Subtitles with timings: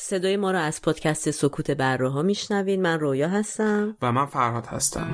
[0.00, 3.96] صدای ما را از پادکست سکوت بره ها میشنوین من رویا هستم.
[4.02, 5.10] و من فرهاد هستم.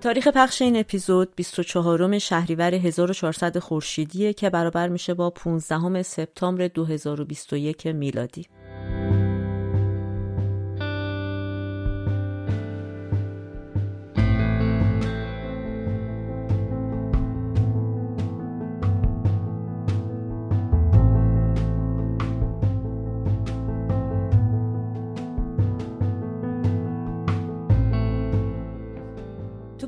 [0.00, 7.86] تاریخ پخش این اپیزود 24 شهریور 1400 خورشیدیه که برابر میشه با 15 سپتامبر 2021
[7.86, 8.46] میلادی.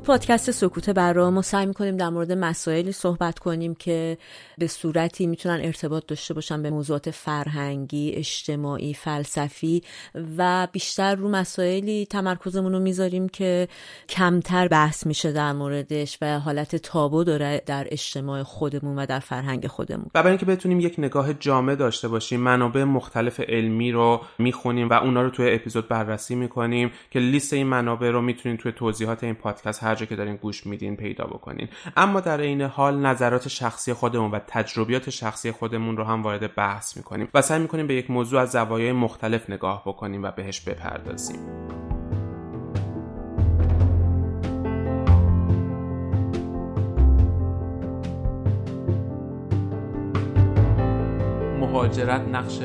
[0.09, 4.17] پادکست سکوت برا ما سعی می‌کنیم در مورد مسائلی صحبت کنیم که
[4.57, 9.83] به صورتی می‌تونن ارتباط داشته باشن به موضوعات فرهنگی، اجتماعی، فلسفی
[10.37, 13.67] و بیشتر رو مسائلی تمرکزمون رو می‌ذاریم که
[14.09, 19.67] کمتر بحث میشه در موردش و حالت تابو داره در اجتماع خودمون و در فرهنگ
[19.67, 20.05] خودمون.
[20.05, 24.93] و برای اینکه بتونیم یک نگاه جامع داشته باشیم منابع مختلف علمی رو می‌خونیم و
[24.93, 29.35] اونا رو توی اپیزود بررسی می‌کنیم که لیست این منابع رو می‌تونیم توی توضیحات این
[29.35, 31.67] پادکست هر جا که دارین گوش میدین پیدا بکنین.
[31.97, 36.97] اما در این حال نظرات شخصی خودمون و تجربیات شخصی خودمون رو هم وارد بحث
[36.97, 41.39] می‌کنیم و سعی می‌کنیم به یک موضوع از زوایای مختلف نگاه بکنیم و بهش بپردازیم.
[51.89, 52.59] مهاجرت نقش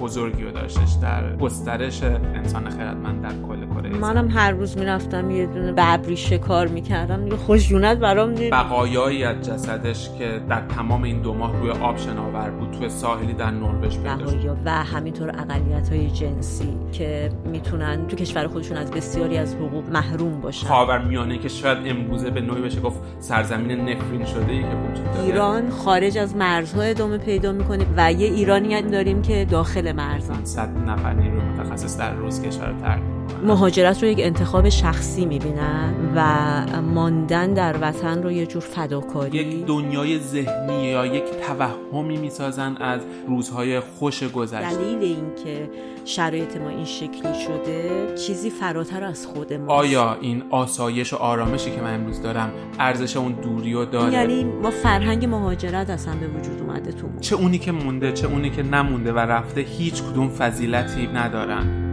[0.00, 5.46] بزرگی رو داشتش در گسترش انسان خردمند در کل کره منم هر روز می‌رفتم یه
[5.46, 7.26] دونه ببری شکار می‌کردم.
[7.26, 11.96] یه خوشیونت برام دید بقایایی از جسدش که در تمام این دو ماه روی آب
[11.96, 18.16] شناور بود توی ساحلی در نروژ پیدا و همینطور اقلیت های جنسی که می‌تونن تو
[18.16, 20.66] کشور خودشون از بسیاری از حقوق محروم باشن.
[20.66, 25.04] خاور میانه که شاید امروزه به نوعی بشه گفت سرزمین نفرین شده ای که وجود
[25.04, 25.24] داره.
[25.24, 28.28] ایران خارج از مرزها ادامه پیدا می‌کنه و یه
[28.64, 34.02] ایرانی داریم که داخل مرزن صد نفر نیروی متخصص در روز کشور رو ترک مهاجرت
[34.02, 39.38] رو یک انتخاب شخصی می‌بینن و ماندن در وطن رو یه جور فداکاری.
[39.38, 44.76] یک دنیای ذهنی یا یک توهمی می‌سازن از روزهای خوش گذشته.
[44.76, 45.70] دلیل اینکه
[46.04, 51.70] شرایط ما این شکلی شده چیزی فراتر از خود ما آیا این آسایش و آرامشی
[51.70, 56.26] که من امروز دارم ارزش اون دوری و داره؟ یعنی ما فرهنگ مهاجرت اصلا به
[56.26, 60.28] وجود اومده تو چه اونی که مونده چه اونی که نمونده و رفته هیچ کدوم
[60.28, 61.89] فضیلتی ندارن.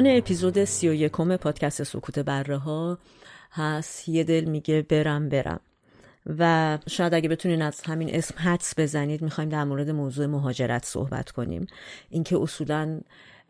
[0.00, 2.98] عنوان اپیزود سی و یکم پادکست سکوت بره ها
[3.52, 4.08] هست.
[4.08, 5.60] یه دل میگه برم برم.
[6.38, 11.30] و شاید اگه بتونین از همین اسم حدس بزنید می‌خوایم در مورد موضوع مهاجرت صحبت
[11.30, 11.66] کنیم.
[12.10, 13.00] اینکه اصولا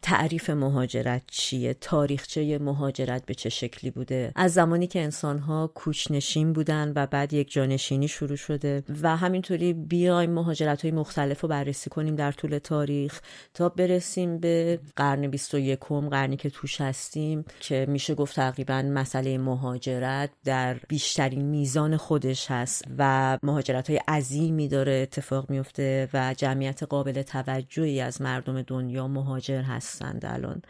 [0.02, 6.92] تعریف مهاجرت چیه؟ تاریخچه مهاجرت به چه شکلی بوده؟ از زمانی که انسانها کوچنشین بودن
[6.96, 12.16] و بعد یک جانشینی شروع شده و همینطوری بیایم مهاجرت های مختلف رو بررسی کنیم
[12.16, 13.20] در طول تاریخ
[13.54, 20.30] تا برسیم به قرن 21 قرنی که توش هستیم که میشه گفت تقریبا مسئله مهاجرت
[20.44, 27.22] در بیشترین میزان خودش هست و مهاجرت های عظیمی داره اتفاق میفته و جمعیت قابل
[27.22, 29.89] توجهی از مردم دنیا مهاجر هست.
[29.90, 30.62] هستند الان.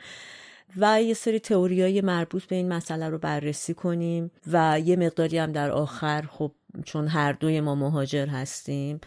[0.76, 5.52] و یه سری تئوریای مربوط به این مسئله رو بررسی کنیم و یه مقداری هم
[5.52, 6.52] در آخر خب
[6.84, 9.00] چون هر دوی ما مهاجر هستیم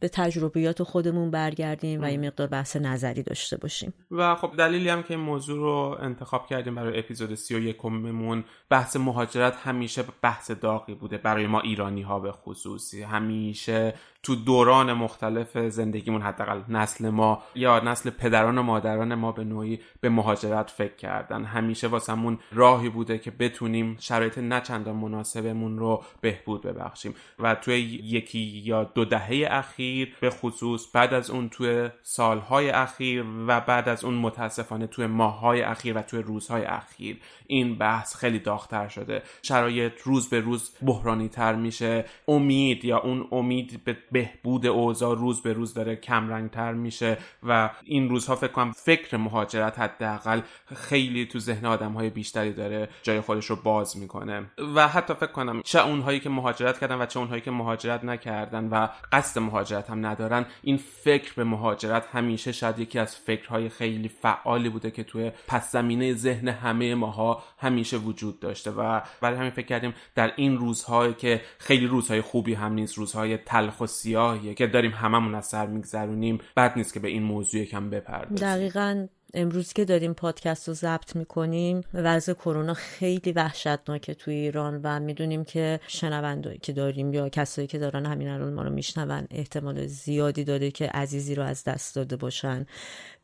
[0.00, 3.94] به تجربیات خودمون برگردیم و یه مقدار بحث نظری داشته باشیم.
[4.10, 8.44] و خب دلیلی هم که این موضوع رو انتخاب کردیم برای اپیزود سی و یکممون
[8.70, 13.94] بحث مهاجرت همیشه بحث داغی بوده برای ما ایرانی ها به خصوصی همیشه
[14.28, 19.80] تو دوران مختلف زندگیمون حداقل نسل ما یا نسل پدران و مادران ما به نوعی
[20.00, 21.44] به مهاجرت فکر کردن.
[21.44, 27.14] همیشه واسمون راهی بوده که بتونیم شرایط نچندان مناسبمون رو بهبود ببخشیم.
[27.38, 33.24] و توی یکی یا دو دهه اخیر به خصوص بعد از اون توی سالهای اخیر
[33.46, 38.38] و بعد از اون متاسفانه توی ماههای اخیر و توی روزهای اخیر این بحث خیلی
[38.38, 39.22] داغتر شده.
[39.42, 42.04] شرایط روز به روز بحرانی تر میشه.
[42.28, 48.08] امید یا اون امید به بهبود اوضاع روز به روز داره کمرنگتر میشه و این
[48.08, 50.40] روزها فکر کنم فکر مهاجرت حداقل
[50.74, 54.50] خیلی تو ذهن آدم های بیشتری داره جای خودش رو باز می‌کنه.
[54.74, 58.68] و حتی فکر کنم چه اونهایی که مهاجرت کردن و چه اونهایی که مهاجرت نکردن
[58.68, 64.08] و قصد مهاجرت هم ندارن این فکر به مهاجرت همیشه شاید یکی از فکرهای خیلی
[64.08, 68.70] فعالی بوده که توی پس زمینه ذهن همه ماها همیشه وجود داشته.
[68.70, 73.36] و برای همین فکر کردیم در این روزهایی که خیلی روزهای خوبی هم نیست روزهای
[73.36, 76.38] تلخ و سیاهیه که داریم هممون از سر میگذرونیم.
[76.56, 78.48] بد نیست که به این موضوع کم بپردازیم.
[78.48, 85.00] دقیقا امروز که داریم پادکست رو ضبط می‌کنیم وضع کرونا خیلی وحشتناکه توی ایران و
[85.00, 89.86] می‌دونیم که شنوندایی که داریم یا کسایی که دارن همین الان ما رو میشنون احتمال
[89.86, 92.66] زیادی داره که عزیزی رو از دست داده باشن.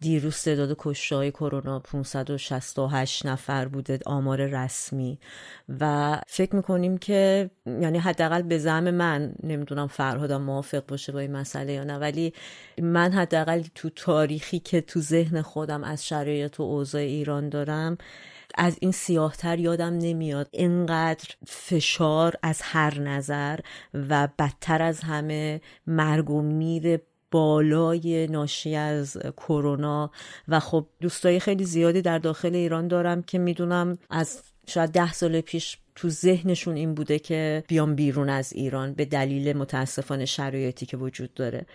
[0.04, 5.18] دیروز تعداد کشته های کرونا 568 نفر بوده آمار رسمی.
[5.80, 11.32] و فکر می‌کنیم که یعنی حداقل به زعم من نمی‌دونم فرهادم موافق باشه با این
[11.32, 12.32] مسئله یا نه ولی
[12.82, 17.98] من حداقل تو تاریخی که تو ذهن خودم از شرایط و اوضاع ایران دارم
[18.54, 23.60] از این سیاهتر یادم نمیاد اینقدر فشار از هر نظر
[23.94, 27.00] و بدتر از همه مرگ و میر
[27.34, 30.10] بالای ناشی از کرونا
[30.48, 35.40] و خب دوستای خیلی زیادی در داخل ایران دارم که می‌دونم از شاید ده سال
[35.40, 40.96] پیش تو ذهنشون این بوده که بیام بیرون از ایران به دلیل متاسفانه شرایطی که
[40.96, 41.66] وجود داره.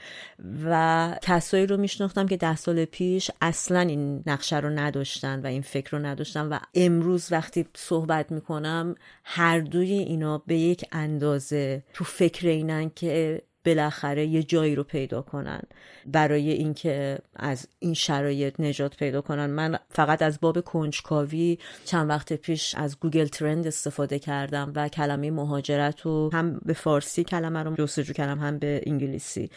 [0.66, 5.62] و کسایی رو میشناختم که ده سال پیش اصلا این نقشه رو نداشتن و این
[5.62, 12.04] فکر رو نداشتن و امروز وقتی صحبت می‌کنم هر دوی اینا به یک اندازه تو
[12.04, 15.62] فکر اینن که بالاخره یه جایی رو پیدا کنن.
[16.06, 19.46] برای اینکه از این شرایط نجات پیدا کنن.
[19.46, 25.32] من فقط از باب کنجکاوی چند وقت پیش از گوگل ترند استفاده کردم و کلمه
[25.32, 29.50] مهاجرت رو هم به فارسی کلمه رو جستجو کردم هم به انگلیسی.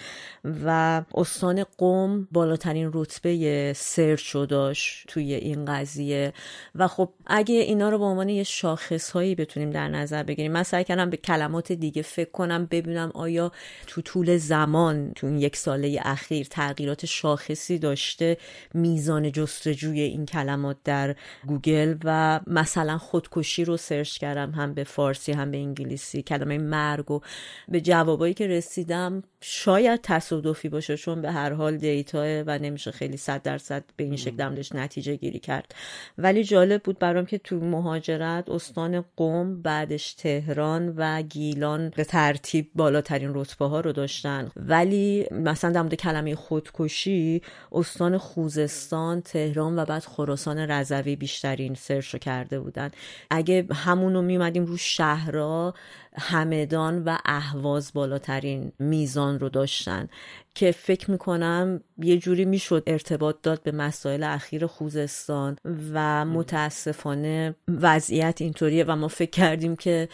[0.64, 6.32] و استان قم بالاترین رتبه search رو داشت توی این قضیه.
[6.74, 10.62] و خب اگه اینا رو به عنوان یه شاخص هایی بتونیم در نظر بگیریم من
[10.62, 13.52] سعی کردم به کلمات دیگه فکر کنم ببینم آیا
[13.86, 18.36] تو طول زمان تو این یک ساله اخیر تغییرات شاخصی داشته
[18.74, 21.16] میزان جستجوی این کلمات در
[21.46, 26.22] گوگل و مثلا خودکشی رو search کردم هم به فارسی هم به انگلیسی.
[26.22, 27.20] کلمه مرگ و
[27.68, 33.16] به جوابایی که رسیدم شاید تصادفی باشه چون به هر حال دیتا و نمیشه خیلی
[33.16, 35.74] صد درصد به این شکل دمدش نتیجه گیری کرد.
[36.18, 42.70] ولی جالب بود برام که تو مهاجرت استان قوم بعدش تهران و گیلان به ترتیب
[42.74, 44.50] بالاترین رتبه ها رو داشتن.
[44.56, 47.42] ولی مثلا در مورد کلمه خودکشی
[47.72, 52.90] استان خوزستان تهران و بعد خراسان رضوی بیشترین سرچ رو کرده بودن.
[53.30, 55.74] اگه همونو میومدیم رو شهرها
[56.18, 60.08] همدان و اهواز بالاترین میزان رو داشتن
[60.54, 65.56] که فکر می‌کنم یه جوری می‌شد ارتباط داد به مسائل اخیر خوزستان
[65.92, 70.08] و متاسفانه وضعیت اینطوریه و ما فکر کردیم که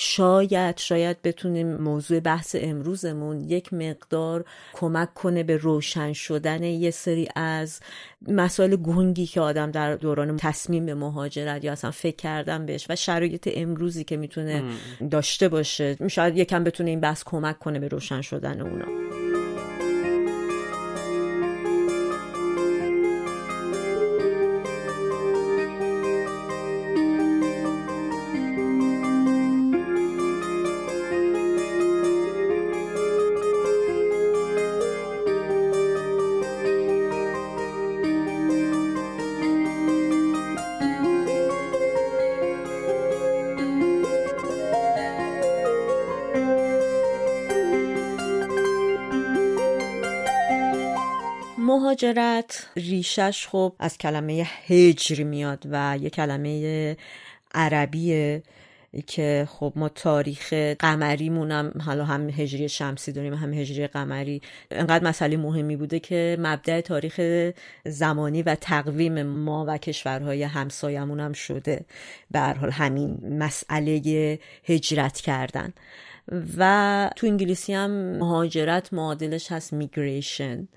[0.00, 7.28] شاید شاید بتونیم موضوع بحث امروزمون یک مقدار کمک کنه به روشن شدن یه سری
[7.36, 7.80] از
[8.28, 12.96] مسائل گنگی که آدم در دوران تصمیم به مهاجرت یا اصلا فکر کردن بهش و
[12.96, 14.64] شرایط امروزی که می‌تونه
[15.10, 16.08] داشته باشه.
[16.08, 19.17] شاید یکم بتونه این بحث کمک کنه به روشن شدن اونا.
[52.02, 52.66] مهاجرت.
[52.76, 56.96] ریشش خب از کلمه هجر میاد و یه کلمه
[57.54, 58.42] عربیه
[59.06, 64.42] که خب ما تاریخ قمریمون هم حالا هم هجری شمسی داریم هم هجری قمری.
[64.70, 67.20] انقدر مسئله مهمی بوده که مبدع تاریخ
[67.86, 71.84] زمانی و تقویم ما و کشورهای همسایمون هم شده.
[72.30, 75.72] به حال همین مسئله هجرت کردن.
[76.58, 80.68] و تو انگلیسی هم مهاجرت معادلش هست میگریشن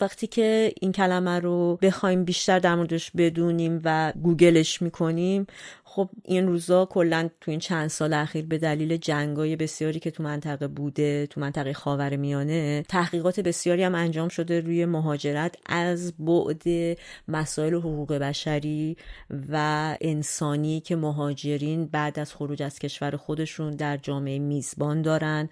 [0.00, 5.46] وقتی که این کلمه رو بخوایم بیشتر در موردش بدونیم و گوگلش می‌کنیم
[5.92, 10.22] خب این روزا کلا تو این چند سال اخیر به دلیل جنگای بسیاری که تو
[10.22, 16.62] منطقه بوده تو منطقه خاور میانه تحقیقات بسیاری هم انجام شده روی مهاجرت از بعد
[17.28, 18.96] مسائل حقوق بشری
[19.48, 25.48] و انسانی که مهاجرین بعد از خروج از کشور خودشون در جامعه میزبان دارن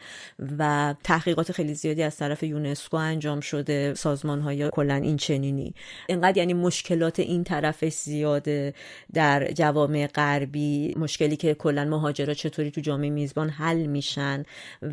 [0.58, 5.74] و تحقیقات خیلی زیادی از طرف یونسکو انجام شده سازمان های کلا این چنینی
[6.08, 8.74] اینقدر یعنی مشکلات این طرفش زیاده
[9.12, 14.44] در جوامع غربی مشکلی که کلا مهاجرا چطوری تو جامعه میزبان حل میشن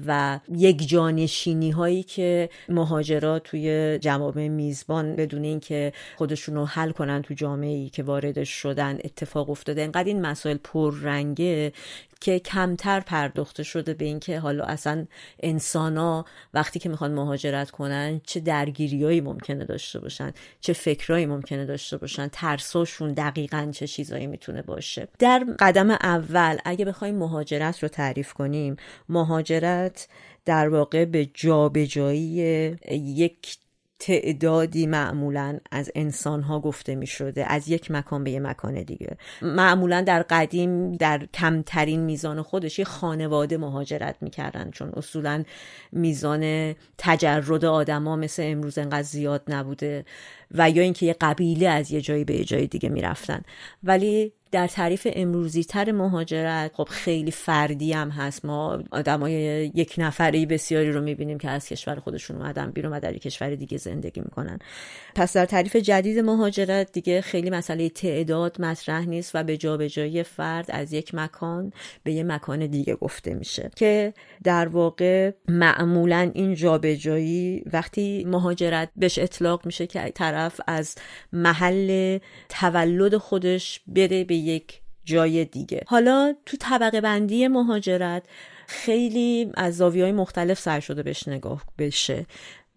[0.08, 7.22] و یک جانشینی هایی که مهاجرا توی جوامع میزبان بدون اینکه خودشون رو حل کنن
[7.22, 9.82] تو جامعه ای که واردش شدن اتفاق افتاده.
[9.82, 11.74] انقدر این مسائل پررنگه
[12.25, 15.05] که کمتر پرداخته شده به اینکه حالا اصلا
[15.39, 21.98] انسانا وقتی که می‌خوان مهاجرت کنن چه درگیریایی ممکنه داشته باشن چه فکرایی ممکنه داشته
[21.98, 25.08] باشن ترساشون دقیقا چه چیزایی می‌تونه باشه.
[25.20, 28.75] در قدم اول اگه بخوایم مهاجرت رو تعریف کنیم
[29.10, 30.08] مهاجرت
[30.46, 32.22] در واقع به جابجایی
[32.91, 33.58] یک
[34.00, 39.18] تعدادی معمولا از انسان ها گفته می شده از یک مکان به یک مکان دیگه.
[39.42, 45.44] معمولا در قدیم در کمترین میزان خودش یه خانواده مهاجرت می‌کردن چون اصولا
[45.92, 50.06] میزان تجرد آدما مثل امروز انقدر زیاد نبوده
[50.52, 53.42] و یا اینکه یه قبیله از یه جایی به یه جای دیگه می‌رفتن.
[53.84, 58.45] ولی در تعریف امروزی تر مهاجرت خب خیلی فردی هم هست.
[58.45, 59.33] ما آدمای
[59.75, 63.55] یک نفری بسیاری رو می‌بینیم که از کشور خودشون اومدن بیرون و در یک کشور
[63.55, 64.59] دیگه زندگی می‌کنن.
[65.15, 70.65] پس در تعریف جدید مهاجرت دیگه خیلی مسئله تعداد مطرح نیست و به جابجایی فرد
[70.69, 73.71] از یک مکان به یک مکان دیگه گفته میشه.
[73.75, 80.95] که در واقع معمولا این جابجایی وقتی مهاجرت بهش اطلاق میشه که طرف از
[81.33, 82.19] محل
[82.50, 85.82] تولد خودش بره به یک جای دیگه.
[85.88, 88.24] حالا تو طبقه بندی مهاجرت
[88.68, 92.25] خیلی از زاویه های مختلف سر شده بهش نگاه بشه.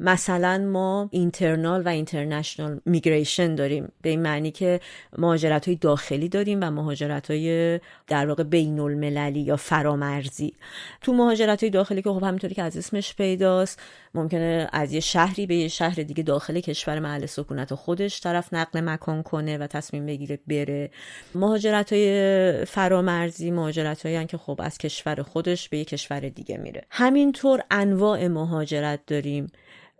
[0.00, 3.92] مثلا ما اینترنال و اینترنشنال میگریشن داریم.
[4.02, 4.80] به این معنی که
[5.18, 10.54] مهاجرت های داخلی داریم و مهاجرت های در واقع بین المللی یا فرامرزی.
[11.02, 13.80] تو مهاجرت های داخلی که خب همینطوری که از اسمش پیداست
[14.14, 18.80] ممکنه از یه شهری به یه شهر دیگه داخل کشور محل سکونت خودش طرف نقل
[18.80, 20.90] مکان کنه و تصمیم بگیره بره.
[21.34, 26.84] مهاجرت های فرامرزی مهاجرت هایی که خب از کشور خودش به یه کشور دیگه میره.
[26.90, 29.46] همینطور انواع مهاجرت داریم.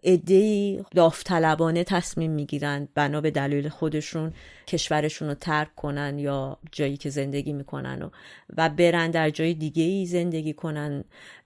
[0.02, 4.32] ادهی داوطلبانه تصمیم می‌گیرن بنا به دلیل خودشون
[4.66, 8.10] کشورشون رو ترک کنن یا جایی که زندگی می‌کنن و,
[8.56, 11.04] و برن در جای دیگه ای زندگی کنن.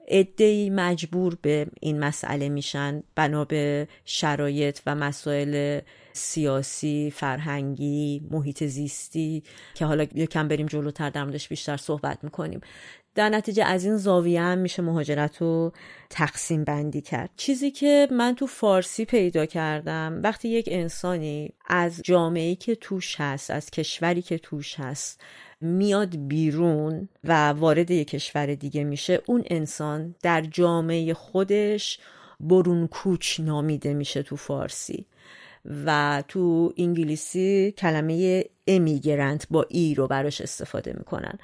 [0.09, 5.81] ادهی مجبور به این مسئله میشن بنا به شرایط و مسائل
[6.13, 9.43] سیاسی، فرهنگی، محیط زیستی
[9.75, 12.61] که حالا یکم بریم جلوتر در موردش بیشتر صحبت می‌کنیم.
[13.15, 15.73] در نتیجه از این زاویه هم میشه مهاجرت رو
[16.11, 17.31] تقسیم بندی کرد.
[17.37, 23.51] چیزی که من تو فارسی پیدا کردم وقتی یک انسانی از جامعه که توش هست
[23.51, 25.21] از کشوری که توش هست
[25.61, 31.99] میاد بیرون و وارد یک کشور دیگه میشه اون انسان در جامعه خودش
[32.41, 35.07] برون کوچ نامیده میشه تو فارسی
[35.87, 41.39] و تو انگلیسی کلمه امیگرنت با ای رو براش استفاده می‌کنن.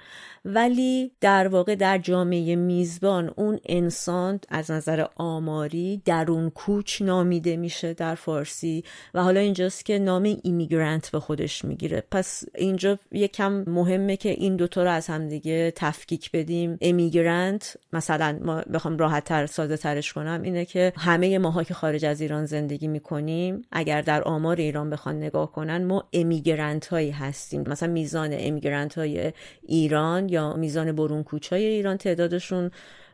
[0.45, 7.95] ولی در واقع در جامعه میزبان اون انسان از نظر آماری درون کوچ نامیده میشه
[7.95, 8.85] در فارسی
[9.15, 12.03] و حالا اینجاست که نام ایمیگرنت به خودش می‌گیره.
[12.11, 16.79] پس اینجا یکم مهمه که این دوتا رو از همدیگه تفکیک بدیم.
[16.81, 22.05] امیگرنت مثلا ما بخوام راحت تر ساده ترش کنم اینه که همه ماها که خارج
[22.05, 27.65] از ایران زندگی می‌کنیم اگر در آمار ایران بخوان نگاه کنن ما امیگرنت هایی هستیم.
[27.67, 32.71] مثلا میزان امیگرنت های ایران یا میزان برون کوچای ایران تعدادشون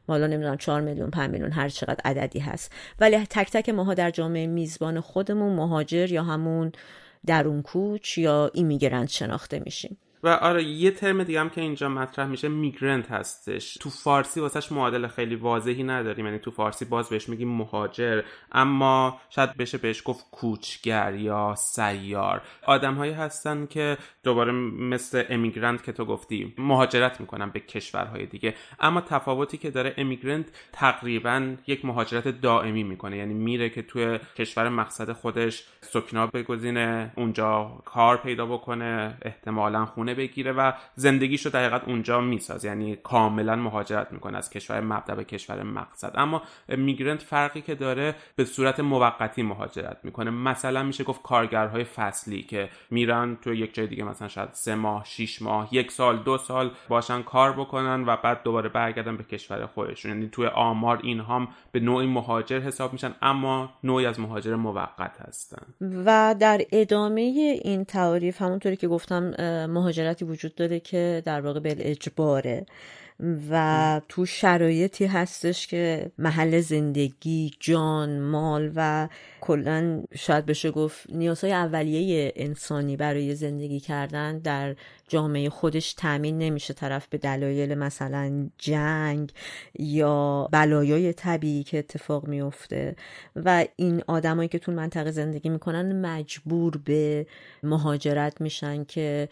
[0.08, 2.72] حالا نمی‌دونم 4 میلیون 5 میلیون هر چقدر عددی هست.
[3.00, 6.72] ولی تک تک ماها در جامعه میزبان خودمون مهاجر یا همون
[7.26, 9.96] درون کوچ یا ایمیگرنت شناخته میشیم.
[10.24, 13.74] و آره یه ترم دیگه هم که اینجا مطرح میشه میگرنت هستش.
[13.74, 16.26] تو فارسی واسهش معادل خیلی واضحی نداریم.
[16.26, 18.22] یعنی تو فارسی باز بهش میگیم مهاجر.
[18.52, 22.42] اما شاید بشه بهش گفت کوچگر یا سیار.
[22.66, 28.54] آدم هایی هستن که دوباره مثل امیگرنت که تو گفتی مهاجرت می‌کنن به کشورهای دیگه.
[28.80, 33.16] اما تفاوتی که داره امیگرنت تقریبا یک مهاجرت دائمی می‌کنه.
[33.16, 40.13] یعنی میره که توی کشور مقصد خودش سکنا بگزینه اونجا کار پیدا بکنه احتمالا خونه
[40.14, 42.68] بگیره و زندگیشو در حقیقت اونجا می‌سازه.
[42.68, 46.12] یعنی کاملا مهاجرت می‌کنه از کشور مبدا به کشور مقصد.
[46.14, 50.30] اما میگرنت فرقی که داره به صورت موقتی مهاجرت می‌کنه.
[50.30, 55.04] مثلا میشه گفت کارگرهای فصلی که میرن تو یک جای دیگه مثلا شاید سه ماه
[55.04, 59.66] شیش ماه یک سال دو سال باشن کار بکنن و بعد دوباره برگردن به کشور
[59.66, 60.12] خودشون.
[60.12, 65.20] یعنی توی آمار این هم به نوعی مهاجر حساب میشن اما نوعی از مهاجر موقت
[65.28, 65.62] هستن.
[66.06, 67.20] و در ادامه
[67.64, 69.34] این تعاریف همونطوری که گفتم
[70.04, 72.66] مهاجرتی وجود داره که در واقع به اجباره
[73.50, 79.08] و تو شرایطی هستش که محل زندگی جان مال و
[79.40, 84.76] کلا شاید بشه گفت نیازهای اولیه انسانی برای زندگی کردن در
[85.08, 89.32] جامعه خودش تامین نمیشه طرف به دلایل مثلا جنگ
[89.78, 92.96] یا بلایای طبیعی که اتفاق میفته.
[93.36, 97.26] و این آدمایی که تو منطقه زندگی می‌کنن مجبور به
[97.62, 99.28] مهاجرت میشن که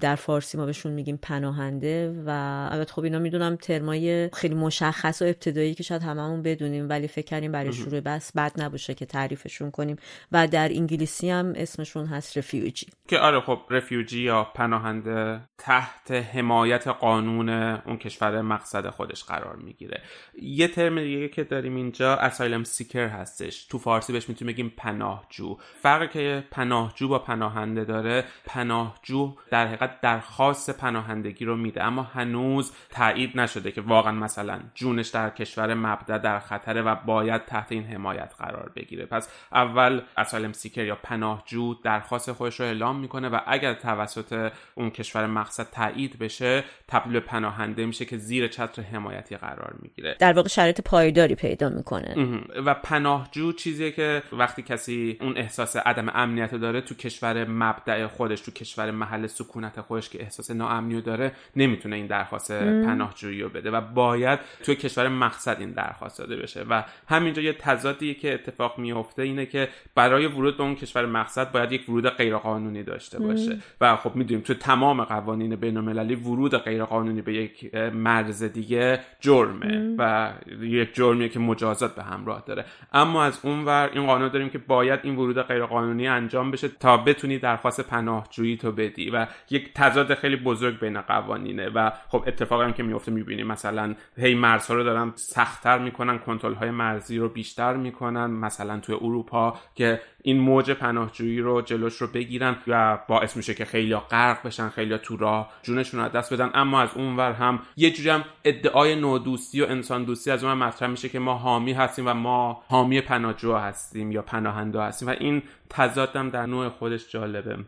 [0.00, 2.22] در فارسی ما بهشون میگیم پناهنده.
[2.26, 2.30] و
[2.72, 7.26] البته خب اینا می‌دونم ترمای خیلی مشخص و ابتدایی که شاید هممون بدونیم ولی فکر
[7.26, 9.96] کردیم برای شروع بس بد نباشه که تعریفشون کنیم.
[10.32, 12.86] و در انگلیسی هم اسمشون هست رفیوجی.
[13.08, 15.10] که آره خب رفیوجی یا پناهنده
[15.58, 20.02] تحت حمایت قانون اون کشور مقصد خودش قرار می‌گیره.
[20.42, 23.66] یه ترم دیگه که داریم اینجا اسایلم سیکر هستش.
[23.66, 25.58] تو فارسی بهش می‌تونیم بگیم پناهجو.
[25.82, 31.84] فرقی که پناهجو با پناهنده داره پناهجو در حقیقت درخواست پناهندگی رو میده.
[31.84, 37.44] اما هنوز تایید نشده که واقعا مثلا جونش در کشور مبدا در خطره و باید
[37.44, 39.06] تحت این حمایت قرار بگیره.
[39.06, 44.90] پس اول اسالم سیکر یا پناهجو درخواست خودش رو اعلام می‌کنه و اگر توسط اون
[45.00, 50.16] کشور مقصد تایید بشه تبدیل به پناهنده میشه که زیر چتر حمایتی قرار می‌گیره.
[50.18, 52.40] در واقع شرایط پایداری پیدا می‌کنه.
[52.66, 58.40] و پناهجو چیزیه که وقتی کسی اون احساس عدم امنیت داره تو کشور مبدع خودش
[58.40, 63.70] تو کشور محل سکونت خودش که احساس ناامنی داره نمی‌تونه این درخواست پناهجویی رو بده
[63.70, 66.62] و باید توی کشور مقصد این درخواست داده بشه.
[66.70, 71.52] و همینجا یه تضادی که اتفاق میفته اینه که برای ورود به اون کشور مقصد
[71.52, 73.58] باید یک ورود غیرقانونی داشته باشه.
[73.80, 79.94] و خب می‌دونیم تو تمام قوانین بین المللی ورود غیرقانونی به یک مرز دیگه جرمه
[79.98, 82.64] و یک جرمیه که مجازات به همراه داره.
[82.92, 87.38] اما از اونور این قانون داریم که باید این ورود غیرقانونی انجام بشه تا بتونی
[87.38, 92.72] درخواست پناهجویی تو بدی و یک تضاد خیلی بزرگ بین قوانینه و خب اتفاقی هم
[92.72, 97.76] که میفته می‌بینیم مثلا هی مرزها رو دارن سختتر می‌کنن کنترل های مرزی رو بیشتر
[97.76, 98.26] می‌کنن.
[98.26, 103.64] مثلا توی اروپا که این موج پناهجویی رو جلوش رو بگیرن و باعث میشه که
[103.64, 106.50] خیلی غرق بشن خیلی تو راه جونشون رو دست بدن.
[106.54, 110.88] اما از اونور هم یه جوری هم ادعای نودوستی و انسان دوستی از اون مطرح
[110.88, 115.42] میشه که ما حامی هستیم و ما حامی پناهجو هستیم یا پناهنده هستیم و این
[115.70, 117.58] تضادم در نوع خودش جالبه.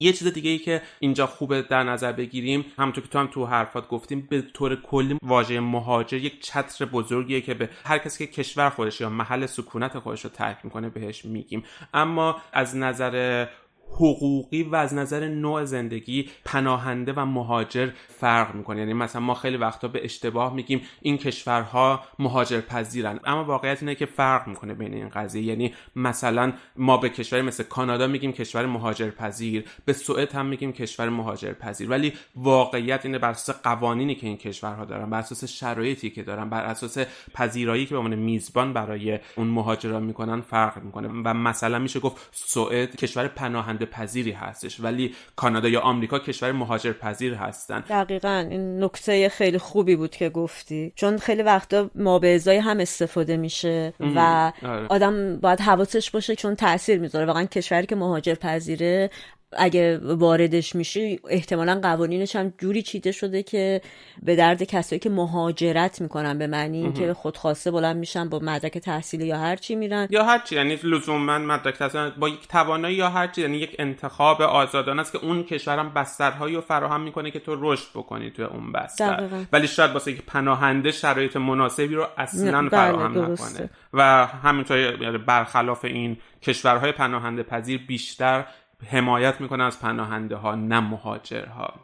[0.00, 3.46] یه چیز دیگه ای که اینجا خوبه در نظر بگیریم همونطور که تو هم تو
[3.46, 8.32] حرفات گفتیم به طور کلی واژه مهاجر یک چتر بزرگیه که به هر کسی که
[8.32, 11.64] کشور خودش یا محل سکونت خودش رو ترک می‌کنه بهش میگیم.
[11.94, 13.46] اما از نظر
[13.92, 18.78] حقوقی و از نظر نوع زندگی پناهنده و مهاجر فرق می‌کنه.
[18.80, 23.94] یعنی مثلا ما خیلی وقتا به اشتباه میگیم این کشورها مهاجر پذیرن اما واقعیت اینه
[23.94, 25.42] که فرق می‌کنه بین این قضیه.
[25.42, 30.72] یعنی مثلا ما به کشوری مثل کانادا میگیم کشور مهاجر پذیر به سوئد هم میگیم
[30.72, 35.44] کشور مهاجر پذیر ولی واقعیت اینه بر اساس قوانینی که این کشورها دارن بر اساس
[35.44, 36.98] شرایطی که دارن بر اساس
[37.34, 41.08] پذیرایی که به عنوان میزبان برای اون مهاجران می‌کنن فرق می‌کنه.
[41.08, 44.80] و مثلا میشه گفت سوئد کشور پناهنده پذیری هستش.
[44.80, 47.80] ولی کانادا یا آمریکا کشور مهاجر پذیر هستن.
[47.80, 48.46] دقیقا.
[48.50, 50.92] این نکته خیلی خوبی بود که گفتی.
[50.96, 54.86] چون خیلی وقتا ما به ازای هم استفاده میشه و آره.
[54.86, 57.26] آدم باید حواسش باشه چون تاثیر می‌ذاره.
[57.26, 59.10] واقعا کشوری که مهاجر پذیره
[59.52, 63.80] اگه واردش میشه احتمالا قوانینش هم جوری چیده شده که
[64.22, 69.26] به درد کسایی که مهاجرت می‌کنن به معنی اینکه خودخواسته بلند میشن با مدرک تحصیلی
[69.26, 70.08] یا هر چی میرن.
[70.10, 73.76] یا هر چی یعنی لزوما مدرک تحصیلی با یک توانایی یا هر چی یعنی یک
[73.78, 78.44] انتخاب آزادانه است که اون کشورم بسترهایی رو فراهم می‌کنه که تو رشد بکنی توی
[78.44, 79.28] اون بستر.
[79.52, 83.70] ولی شاید واسه یک پناهنده شرایط مناسبی رو اصلا بله، فراهم نکنه.
[83.94, 88.44] و همینطور یعنی برخلاف این کشورهای پناهنده پذیر بیشتر
[88.86, 91.74] حمایت می‌کنه از پناهنده ها نه مهاجرها.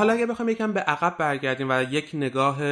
[0.00, 2.62] حالا اگه بخوام یکم به عقب برگردیم و یک نگاه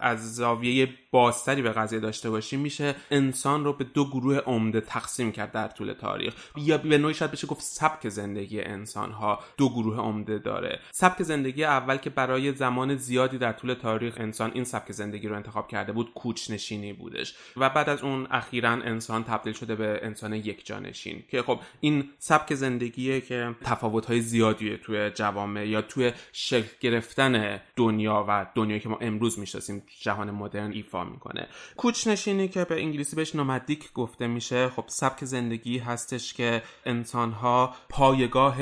[0.00, 5.32] از زاویه بازتری به قضیه داشته باشیم میشه انسان رو به دو گروه عمده تقسیم
[5.32, 6.34] کرد در طول تاریخ.
[6.56, 10.80] یا به نوعی شاید بشه گفت سبک زندگی انسان ها دو گروه عمده داره.
[10.92, 15.36] سبک زندگی اول که برای زمان زیادی در طول تاریخ انسان این سبک زندگی رو
[15.36, 17.34] انتخاب کرده بود کوچ نشینی بودش.
[17.56, 22.10] و بعد از اون اخیرا انسان تبدیل شده به انسان یک جانشین که خب این
[22.18, 28.80] سبک زندگیه که تفاوت های زیادی توی جوامع یا توی شکل گرفتن دنیا و دنیایی
[28.80, 31.46] که ما امروز می‌شناسیم جهان مدرن ایفا می‌کنه.
[31.76, 37.32] کوچ نشینی که به انگلیسی بهش نومدیک گفته میشه خب سبک زندگی هستش که انسان
[37.32, 38.56] ها پایگاه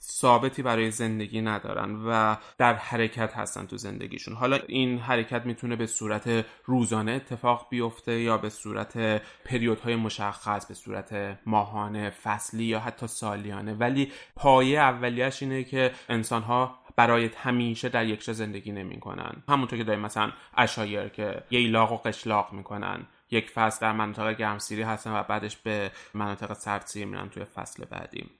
[0.00, 4.34] ثابتی برای زندگی ندارن و در حرکت هستن تو زندگیشون.
[4.34, 10.74] حالا این حرکت می‌تونه به صورت روزانه اتفاق بیفته یا به صورت پریودهای مشخص به
[10.74, 13.74] صورت ماهانه فصلی یا حتی سالیانه.
[13.74, 19.42] ولی پایه اولیش اینه که انسانها برای همیشه در یک جا زندگی نمی‌کنن.
[19.48, 23.06] همونطور که داریم مثلا اشایر که ییلاق و قشلاق می‌کنن.
[23.30, 28.30] یک فصل در مناطق گرمسیری هستن و بعدش به مناطق سردسیری میرن توی فصل بعدی.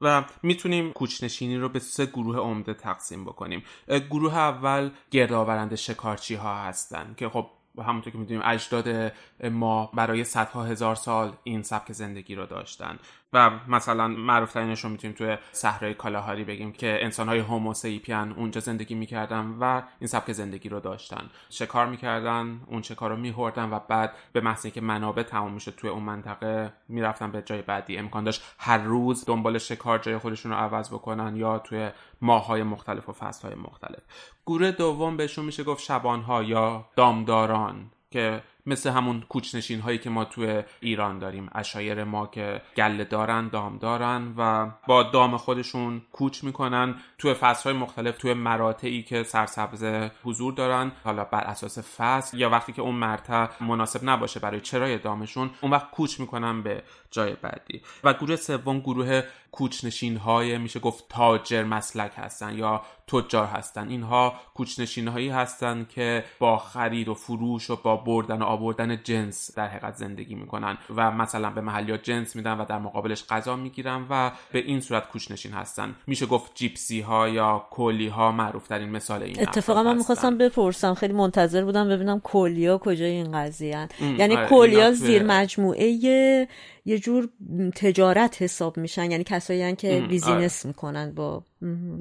[0.00, 3.64] و می‌تونیم کوچنشینی رو به سه گروه عمده تقسیم بکنیم.
[4.10, 7.46] گروه اول گردآورنده شکارچی ها هستن که خب
[7.78, 9.12] همونطور که می‌دونیم اجداد
[9.44, 12.98] ما برای صدها هزار سال این سبک زندگی رو داشتن.
[13.32, 18.60] و مثلا معروف ترینش رو می‌تونیم توی صحرای کالاهاری بگیم که انسان های هوموسیپین اونجا
[18.60, 21.30] زندگی می‌کردن و این سبک زندگی رو داشتن.
[21.50, 25.90] شکار می‌کردن اون شکار رو میهردن و بعد به محض که منابع تمام می‌شد توی
[25.90, 27.98] اون منطقه می‌رفتن به جای بعدی.
[27.98, 31.90] امکان داشت هر روز دنبال شکار جای خودشون رو عوض بکنن یا توی
[32.20, 34.02] ماهای مختلف و فصلهای مختلف.
[34.46, 40.24] گروه دوم بهشون میشه گفت شبانها یا دامداران که مثل همون کوچنشین هایی که ما
[40.24, 41.48] توی ایران داریم.
[41.52, 46.94] اشایر ما که گله دارن دام دارن و با دام خودشون کوچ می‌کنن.
[47.18, 52.50] توی فصل های مختلف توی مراتعی که سرسبز حضور دارن حالا بر اساس فصل یا
[52.50, 57.32] وقتی که اون مرتع مناسب نباشه برای چرای دامشون اون وقت کوچ می‌کنن به جای
[57.42, 57.82] بعدی.
[58.04, 63.88] و گروه سوم گروه کوچنشین های میشه گفت تاجر مسلک هستن یا تجار هستن.
[63.88, 69.56] اینها کوچنشین هایی هستن که با خرید و فروش و با بردن و آوردن جنس
[69.56, 74.06] در حقیقت زندگی می‌کنن و مثلا به محلیات جنس میدن و در مقابلش غذا می‌گیرن
[74.10, 75.94] و به این صورت کوچنشین هستن.
[76.06, 80.94] میشه گفت جیپسی ها یا کولی ها معروف ترین مثال این اتفاقا من می‌خواستم بپرسم
[80.94, 86.48] خیلی منتظر بودم ببینم کولیا کجای این قضیه یعنی آره، کولیا زیر مجموعه
[86.90, 87.28] یه جور
[87.76, 90.68] تجارت حساب میشن یعنی کسایی که بیزینس آره.
[90.68, 91.44] می‌کنن با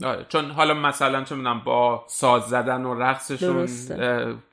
[0.03, 0.25] آره.
[0.29, 3.67] چون حالا مثلا چه می‌دونم با ساز زدن و رقصشون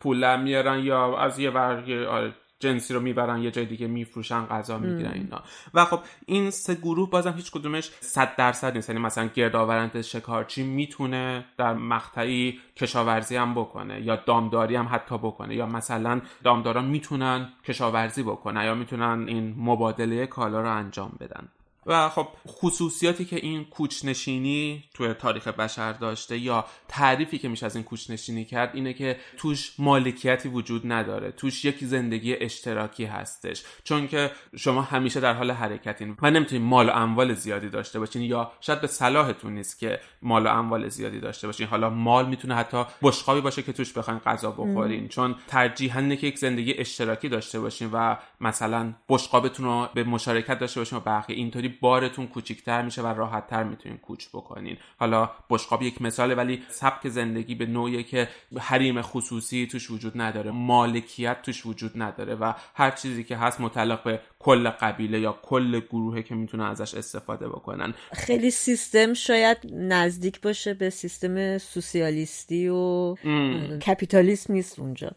[0.00, 4.78] پول میارن یا از یه ور آره جنسی رو می‌برن یه جای دیگه میفروشن غذا
[4.78, 5.42] می‌گیرن اینا.
[5.74, 8.88] و خب این سه گروه بازم هیچ کدومش صد درصد نیست.
[8.88, 15.54] یعنی مثلا گردآورنده شکارچی می‌تونه در مقطعی کشاورزی هم بکنه یا دامداری هم حتی بکنه
[15.54, 21.48] یا مثلا دامداران می‌تونن کشاورزی بکنه یا می‌تونن این مبادله کالا رو انجام بدن.
[21.86, 27.76] و خب خصوصیاتی که این کوچنشینی توی تاریخ بشر داشته یا تعریفی که میشه از
[27.76, 31.32] این کوچنشینی کرد اینه که توش مالکیتی وجود نداره.
[31.32, 33.62] توش یک زندگی اشتراکی هستش.
[33.84, 38.22] چون که شما همیشه در حال حرکتین و نمی‌تونید مال و اموال زیادی داشته باشین
[38.22, 41.66] یا شاید به صلاحتون نیست که مال و اموال زیادی داشته باشین.
[41.66, 45.08] حالا مال می‌تونه حتی بشقابی باشه که توش بخواین غذا بخورین.
[45.08, 50.58] چون ترجیحاً اینه که یک زندگی اشتراکی داشته باشین و مثلا بشقابتون رو به مشارکت
[50.58, 54.76] داشته باشین و بقیه اینطوری بارتون کوچیکتر میشه و راحتتر می‌تونین کوچ بکنین.
[54.98, 60.50] حالا بشقاب یک مثاله ولی سبک زندگی به نوعی که حریم خصوصی توش وجود نداره
[60.50, 65.80] مالکیت توش وجود نداره و هر چیزی که هست متعلق به کل قبیله یا کل
[65.80, 67.94] گروهه که می‌تونن ازش استفاده بکنن.
[68.12, 73.14] خیلی سیستم شاید نزدیک باشه به سیستم سوسیالیستی و
[73.86, 75.10] کپیتالیسم نیست اونجا.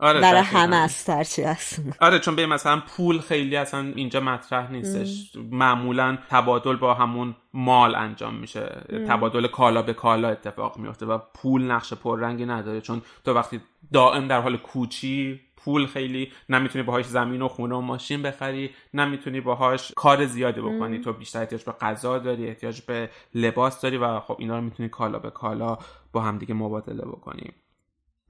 [0.00, 1.82] آره برای همه از چی هست.
[2.00, 5.32] آره چون به مثلا پول خیلی اصلا اینجا مطرح نیستش.
[5.50, 8.82] معمولا تبادل با همون مال انجام میشه.
[9.08, 12.80] تبادل کالا به کالا اتفاق میفته و پول نقش پررنگی نداره.
[12.80, 13.60] چون تو وقتی
[13.92, 19.40] دائم در حال کوچی پول خیلی نمی‌تونی باهاش زمین و خونه و ماشین بخری نمی‌تونی
[19.40, 20.98] باهاش کار زیادی بکنی.
[20.98, 24.88] تو بیشتر احتیاج به غذا داری احتیاج به لباس داری و خب اینا رو می‌تونی
[24.88, 25.78] کالا به کالا
[26.12, 27.50] با همدیگه مبادله بکنی.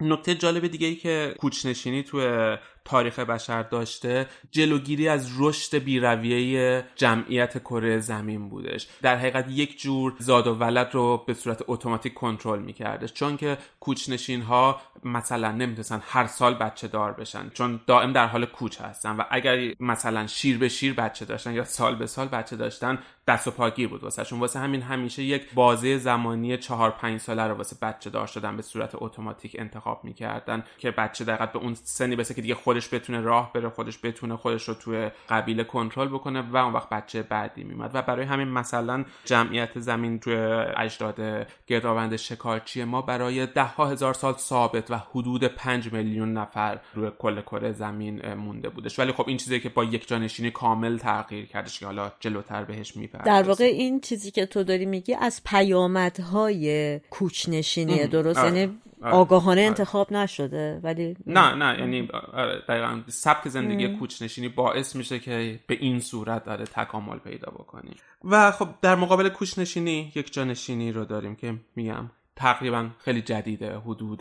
[0.01, 2.57] نکته جالب دیگه ای که کوچنشینی توی
[2.89, 8.89] تاریخ بشر داشته جلوگیری از رشد بیرویه جمعیت کره زمین بودش.
[9.03, 13.13] در حقیقت یک جور زاد و ولد رو به صورت اتوماتیک کنترل میکردش.
[13.13, 18.47] چون که کوچنشین ها مثلا نمی‌تونستن هر سال بچه دار بشن چون دائم در حال
[18.47, 22.57] کوچ هستن و اگر مثلا شیر به شیر بچه داشتن یا سال به سال بچه
[22.57, 22.99] داشتن
[23.29, 27.43] دست و پاگیر بود واسه چون واسه همین همیشه یک بازه زمانی چهار پنج ساله
[27.43, 31.75] رو واسه بچه دار شدن به صورت اتوماتیک انتخاب می‌کردن که بچه دقیقا به اون
[31.75, 36.09] سنی بسه که دیگه خودش بتونه راه بره خودش بتونه خودش رو توی قبیله کنترل
[36.09, 40.35] بکنه و اون وقت بچه بعدی میمد و برای همین مثلا جمعیت زمین توی
[40.77, 46.79] اجداد گردآورند شکارچی ما برای ده ها هزار سال ثابت و حدود 5 میلیون نفر
[46.95, 50.99] روی کل کره زمین مونده بودش ولی خب این چیزی که با یک جانشینی کامل
[50.99, 55.15] تغییر کردش که حالا جلوتر بهش می‌پردازیم در واقع این چیزی که تو داری میگی
[55.15, 58.59] از پیامدهای کوچنشینیه درست آره.
[58.59, 58.79] یعنی.
[59.03, 59.69] آگاهانه آره.
[59.69, 65.75] انتخاب نشده ولی نه نه یعنی آره، دقیقا سبک زندگی کوچنشینی باعث میشه که به
[65.81, 67.91] این صورت داره تکامل پیدا بکنی.
[68.25, 72.11] و خب در مقابل کوچنشینی یک جانشینی رو داریم که میگم.
[72.39, 74.19] تقریبا خیلی جدیده حدود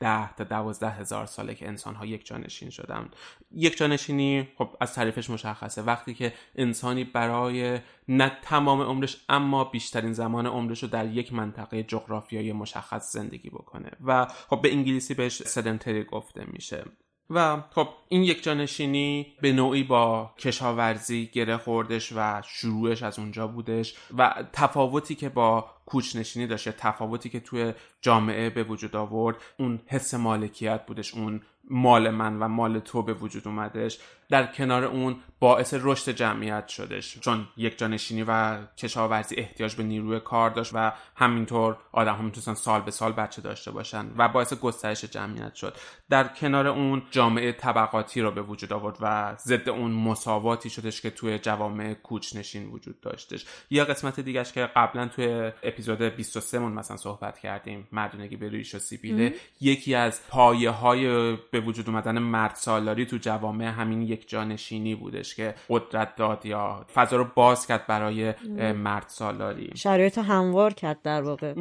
[0.00, 3.08] ده تا دوازده هزار ساله که انسان ها یک جانشین شدن.
[3.52, 5.82] یک جانشینی خب از تعریفش مشخصه.
[5.82, 7.78] وقتی که انسانی برای
[8.08, 13.90] نه تمام عمرش اما بیشترین زمان عمرش رو در یک منطقه جغرافیایی مشخص زندگی بکنه.
[14.04, 16.84] و خب به انگلیسی بهش سدنتری گفته میشه.
[17.30, 23.46] و خب این یک جانشینی به نوعی با کشاورزی گره خوردش و شروعش از اونجا
[23.46, 29.80] بودش و تفاوتی که با کوچنشینی داشته تفاوتی که توی جامعه به وجود آورد اون
[29.86, 31.40] حس مالکیت بودش اون
[31.70, 33.98] مال من و مال تو به وجود اومدش
[34.30, 37.18] در کنار اون باعث رشد جمعیت شدش.
[37.20, 42.54] چون یک جانشینی و کشاورزی احتیاج به نیروی کار داشت و همینطور آدم هم می‌تونستن
[42.54, 45.76] سال به سال بچه داشته باشن و باعث گسترش جمعیت شد.
[46.10, 51.10] در کنار اون جامعه طبقاتی رو به وجود آورد و ضد اون مساواتی شدش که
[51.10, 53.46] توی جوامع کوچنشین وجود داشتش.
[53.70, 58.74] یا قسمت دیگهش که قبلا توی اپیزود 23 مون مثلا صحبت کردیم مردونگی به ریش
[58.74, 64.28] و سیبیله یکی از پایه های به وجود اومدن مرد سالاری تو جوامع همین یک
[64.28, 68.34] جانشینی بودش که قدرت داد یا فضا رو باز کرد برای
[68.72, 69.70] مرد سالاری.
[69.76, 71.54] شرایط هموار کرد در واقع.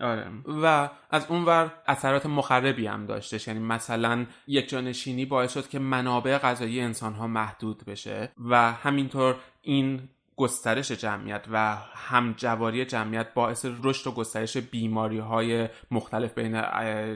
[0.00, 0.26] آره.
[0.62, 3.48] و از اونور اثرات مخربی هم داشتش.
[3.48, 9.36] یعنی مثلا یک جانشینی باعث شد که منابع غذایی انسان ها محدود بشه و همینطور
[9.62, 16.62] این گسترش جمعیت و همجواری جمعیت باعث رشد و گسترش بیماری های مختلف بین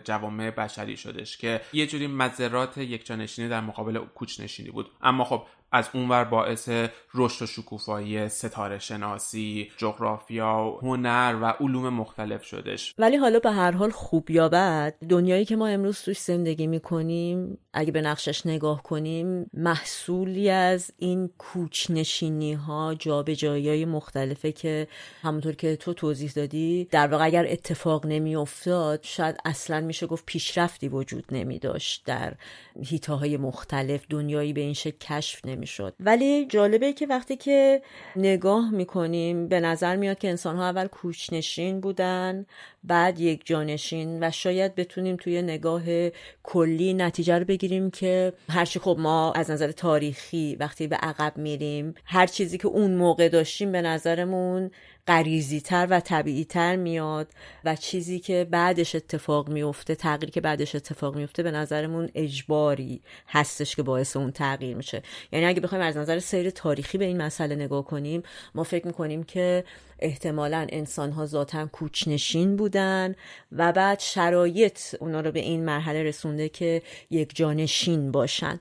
[0.05, 4.91] جوامع بشری شدش که یه جوری مذرات یک جانشینی در مقابل کوچنشینی بود.
[5.03, 6.69] اما خب از اونور باعث
[7.15, 12.95] رشد و شکوفایی ستاره شناسی، جغرافیا، هنر و علوم مختلف شدش.
[12.99, 17.59] ولی حالا به هر حال خوب یا بد دنیایی که ما امروز توش زندگی می‌کنیم
[17.73, 24.89] اگه به نقشش نگاه کنیم محصولی از این کوچنشینی ها جابجایی های مختلفه که
[25.23, 30.27] همونطور که تو توضیح دادی در واقع اگر اتفاق نمی افتاد شاید اصلا میشه گفت
[30.27, 32.35] پیشرفتی وجود نمی داشت در
[32.85, 37.83] هیتاهای مختلف دنیایی به این شکل کشف نمی شد ولی جالبه که وقتی که
[38.17, 42.47] نگاه می‌کنیم به نظر میاد که انسان ها اول کوچنشین بودن
[42.85, 45.83] بعد یک جانشین و شاید بتونیم توی نگاه
[46.43, 51.95] کلی نتیجه رو بگیریم که هرچی خب ما از نظر تاریخی وقتی به عقب میریم
[52.05, 54.71] هر چیزی که اون موقع داشتیم به نظرمون
[55.07, 57.29] غریزی تر و طبیعی تر میاد
[57.65, 63.77] و چیزی که بعدش اتفاق میفته تغییری که بعدش اتفاق میفته به نظرمون اجباری هستش
[63.77, 65.03] که باعث اون تغییر میشه.
[65.33, 68.23] یعنی اگه بخوایم از نظر سیر تاریخی به این مسئله نگاه کنیم
[68.55, 69.65] ما فکر می‌کنیم که
[69.99, 73.15] احتمالا انسان ها ذاتا کوچنشین بودن
[73.53, 78.61] و بعد شرایط اونا رو به این مرحله رسونده که یک جانشین باشن.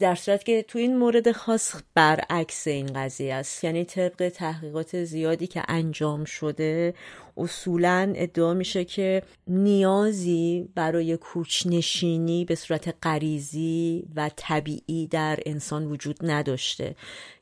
[0.00, 3.64] در صورت که تو این مورد خاص برعکس این قضیه است.
[3.64, 6.94] یعنی طبق تحقیقات زیادی که انجام شده
[7.36, 16.16] اصولا ادعا میشه که نیازی برای کوچنشینی به صورت غریزی و طبیعی در انسان وجود
[16.22, 16.94] نداشته.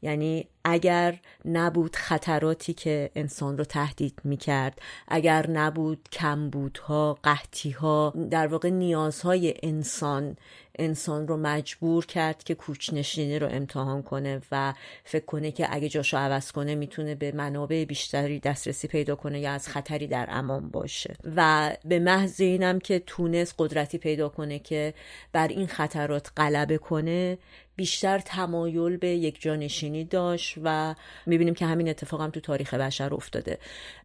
[0.03, 8.71] یعنی اگر نبود خطراتی که انسان رو تهدید می‌کرد اگر نبود کمبودها قحطیها در واقع
[8.71, 10.37] نیازهای انسان
[10.79, 16.17] انسان رو مجبور کرد که کوچنشینی رو امتحان کنه و فکر کنه که اگه جاشو
[16.17, 21.17] عوض کنه می‌تونه به منابع بیشتری دسترسی پیدا کنه یا از خطری در امان باشه.
[21.37, 24.95] و به محض اینم که تونست قدرتی پیدا کنه که
[25.33, 27.39] بر این خطرات غلبه کنه
[27.79, 30.95] بیشتر تمایل به یک جانشینی داشت و
[31.27, 33.59] می‌بینیم که همین اتفاق هم تو تاریخ بشر افتاده.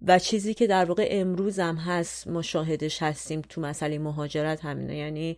[0.08, 4.98] و چیزی که در واقع امروز هم هست ما شاهدش هستیم تو مسئله مهاجرت همینه.
[4.98, 5.38] یعنی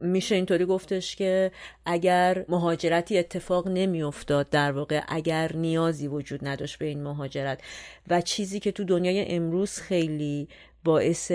[0.00, 1.52] میشه اینطوری گفتش که
[1.86, 7.60] اگر مهاجرتی اتفاق نمیافتاد در واقع اگر نیازی وجود نداشت به این مهاجرت.
[8.08, 10.48] و چیزی که تو دنیای امروز خیلی
[10.84, 11.32] باعث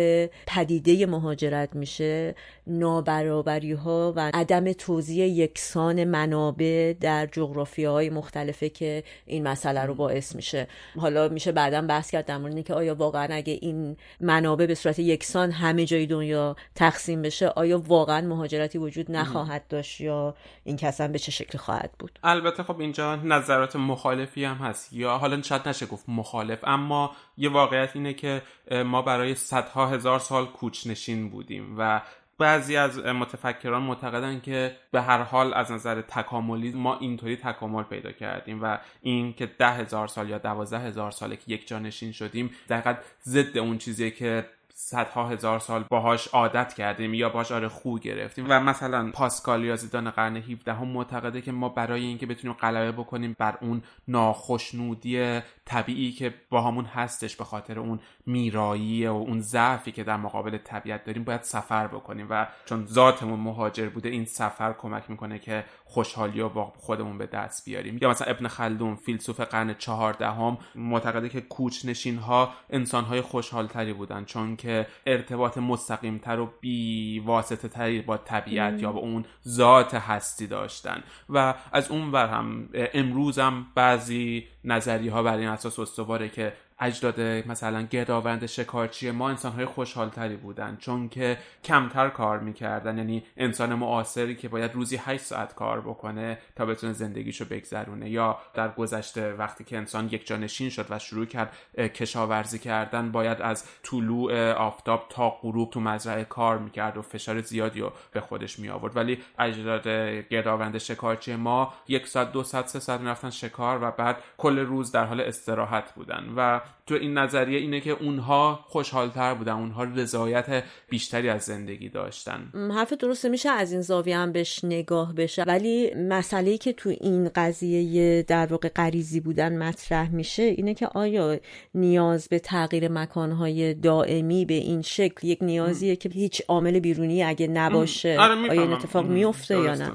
[0.47, 2.35] پدیده مهاجرت میشه
[2.67, 9.95] نابرابری ها و عدم توزیع یکسان منابع در جغرافی های مختلفه که این مسئله رو
[9.95, 10.67] باعث میشه.
[10.99, 14.99] حالا میشه بعدا بحث کرد در مورد که آیا واقعا اگه این منابع به صورت
[14.99, 21.11] یکسان همه جای دنیا تقسیم بشه آیا واقعا مهاجرتی وجود نخواهد داشت یا این کسان
[21.11, 25.67] به چه شکل خواهد بود؟ البته خب اینجا نظرات مخالفی هم هست یا حالا شاید
[25.67, 28.41] نشه گفت مخالف اما یه واقعیت اینه که
[28.85, 32.01] ما برای صدها هزار سال کوچنشین بودیم و
[32.37, 38.11] بعضی از متفکران معتقدن که به هر حال از نظر تکاملی ما اینطوری تکامل پیدا
[38.11, 42.49] کردیم و این که ده هزار سال یا دوازده هزار ساله که یک جانشین شدیم
[42.69, 44.45] دقیقا ضد اون چیزی که
[44.79, 48.45] صدها هزار سال باهاش عادت کردیم یا باهاش آره خو گرفتیم.
[48.49, 53.35] و مثلا پاسکال یازیدان قرن 17 هم معتقده که ما برای اینکه بتونیم غلبه بکنیم
[53.39, 59.91] بر اون ناخشنودی طبیعی که با همون هستش به خاطر اون میرایی و اون ضعفی
[59.91, 62.27] که در مقابل طبیعت داریم باید سفر بکنیم.
[62.29, 67.25] و چون ذاتمون مهاجر بوده این سفر کمک می‌کنه که خوشحالی رو با خودمون به
[67.25, 67.97] دست بیاریم.
[68.01, 73.93] یا مثلا ابن خلدون فیلسوف قرن چهاردهم معتقده که کوچنشین ها انسان های خوشحال تری
[73.93, 79.25] بودن چون که ارتباط مستقیم تر و بی واسطه تری با طبیعت یا با اون
[79.47, 81.03] ذات هستی داشتن.
[81.29, 86.53] و از اون ور هم امروز هم بعضی نظری ها بر این اساس استواره که
[86.79, 92.97] اجداد مثلا گردآورد شکارچی ما انسانهای خوشحالتری بودن چون که کمتر کار می‌کردن.
[92.97, 98.09] یعنی انسان معاصری که باید روزی 8 ساعت کار بکنه تا بتونه زندگیشو بگذرونه.
[98.09, 103.41] یا در گذشته وقتی که انسان یک جانشین شد و شروع کرد کشاورزی کردن باید
[103.41, 108.59] از طلوع آفتاب تا غروب تو مزرعه کار می‌کرد و فشار زیادی رو به خودش
[108.59, 109.87] می آورد ولی اجداد
[110.29, 115.05] گردآورد شکارچی ما یک ساعت دو ساعت سه ساعت شکار و بعد کل روز در
[115.05, 116.33] حال استراحت بودن.
[116.35, 122.51] و تو این نظریه اینه که اونها خوشحالتر بودن اونها رضایت بیشتری از زندگی داشتن.
[122.75, 125.43] حرف درسته میشه از این زاویه هم بهش نگاه بشه.
[125.43, 131.39] ولی مسئله که تو این قضیه در واقع غریزی بودن مطرح میشه اینه که آیا
[131.75, 137.47] نیاز به تغییر مکانهای دائمی به این شکل یک نیازیه که هیچ عامل بیرونی اگه
[137.47, 139.91] نباشه؟ آره آیا این اتفاق میفته یا نه؟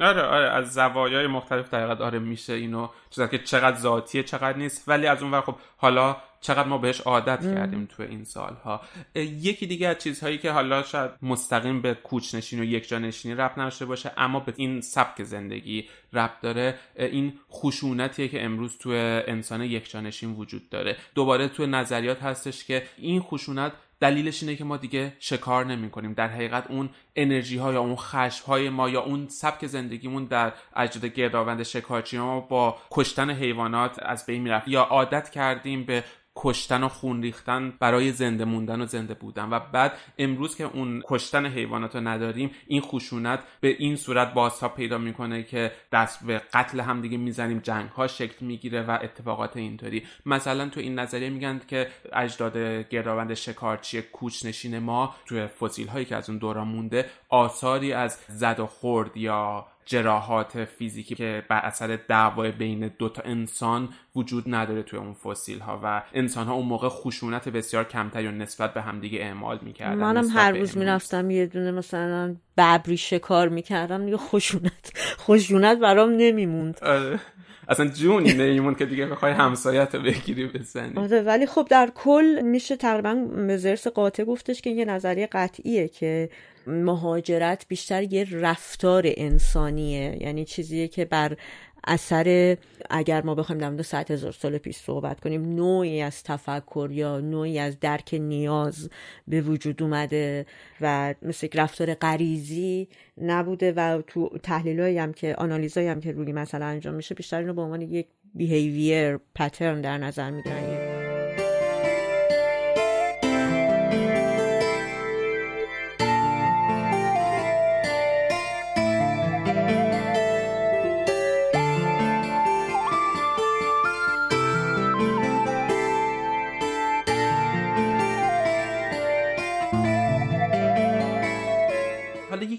[0.00, 4.88] آره آره از زوایای مختلف دقیقا آره میشه اینو چیزا که چقدر ذاتیه چقدر نیست.
[4.88, 8.80] ولی از اون ور خب حالا چقدر ما بهش عادت کردیم تو این سالها.
[9.14, 13.86] یکی دیگه از چیزهایی که حالا شاید مستقیم به کوچنشین و یک جانشینی رب نداشته
[13.86, 16.78] باشه اما به این سبک زندگی رب داره.
[16.96, 18.90] این خشونتیه که امروز تو
[19.26, 20.96] انسان یک جانشین وجود داره.
[21.14, 26.12] دوباره تو نظریات هستش که این خشونت دلیلش اینه که ما دیگه شکار نمی کنیم
[26.12, 30.52] در حقیقت اون انرژی ها یا اون خشم های ما یا اون سبک زندگیمون در
[30.76, 34.68] اجداد گردآوند شکارچی ما با کشتن حیوانات از بین می‌رفت.
[34.68, 36.04] یا عادت کردیم به
[36.36, 39.48] کشتن و خون ریختن برای زنده موندن و زنده بودن.
[39.50, 44.74] و بعد امروز که اون کشتن حیوانات رو نداریم این خشونت به این صورت بازتاب
[44.74, 49.56] پیدا می‌کنه که دست به قتل هم دیگه می‌زنیم جنگ ها شکل می‌گیره و اتفاقات
[49.56, 50.02] اینطوری.
[50.26, 52.56] مثلا تو این نظریه میگن که اجداد
[52.88, 58.60] گردآوند شکارچی کوچنشین ما توی فسیل هایی که از اون دوران مونده آثاری از زد
[58.60, 64.82] و خورد یا جراحات فیزیکی که بر اثر دعوای بین دو تا انسان وجود نداره
[64.82, 68.82] توی اون فسیل ها و انسان ها اون موقع خشونت بسیار کمتری و نسبت به
[68.82, 74.92] همدیگه اعمال می‌کردن منم هر روز می‌رفتم یه دونه مثلا ببری شکار می‌کردم دیگه خشونت
[75.18, 76.78] خشونت برام نمیموند.
[76.82, 77.20] آره.
[77.68, 80.92] اصلا جونی نمیمون که دیگه بخوای همسایت بگیری بزنی.
[80.96, 85.88] آره ولی خب در کل میشه تقریبا به زرس قاطع گفتش که یه نظریه قطعیه
[85.88, 86.30] که
[86.66, 90.22] مهاجرت بیشتر یه رفتار انسانیه.
[90.22, 91.36] یعنی چیزیه که بر
[91.84, 92.56] اثر
[92.90, 97.20] اگر ما بخوایم در مورد صد هزار سال پیش صحبت کنیم نوعی از تفکر یا
[97.20, 98.90] نوعی از درک نیاز
[99.28, 100.46] به وجود اومده
[100.80, 102.88] و مثل رفتار غریزی
[103.22, 107.54] نبوده و تو تحلیل هم که آنالیزایی هم که روی مثلا انجام میشه بیشتر اینو
[107.54, 110.81] به عنوان یک بیهیویر پترن در نظر می‌گیرن.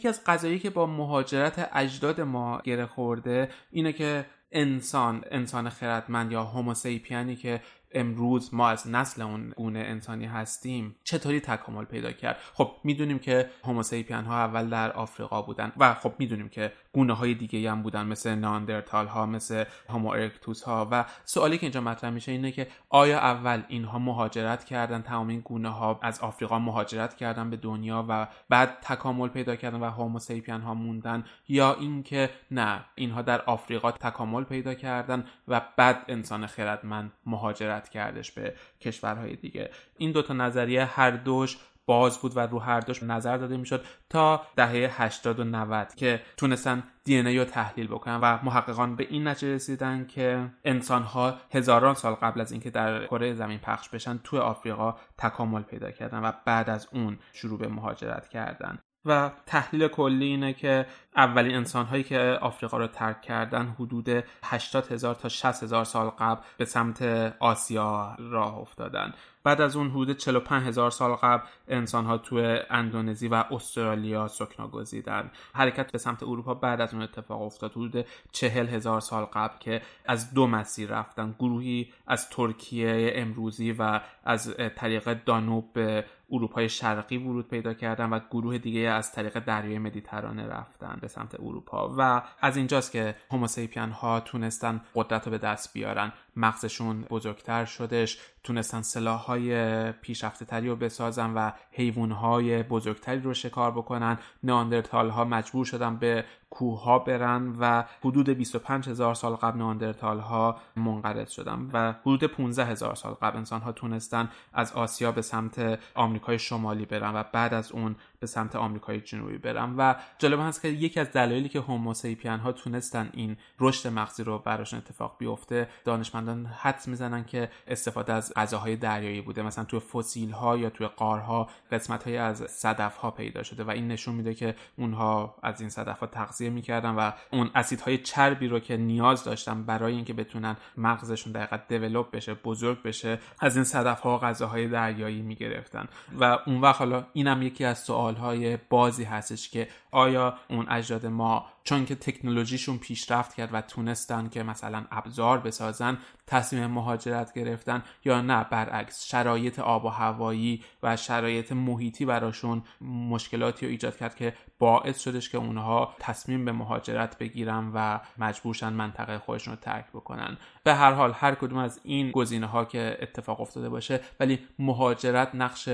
[0.04, 6.32] یکی از قضایی که با مهاجرت اجداد ما گره خورده اینه که انسان انسان خردمند
[6.32, 7.62] یا هوموسیپیانی که
[7.94, 13.50] امروز ما از نسل اون گونه انسانی هستیم چطوری تکامل پیدا کرد؟ خب می‌دونیم که
[13.64, 18.06] هوموسیپین ها اول در آفریقا بودن و خب می‌دونیم که گونه های دیگه هم بودن
[18.06, 22.68] مثل ناندرتال ها مثل هومو ارکتوس ها و سوالی که اینجا مطرح میشه اینه که
[22.90, 28.06] آیا اول اینها مهاجرت کردن تمام این گونه ها از آفریقا مهاجرت کردن به دنیا
[28.10, 33.92] و بعد تکامل پیدا کردن و هوموسیپین ها موندن یا اینکه نه اینها در آفریقا
[33.92, 39.70] تکامل پیدا کردن و بعد انسان خردمند مهاجرت کردش به کشورهای دیگه.
[39.98, 44.42] این دوتا نظریه هر دوش باز بود و رو هر دوش نظر داده می‌شد تا
[44.56, 49.54] دهه 80 و 90 که تونستن دی رو تحلیل بکنن و محققان به این نتیجه
[49.54, 54.40] رسیدن که انسان ها هزاران سال قبل از اینکه در کره زمین پخش بشن توی
[54.40, 58.80] آفریقا تکامل پیدا کردن و بعد از اون شروع به مهاجرت کردن.
[59.06, 60.86] و تحلیل کلی اینه که
[61.16, 64.10] اولین انسان هایی که آفریقا رو ترک کردن حدود
[64.44, 67.02] 80 هزار تا 60 هزار سال قبل به سمت
[67.40, 69.14] آسیا راه افتادن.
[69.44, 74.68] بعد از اون حدود 45 هزار سال قبل انسان ها تو اندونزی و استرالیا سکنا
[74.68, 75.32] گزیدن.
[75.54, 77.72] حرکت به سمت اروپا بعد از اون اتفاق افتاد.
[77.72, 81.36] حدود 40 هزار سال قبل که از دو مسیر رفتن.
[81.40, 88.20] گروهی از ترکیه امروزی و از طریق دانوب به اروپای شرقی ورود پیدا کردن و
[88.32, 91.96] گروه دیگه از طریق دریای مدیترانه رفتن به سمت اروپا.
[91.98, 96.12] و از اینجاست که هوموسیپین ها تونستن قدرت رو به دست بیارن.
[96.36, 103.34] مغزشون بزرگتر شدش تونستن سلاح های پیشرفته تری رو بسازن و حیوان های بزرگتری رو
[103.34, 104.18] شکار بکنن.
[104.44, 110.20] ناندرتال ها مجبور شدن به کوه ها برن و حدود 25 هزار سال قبل ناندرتال
[110.20, 115.22] ها منقرض شدن و حدود 15 هزار سال قبل انسان ها تونستن از آسیا به
[115.22, 120.40] سمت آمریکای شمالی برن و بعد از اون به سمت آمریکای جنوبی برن و جالب
[120.40, 125.16] هست که یکی از دلایلی که هوموسیپین ها تونستن این رشد مغزی رو براشون اتفاق
[125.20, 129.42] بیفته دانشمندان حدس می‌زنن که استفاده از غذاهای دریایی بوده.
[129.42, 133.70] مثلا توی فسیل ها یا توی قارها قسمت های از صدف ها پیدا شده و
[133.70, 138.48] این نشون میده که اونها از این صدف ها تغذیه می‌کردن و اون اسیدهای چربی
[138.48, 143.66] رو که نیاز داشتن برای اینکه بتونن مغزشون دقیقا دیولپ بشه بزرگ بشه از این
[143.66, 145.88] صدف ها غذاهای دریایی می‌گرفتن.
[146.20, 151.06] و اون وقت حالا اینم یکی از سوال های بازی هستش که آیا اون اجداد
[151.06, 157.84] ما چون که تکنولوژیشون پیشرفت کرد و تونستن که مثلا ابزار بسازن تصمیم مهاجرت گرفتن
[158.06, 164.16] یا نه برعکس شرایط آب و هوایی و شرایط محیطی براشون مشکلاتی رو ایجاد کرد
[164.16, 169.86] که باعث شدش که اونها تصمیم به مهاجرت بگیرن و مجبورشن منطقه خودشون رو ترک
[169.94, 170.38] بکنن.
[170.64, 175.36] به هر حال هر کدوم از این گزینه ها که اتفاق افتاده باشه ولی مهاجرت
[175.36, 175.70] نقش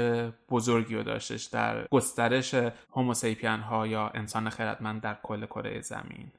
[0.50, 2.56] بزرگی رو داشتش در گسترش
[2.92, 6.32] هوموسیپین ها یا انسان خردمند در کل کره زمین.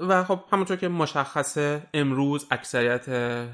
[0.00, 3.08] و خب همونطور که مشخصه امروز اکثریت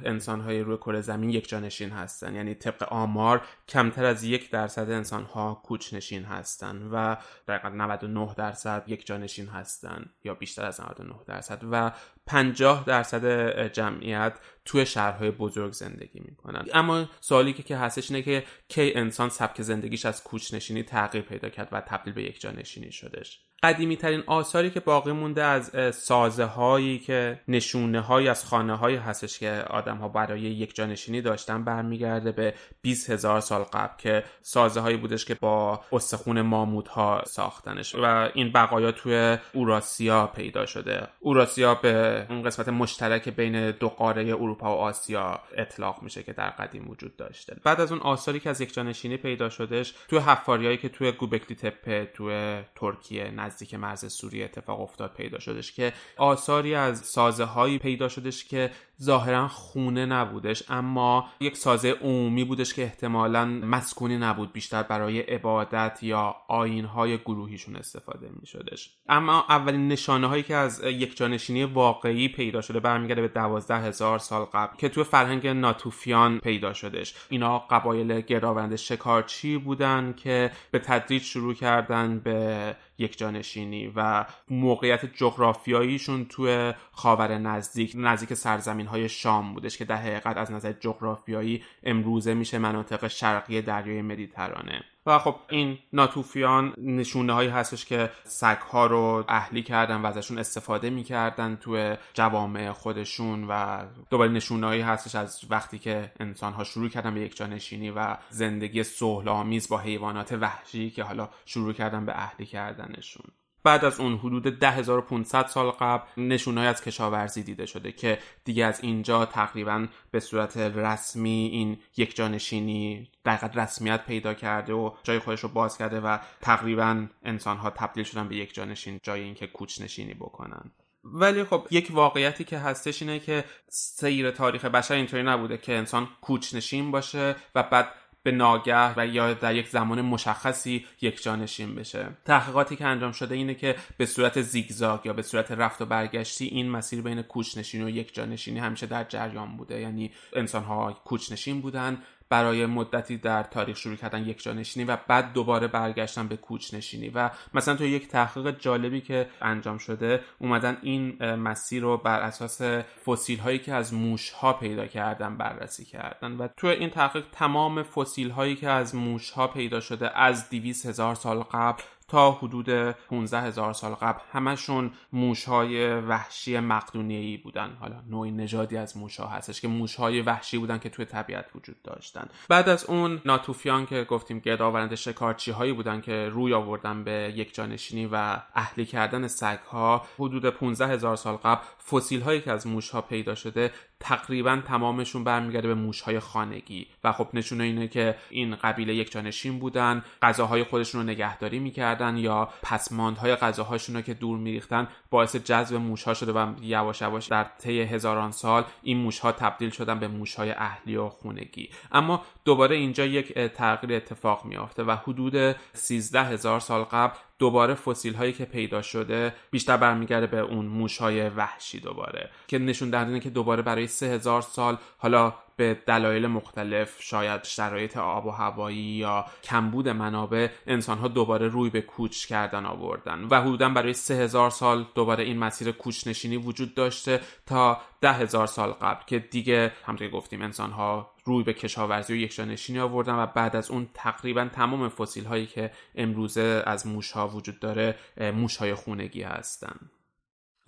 [0.04, 2.34] انسانهای روی کره زمین یک جانشین هستن.
[2.34, 7.16] یعنی طبق آمار کمتر از یک درصد انسانها کوچنشین هستن و
[7.48, 11.60] دقیقا 99 درصد یک جانشین هستن یا بیشتر از 99 درصد.
[11.70, 11.92] و
[12.30, 16.66] 50 درصد جمعیت توی شهرهای بزرگ زندگی می‌کنن.
[16.74, 21.68] اما سوالی که هستش اینه که کی انسان سبک زندگیش از کوچنشینی تغییر پیدا کرد
[21.72, 23.40] و تبدیل به یک جانشینی شدش.
[23.62, 28.96] قدیمی ترین آثاری که باقی مونده از سازه هایی که نشونه های از خانه هایی
[28.96, 34.24] هستش که آدم ها برای یک جانشینی داشتن برمیگرده به 20 هزار سال قبل که
[34.42, 40.66] سازه هایی بودش که با استخون ماموت ها ساختنش و این بقایا توی اوراسیا پیدا
[40.66, 41.08] شده.
[41.20, 46.50] اوراسیا به اون قسمت مشترک بین دو قاره اروپا و آسیا اطلاق میشه که در
[46.50, 47.56] قدیم وجود داشته.
[47.64, 51.56] بعد از اون آثاری که از یک جانشینی پیدا شدش توی حفاریایی که توی گوبکلی
[51.56, 57.78] تپه توی ترکیه نزدیک مرز سوریه اتفاق افتاد پیدا شدش که آثاری از سازه هایی
[57.78, 58.70] پیدا شدش که
[59.02, 65.98] ظاهرا خونه نبودش اما یک سازه عمومی بودش که احتمالا مسکونی نبود بیشتر برای عبادت
[66.02, 71.64] یا آین های گروهیشون استفاده می شدش اما اولین نشانه هایی که از یک جانشینی
[71.64, 77.14] واقعی پیدا شده برمیگرده به دوازده هزار سال قبل که تو فرهنگ ناتوفیان پیدا شدش.
[77.28, 85.14] اینا قبایل گراوند شکارچی بودن که به تدریج شروع کردن به یک جانشینی و موقعیت
[85.14, 91.62] جغرافیاییشون توی خاور نزدیک نزدیک سرزمین های شام بودش که در حقیقت از نظر جغرافیایی
[91.82, 94.84] امروزه میشه مناطق شرقی دریای مدیترانه.
[95.06, 100.38] و خب این ناتوفیان نشونه هایی هستش که سگ ها رو اهلی کردن و ازشون
[100.38, 106.64] استفاده می‌کردن توی جوامع خودشون و دوباره نشونه هایی هستش از وقتی که انسان ها
[106.64, 108.84] شروع کردن به یک جانشینی و زندگی
[109.26, 113.26] آمیز با حیوانات وحشی که حالا شروع کردن به اهلی کردنشون.
[113.62, 118.80] بعد از اون حدود 10500 سال قبل نشونهایی از کشاورزی دیده شده که دیگه از
[118.82, 125.40] اینجا تقریبا به صورت رسمی این یک جانشینی دقیقا رسمیت پیدا کرده و جای خودش
[125.40, 129.80] رو باز کرده و تقریبا انسان ها تبدیل شدن به یک جانشین جای اینکه کوچ
[129.80, 130.70] نشینی بکنن.
[131.04, 136.08] ولی خب یک واقعیتی که هستش اینه که سیر تاریخ بشر اینطوری نبوده که انسان
[136.20, 137.88] کوچ نشین باشه و بعد
[138.22, 142.08] به ناگه و یا در یک زمان مشخصی یک جانشین بشه.
[142.24, 146.44] تحقیقاتی که انجام شده اینه که به صورت زیگزاگ یا به صورت رفت و برگشتی
[146.44, 149.80] این مسیر بین کوچنشین و یک جانشینی همیشه در جریان بوده.
[149.80, 155.32] یعنی انسان ها کوچنشین بودن برای مدتی در تاریخ شروع کردن یک جانشینی و بعد
[155.32, 157.08] دوباره برگشتن به کوچ نشینی.
[157.08, 162.62] و مثلا تو یک تحقیق جالبی که انجام شده اومدن این مسیر رو بر اساس
[163.06, 166.32] فسیل هایی که از موش ها پیدا کردن بررسی کردن.
[166.32, 170.86] و تو این تحقیق تمام فسیل هایی که از موش ها پیدا شده از 200
[170.86, 177.76] هزار سال قبل تا حدود 15 هزار سال قبل همشون موشهای وحشی مقدونیه‌ای بودن.
[177.80, 182.28] حالا نوعی نژادی از موشها هستش که موشهای وحشی بودن که توی طبیعت وجود داشتن.
[182.48, 187.54] بعد از اون ناتوفیان که گفتیم گردآورنده شکارچی هایی بودن که روی آوردن به یک
[187.54, 192.66] جانشینی و اهلی کردن سگ ها حدود 15 هزار سال قبل فسیل هایی که از
[192.66, 193.70] موش ها پیدا شده
[194.00, 196.86] تقریبا تمامشون برمیگرده به موشهای خانگی.
[197.04, 202.16] و خب نشونه اینه که این قبیله یک جانشین بودن غذاهای خودشون رو نگهداری می‌کردن
[202.16, 207.46] یا پسماندهای غذاهاشون رو که دور میریختن باعث جذب موشها شده و یواش یواش در
[207.58, 211.70] طی هزاران سال این موشها تبدیل شدن به موشهای اهلی و خونگی.
[211.92, 218.14] اما دوباره اینجا یک تغییر اتفاق میافته و حدود 13 هزار سال قبل دوباره فسیل
[218.14, 223.20] هایی که پیدا شده بیشتر برمیگرده به اون موش های وحشی دوباره که نشون دهنده
[223.20, 228.76] که دوباره برای سه هزار سال حالا به دلایل مختلف شاید شرایط آب و هوایی
[228.76, 234.14] یا کمبود منابع انسان ها دوباره روی به کوچ کردن آوردن و حدودا برای سه
[234.14, 239.18] هزار سال دوباره این مسیر کوچ نشینی وجود داشته تا ده هزار سال قبل که
[239.18, 243.88] دیگه همونطور گفتیم انسان ها روی به کشاورزی و یکجانشینی آوردن و بعد از اون
[243.94, 247.94] تقریبا تمام فسیل هایی که امروزه از موش ها وجود داره
[248.34, 249.90] موش های خونگی هستن.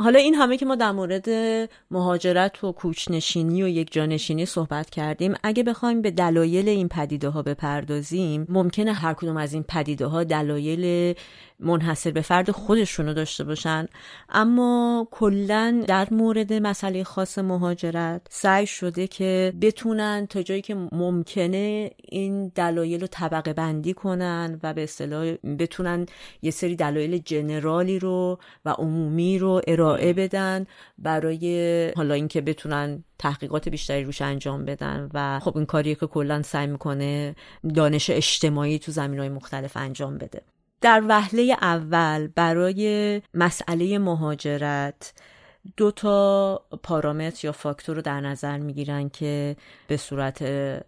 [0.00, 1.28] حالا این همه که ما در مورد
[1.90, 7.42] مهاجرت و کوچنشینی و یک جانشینی صحبت کردیم اگه بخوایم به دلایل این پدیده ها
[7.42, 11.14] بپردازیم ممکنه هر کدوم از این پدیده ها دلایل
[11.61, 13.86] منحصر به فرد خودشونو داشته باشن.
[14.28, 21.90] اما کلا در مورد مسئله خاص مهاجرت سعی شده که بتونن تا جایی که ممکنه
[22.09, 26.07] این دلایل رو طبقه بندی کنن و به اصطلاح بتونن
[26.42, 30.66] یه سری دلایل جنرالی رو و عمومی رو ارائه بدن
[30.98, 35.11] برای حالا اینکه بتونن تحقیقات بیشتری روش انجام بدن.
[35.14, 37.34] و خب این کاریه که کلا سعی می‌کنه
[37.74, 40.42] دانش اجتماعی تو زمین های مختلف انجام بده.
[40.83, 45.12] در وهله اول برای مسئله مهاجرت
[45.76, 49.57] دو تا پارامتر یا فاکتور رو در نظر می‌گیرن که
[49.87, 50.43] به صورت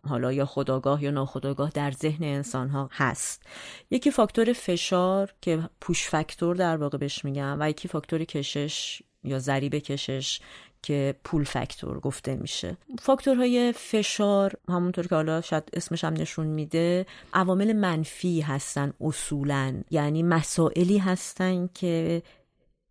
[0.09, 3.43] حالا یا خداگاه یا ناخداگاه در ذهن انسان ها هست.
[3.91, 9.39] یکی فاکتور فشار که پوش فاکتور در واقع بهش میگن و یکی فاکتور کشش یا
[9.39, 10.41] ضریب کشش
[10.85, 12.77] که پول فاکتور گفته میشه.
[12.99, 19.83] فاکتورهای فشار همونطور که حالا شاید اسمش هم نشون میده عوامل منفی هستن اصولا.
[19.91, 22.23] یعنی مسائلی هستن که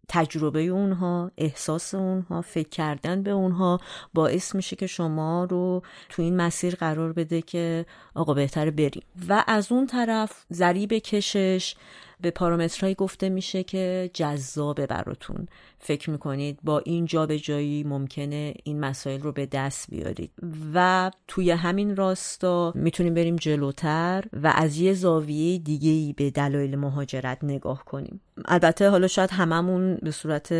[0.09, 3.79] تجربه اونها احساس اونها فکر کردن به اونها
[4.13, 7.85] باعث میشه که شما رو تو این مسیر قرار بده که
[8.15, 9.03] آقا بهتر بریم.
[9.29, 11.75] و از اون طرف ذریب کشش
[12.21, 15.47] به پارامترهایی گفته میشه که جذابه براتون.
[15.83, 20.31] فکر می‌کنید با این جایی ممکنه این مسائل رو به دست بیارید؟
[20.73, 26.75] و توی همین راستا می‌تونیم بریم جلوتر و از یه زاویه دیگه ای به دلایل
[26.75, 28.21] مهاجرت نگاه کنیم.
[28.45, 30.51] البته حالا شاید هممون به صورت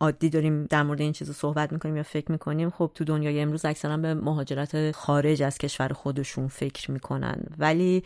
[0.00, 2.70] عادی داریم در مورد این چیزو صحبت می‌کنیم یا فکر می‌کنیم.
[2.70, 7.42] خب تو دنیای امروز اکثرا به مهاجرت خارج از کشور خودشون فکر می‌کنن.
[7.58, 8.02] ولی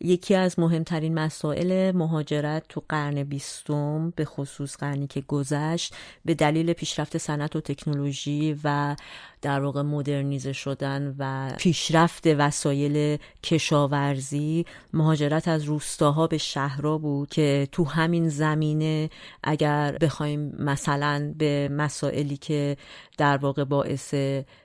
[0.00, 5.94] یکی از مهمترین مسائل مهاجرت تو قرن بیستم به خصوص قرنی که گذشت
[6.24, 8.96] به دلیل پیشرفت صنعت و تکنولوژی و
[9.42, 17.68] در واقع مدرنیزه شدن و پیشرفت وسایل کشاورزی مهاجرت از روستاها به شهرها بود که
[17.72, 19.10] تو همین زمینه
[19.44, 22.76] اگر بخوایم مثلا به مسائلی که
[23.18, 24.14] در واقع باعث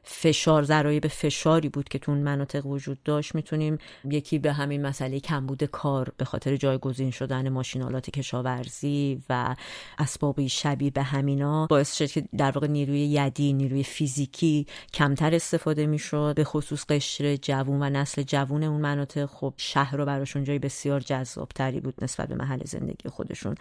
[0.04, 5.20] فشار ذرایب فشاری بود که تو اون مناطق وجود داشت می‌تونیم یکی به همین مسئله
[5.20, 9.56] کمبود کار به خاطر جایگزین شدن ماشینالات کشاورزی و
[9.98, 14.61] اسبابی شبیه به همینا باعث شد که در واقع نیروی یدی نیروی فیزیکی
[14.94, 19.26] کمتر استفاده می‌شد به خصوص قشر جوون و نسل جوون اون مناطق.
[19.26, 23.56] خب شهر رو براشون جای بسیار جذابتری بود نسبت به محل زندگی خودشون.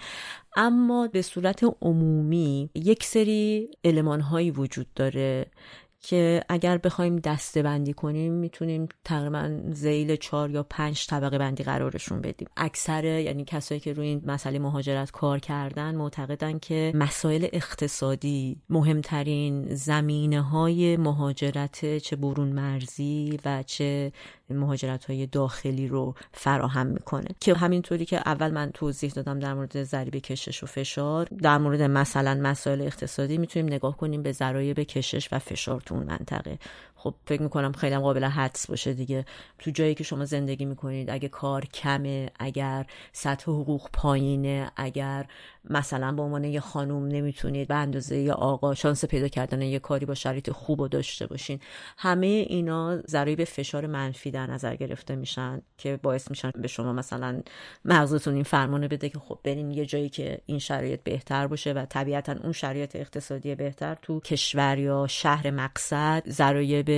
[0.57, 5.47] اما به صورت عمومی یک سری علمان هایی وجود داره
[6.01, 12.21] که اگر بخوایم دسته بندی کنیم می‌تونیم تقریبا زیل چهار یا پنج طبقه بندی قرارشون
[12.21, 12.49] بدیم.
[12.57, 19.75] اکثر یعنی کسایی که روی این مسئله مهاجرت کار کردن معتقدن که مسائل اقتصادی مهمترین
[19.75, 24.13] زمینه های مهاجرت چه برون مرزی و چه
[24.53, 27.29] مهاجرت های داخلی رو فراهم می‌کنه.
[27.41, 31.83] که همینطوری که اول من توضیح دادم در مورد ضریب کشش و فشار در مورد
[31.83, 36.59] مثلا مسائل اقتصادی می‌تونیم نگاه کنیم به ضرایب کشش و فشار تو اون منطقه.
[37.03, 39.25] خب فکر می‌کنم خیلی هم قابل حدس باشه دیگه.
[39.59, 45.27] تو جایی که شما زندگی می‌کنید اگه کار کمه اگر سطح حقوق پایینه اگر
[45.65, 50.07] مثلا به عنوان یه خانوم نمی‌تونید به اندازه یه آقا شانس پیدا کردن یه کاری
[50.07, 51.61] با شرایط خوب و داشته باشین.
[51.99, 57.43] همه اینا ضریب فشار منفی در نظر گرفته میشن که باعث میشن به شما مثلا
[57.85, 61.87] مغزتون این فرمانه بده که خب برین یه جایی که این شرایط بهتر باشه و
[61.87, 66.90] طبیعتا اون شرایط اقتصادی بهتر تو کشور یا شهر مقصد ضرایب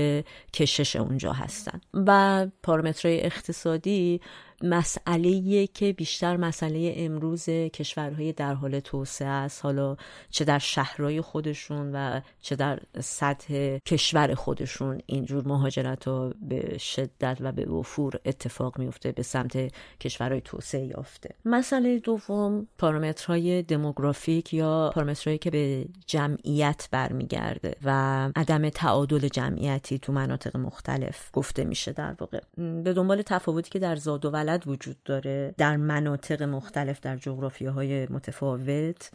[0.53, 1.81] کشش اونجا هستن.
[1.95, 4.21] و پارامترهای اقتصادی
[4.63, 9.65] مسئله که بیشتر مسئله امروز کشورهای در حال توسعه است.
[9.65, 9.97] حالا
[10.31, 17.39] چه در شهرهای خودشون و چه در سطح کشور خودشون اینجور مهاجرت ها به شدت
[17.41, 21.35] و به وفور اتفاق میفته به سمت کشورهای توسعه یافته.
[21.45, 30.13] مسئله دوم پارامترهای دموگرافیک یا پارامترهایی که به جمعیت برمیگرده و عدم تعادل جمعیتی تو
[30.13, 32.41] مناطق مختلف گفته میشه در واقع.
[32.57, 34.31] به دنبال تفاوتی که در زاد و
[34.67, 39.11] وجود داره در مناطق مختلف در جغرافی های متفاوت.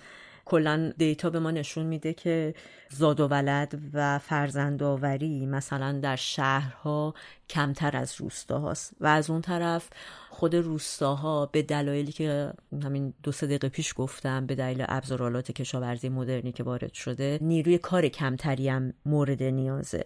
[0.48, 2.54] کلا دیتا به ما نشون میده که
[2.90, 7.14] زاد و ولد و فرزندآوری مثلا در شهرها
[7.50, 8.94] کمتر از روستاهاست.
[9.00, 9.90] و از اون طرف
[10.30, 16.10] خود روستاها به دلایلی که همین دو سه دقیقه پیش گفتم به دلیل ابزارالات کشاورزی
[16.10, 20.06] مدرنی که وارد شده نیروی کار کمتری هم مورد نیازه.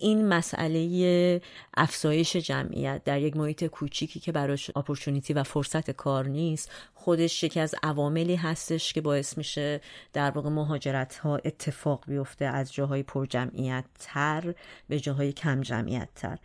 [0.00, 1.40] این مسئله
[1.76, 7.60] افزایش جمعیت در یک محیط کوچیکی که براش اپورتونیتی و فرصت کار نیست خودش یکی
[7.60, 9.80] از عواملی هستش که باعث میشه
[10.12, 14.54] در واقع مهاجرت ها اتفاق بیفته از جاهای پر جمعیت تر
[14.88, 16.38] به جاهای کم جمعیت تر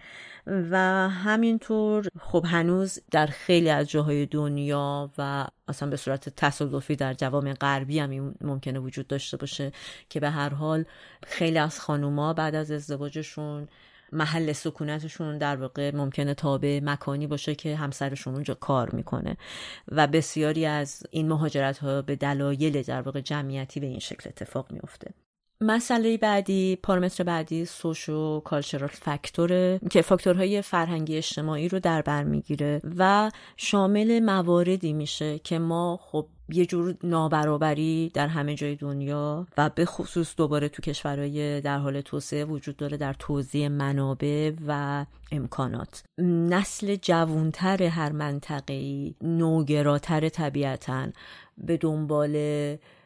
[0.48, 0.78] و
[1.10, 7.54] همینطور خب هنوز در خیلی از جاهای دنیا و اصلا به صورت تصادفی در جوامع
[7.54, 9.72] غربی هم ممکنه وجود داشته باشه
[10.10, 10.86] که به هر حال
[11.24, 13.68] خیلی از خانوما بعد از ازدواجشون
[14.12, 19.38] محل سکونتشون در واقع ممکنه تابع مکانی باشه که همسرشون اونجا کار می‌کنه.
[19.88, 24.72] و بسیاری از این مهاجرت ها به دلایل در واقع جمعیتی به این شکل اتفاق
[24.72, 25.14] میفته
[25.62, 32.82] مسئله بعدی پارامتر بعدی سوشو کالچرال فاکتوره که فاکتورهای فرهنگی اجتماعی رو در بر می‌گیره
[32.98, 39.70] و شامل مواردی میشه که ما خب یه جور نابرابری در همه جای دنیا و
[39.70, 46.04] به خصوص دوباره تو کشورهای در حال توسعه وجود داره در توزیع منابع و امکانات.
[46.18, 51.08] نسل جوونتر هر منطقه‌ای نوگراتر طبیعتا
[51.58, 52.36] به دنبال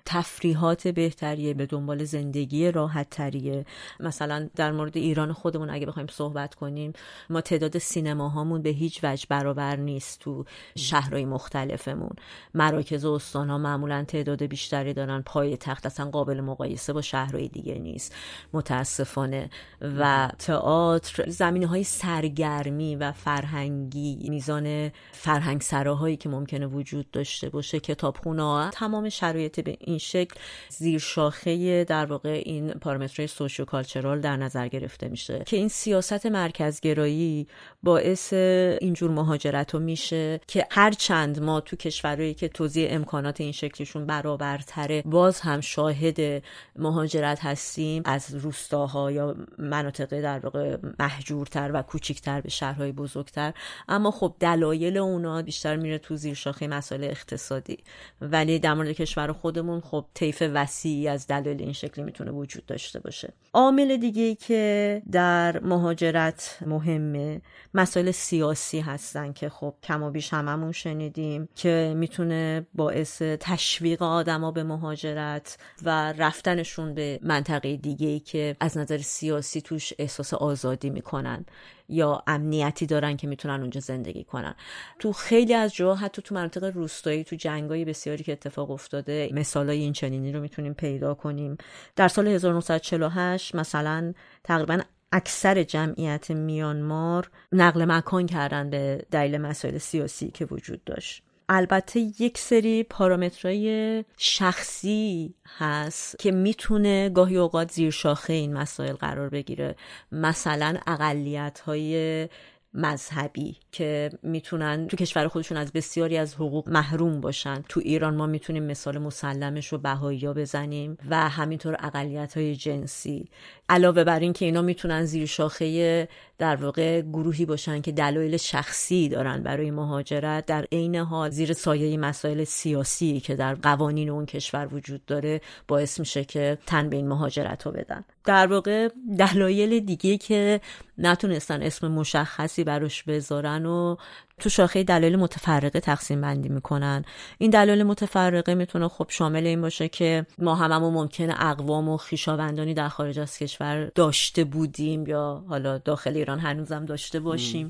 [0.05, 3.65] تفریحات بهتریه به دنبال زندگی راحت تریه
[3.99, 6.93] مثلا در مورد ایران خودمون اگه بخوایم صحبت کنیم
[7.29, 10.45] ما تعداد سینماهامون به هیچ وجه برابر نیست تو
[10.75, 12.11] شهرهای مختلفمون.
[12.53, 15.21] مراکز و استان ها معمولا تعداد بیشتری دارن.
[15.21, 18.15] پای تخت اصلا قابل مقایسه با شهرهای دیگه نیست.
[18.53, 19.49] متاسفانه.
[19.81, 27.79] و تئاتر زمینه های سرگرمی و فرهنگی میزان فرهنگ سراهایی که ممکنه وجود داشته باشه
[27.79, 30.35] کتابخونه تمام شرایط به این شکل
[30.69, 36.25] زیر شاخه در واقع این پارامترهای سوشیو کالچرال در نظر گرفته میشه که این سیاست
[36.25, 37.47] مرکزگرایی
[37.83, 43.51] باعث اینجور مهاجرت رو میشه که هر چند ما تو کشورهایی که توزیع امکانات این
[43.51, 46.43] شکلشون برابرتره باز هم شاهد
[46.75, 48.03] مهاجرت هستیم.
[48.05, 53.53] از روستاها یا مناطق در واقع محجورتر و کوچیکتر به شهرهای بزرگتر.
[53.87, 57.77] اما خب دلایل اونا بیشتر میره تو زیر شاخه مسائل اقتصادی.
[58.21, 62.99] ولی در مورد کشور خودمون خب طیف وسیعی از دلایل این شکلی می‌تونه وجود داشته
[62.99, 63.33] باشه.
[63.53, 67.41] عامل دیگه که در مهاجرت مهمه
[67.73, 74.51] مسائل سیاسی هستن که خب کم و بیش هممون شنیدیم که می‌تونه باعث تشویق آدما
[74.51, 81.45] به مهاجرت و رفتنشون به منطقه دیگه که از نظر سیاسی توش احساس آزادی می‌کنن
[81.89, 84.55] یا امنیتی دارن که می‌تونن اونجا زندگی کنن.
[84.99, 89.79] تو خیلی از جاها حتی تو مناطق روستایی تو جنگای بسیاری که اتفاق افتاده مثالای
[89.79, 91.57] این چنینی رو می‌تونیم پیدا کنیم.
[91.95, 94.13] در سال 1948 مثلا
[94.43, 94.79] تقریبا
[95.11, 101.23] اکثر جمعیت میانمار نقل مکان کردن به دلیل مسائل سیاسی که وجود داشت.
[101.49, 109.29] البته یک سری پارامترهای شخصی هست که می‌تونه گاهی اوقات زیر شاخه این مسائل قرار
[109.29, 109.75] بگیره.
[110.11, 112.29] مثلا اقلیت های
[112.73, 113.57] مذهبی.
[113.71, 117.63] که می‌تونن تو کشور خودشون از بسیاری از حقوق محروم باشن.
[117.69, 123.29] تو ایران ما می‌تونیم مثال مسلمش رو بهایی بزنیم و همینطور اقلیت های جنسی.
[123.69, 126.07] علاوه بر این که اینا می‌تونن زیر شاخه
[126.37, 131.97] در واقع گروهی باشن که دلایل شخصی دارن برای مهاجرت در عین حال زیر سایه
[131.97, 137.07] مسائل سیاسی که در قوانین اون کشور وجود داره باعث میشه که تن به این
[137.07, 138.03] مهاجرت رو بدن.
[138.25, 140.61] در واقع دلایل دیگه که
[140.97, 143.97] نتونستن اسم مشخصی براش بذارن و
[144.39, 147.05] تو شاخه دلایل متفرقه تقسیم بندی می‌کنن.
[147.37, 152.73] این دلایل متفرقه می‌تونه خب شامل این باشه که ما هممون ممکنه اقوام و خیشاوندانی
[152.73, 157.69] در خارج از کشور داشته بودیم یا حالا داخل ایران هنوزم داشته باشیم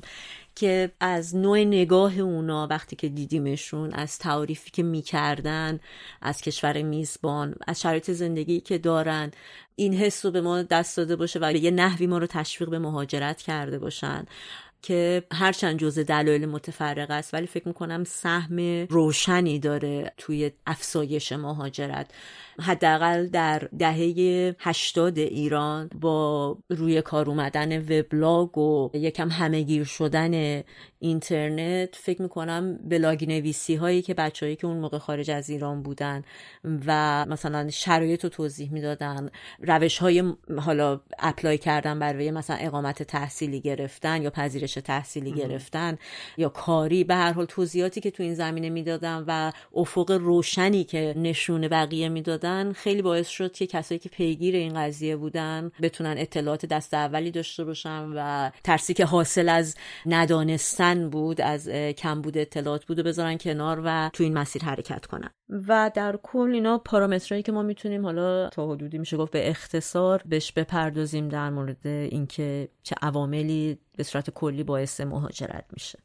[0.54, 5.80] که از نوع نگاه اونا وقتی که دیدیمشون از تعریفی که می‌کردن
[6.22, 9.30] از کشور میزبان از شرایط زندگی که دارن
[9.76, 12.78] این حس رو به ما دست داده باشه و یه نحوی ما رو تشویق به
[12.78, 14.26] مهاجرت کرده باشن.
[14.82, 22.10] که هرچند جزء دلایل متفرق است ولی فکر می‌کنم سهم روشنی داره توی افزایش مهاجرت.
[22.60, 30.62] حداقل در دهه 80 ایران با روی کار اومدن وبلاگ و یکم همهگیر شدن
[30.98, 36.22] اینترنت فکر می‌کنم بلاگ نویسی هایی که بچههایی که اون موقع خارج از ایران بودن
[36.86, 43.60] و مثلا شرایط رو توضیح می‌دادن روش های حالا اپلای کردن برای مثلا اقامت تحصیلی
[43.60, 45.98] گرفتن یا پذیرش تحصیلی گرفتن
[46.36, 51.14] یا کاری به هر حال توضیحاتی که تو این زمینه می‌دادن و افق روشنی که
[51.16, 56.66] نشون بقیه می‌دادن خیلی باعث شد که کسایی که پیگیر این قضیه بودن بتونن اطلاعات
[56.66, 62.98] دست اولی داشته باشن و ترسی که حاصل از ندانستن بود از کمبود اطلاعات بود
[62.98, 65.30] و بذارن کنار و تو این مسیر حرکت کنن.
[65.68, 70.22] و در کل اینا پارامترهایی که ما می‌تونیم حالا تا حدودی میشه گفت به اختصار
[70.26, 75.98] بهش بپردازیم در مورد اینکه چه عواملی به صورت کلی باعث مهاجرت میشه.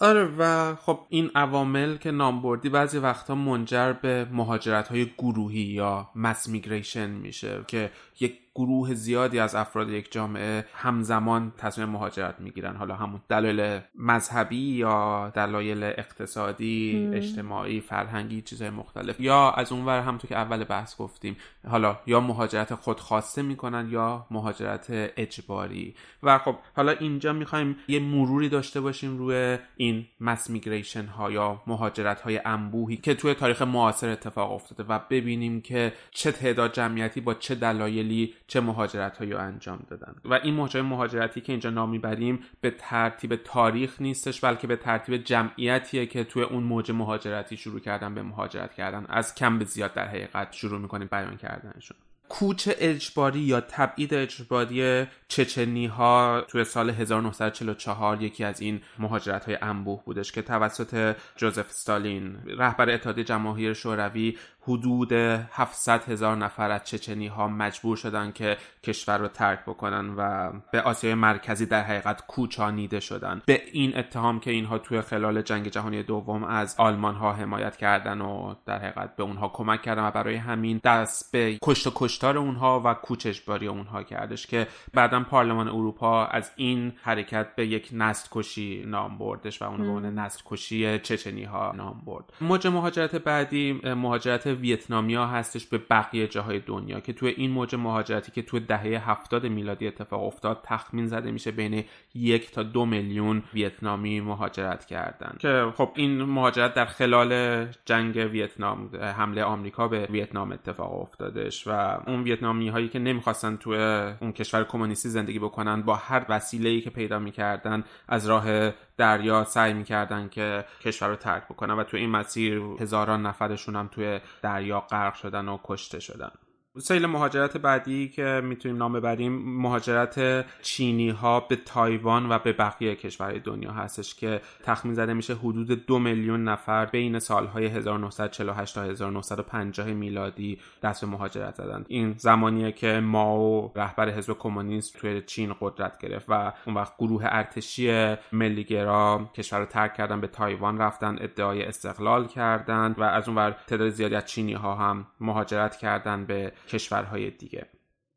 [0.00, 5.60] آره و خب این عوامل که نام بردی بعضی وقتا منجر به مهاجرت های گروهی
[5.60, 12.40] یا مس میگریشن میشه که یک گروه زیادی از افراد یک جامعه همزمان تصمیم مهاجرت
[12.40, 12.76] می‌گیرن.
[12.76, 19.20] حالا همون دلایل مذهبی یا دلایل اقتصادی اجتماعی فرهنگی چیزهای مختلف.
[19.20, 21.36] یا از اونور همونطور که اول بحث گفتیم
[21.68, 24.86] حالا یا مهاجرت خودخواسته می‌کنن یا مهاجرت
[25.16, 25.94] اجباری.
[26.22, 31.62] و خب حالا اینجا می‌خوایم یه مروری داشته باشیم روی این مس میگریشن ها یا
[31.66, 37.20] مهاجرت های انبوهی که توی تاریخ معاصر اتفاق افتاده و ببینیم که چه تعداد جمعیتی
[37.20, 40.14] با چه دلایلی چه مهاجرت هایی انجام دادن.
[40.24, 45.16] و این موجه مهاجرتی که اینجا نام می‌بریم به ترتیب تاریخ نیستش بلکه به ترتیب
[45.16, 49.06] جمعیتیه که توی اون موج مهاجرتی شروع کردن به مهاجرت کردن.
[49.08, 51.96] از کم به زیاد در حقیقت شروع می‌کنیم بیان کردنشون.
[52.28, 59.58] کوچ اجباری یا تبعید اجباری چچنی ها توی سال 1944 یکی از این مهاجرت های
[59.62, 64.38] انبوه بودش که توسط جوزف ستالین رهبر اتحادیه جماهیر شوروی
[64.68, 70.52] حدود 700 هزار نفر از چچنی ها مجبور شدن که کشور رو ترک بکنن و
[70.72, 73.42] به آسیای مرکزی در حقیقت کوچانیده شدن.
[73.46, 78.20] به این اتهام که اینها توی خلال جنگ جهانی دوم از آلمان ها حمایت کردن
[78.20, 82.38] و در حقیقت به اونها کمک کردن و برای همین دست به کشت و کشتار
[82.38, 87.88] اونها و کوچ اجباری اونها کردش که بعدا پارلمان اروپا از این حرکت به یک
[87.92, 92.24] نسل کشی نام بردش و اون به عنوان نسل کشی چچنی ها نام برد.
[92.40, 98.32] موج مهاجرت بعدی مهاجرت ویتنامیا هستش به بقیه جاهای دنیا که توی این موج مهاجرتی
[98.32, 101.84] که توی دهه هفتاد میلادی اتفاق افتاد تخمین زده میشه بین
[102.14, 105.36] یک تا دو میلیون ویتنامی مهاجرت کردن.
[105.38, 111.70] که خب این مهاجرت در خلال جنگ ویتنام حمله آمریکا به ویتنام اتفاق افتادش و
[112.06, 113.76] اون ویتنامی هایی که نمی‌خواستن توی
[114.20, 119.72] اون کشور کمونیستی زندگی بکنن با هر وسیله که پیدا می‌کردن از راه دریا سعی
[119.72, 124.80] می‌کردن که کشور رو ترک بکنن و توی این مسیر هزاران نفرشون هم توی دریا
[124.80, 126.30] غرق شدن و کشته شدن.
[126.78, 132.94] سیل مهاجرت بعدی که می‌تونیم نام ببریم مهاجرت چینی ها به تایوان و به بقیه
[132.94, 138.82] کشورهای دنیا هستش که تخمین زده میشه حدود دو میلیون نفر بین سالهای 1948 تا
[138.82, 141.84] 1950 میلادی دست به مهاجرت زدن.
[141.88, 147.22] این زمانیه که مائو رهبر حزب کمونیست توی چین قدرت گرفت و اون وقت گروه
[147.24, 153.38] ارتشی ملیگرا کشور رو ترک کردن به تایوان رفتن ادعای استقلال کردند و از اون
[153.38, 157.66] ور تعداد زیادی از چینی ها هم مهاجرت کردن به کشورهای دیگه.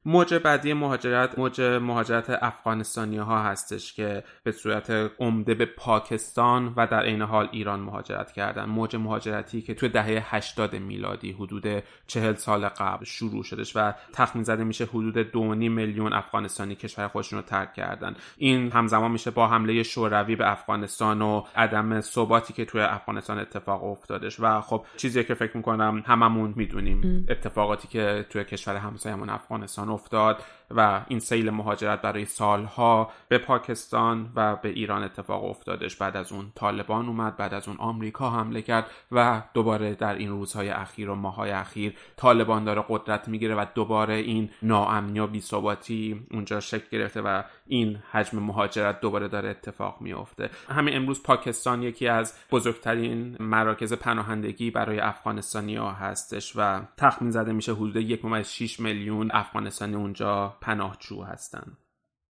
[0.10, 6.88] موج بعدی مهاجرت موج مهاجرت افغانستانی ها هستش که به صورت عمده به پاکستان و
[6.88, 8.66] در عین حال ایران مهاجرت کردن.
[8.66, 14.43] موج مهاجرتی که توی دهه 80 میلادی حدود 40 سال قبل شروع شدش و تخمین
[14.43, 18.16] زده میشه حدود 2.5 میلیون افغانستانی کشور خودشون رو ترک کردن.
[18.38, 23.84] این همزمان میشه با حمله شوروی به افغانستان و عدم ثباتی که توی افغانستان اتفاق
[23.84, 29.99] افتادش و خب چیزی که فکر می‌کنم هممون می‌دونیم اتفاقاتی که توی کشور همسایمون افغانستان
[30.00, 35.95] افتاد و این سیل مهاجرت برای سالها به پاکستان و به ایران اتفاق افتادش.
[35.95, 40.30] بعد از اون طالبان اومد بعد از اون آمریکا حمله کرد و دوباره در این
[40.30, 46.28] روزهای اخیر و ماهای اخیر طالبان داره قدرت می‌گیره و دوباره این ناامنی و بیثباتی
[46.32, 50.50] اونجا شکل گرفته و این حجم مهاجرت دوباره داره اتفاق میافته.
[50.70, 57.52] همین امروز پاکستان یکی از بزرگترین مراکز پناهندگی برای افغانستانی ها هستش و تخمین زده
[57.52, 59.32] میشه حدود 1.6 میلیون
[59.80, 61.77] افغانستانی اونجا پناهجو هستند.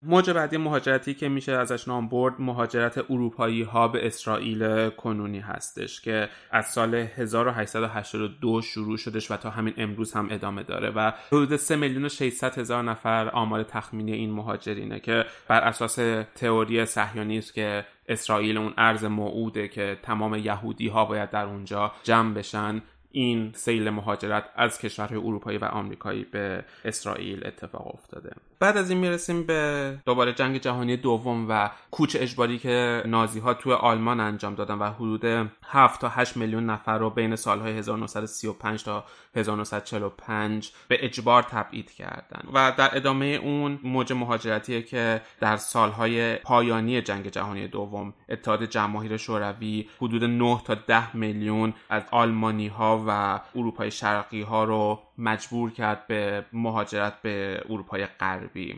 [0.01, 6.01] موج بعدی مهاجرتی که میشه ازش نام برد مهاجرت اروپایی ها به اسرائیل کنونی هستش
[6.01, 11.55] که از سال 1882 شروع شدش و تا همین امروز هم ادامه داره و حدود
[11.55, 15.95] 3 میلیون و 600 هزار نفر آمار تخمینی این مهاجرینه که بر اساس
[16.35, 22.33] تئوری صهیونیست که اسرائیل اون ارز موعوده که تمام یهودی ها باید در اونجا جمع
[22.33, 22.81] بشن
[23.11, 28.31] این سیل مهاجرت از کشورهای اروپایی و آمریکایی به اسرائیل اتفاق افتاده.
[28.59, 33.53] بعد از این می‌رسیم به دوباره جنگ جهانی دوم و کوچ اجباری که نازی ها
[33.53, 38.83] توی آلمان انجام دادن و حدود 7 تا 8 میلیون نفر رو بین سالهای 1935
[38.83, 39.05] تا
[39.35, 42.49] 1945 به اجبار تبعید کردن.
[42.53, 49.17] و در ادامه اون موج مهاجرتیه که در سالهای پایانی جنگ جهانی دوم اتحاد جماهیر
[49.17, 55.71] شوروی حدود 9 تا 10 میلیون از آلمانی ها و اروپای شرقی ها رو مجبور
[55.71, 58.75] کرد به مهاجرت به اروپای غربی.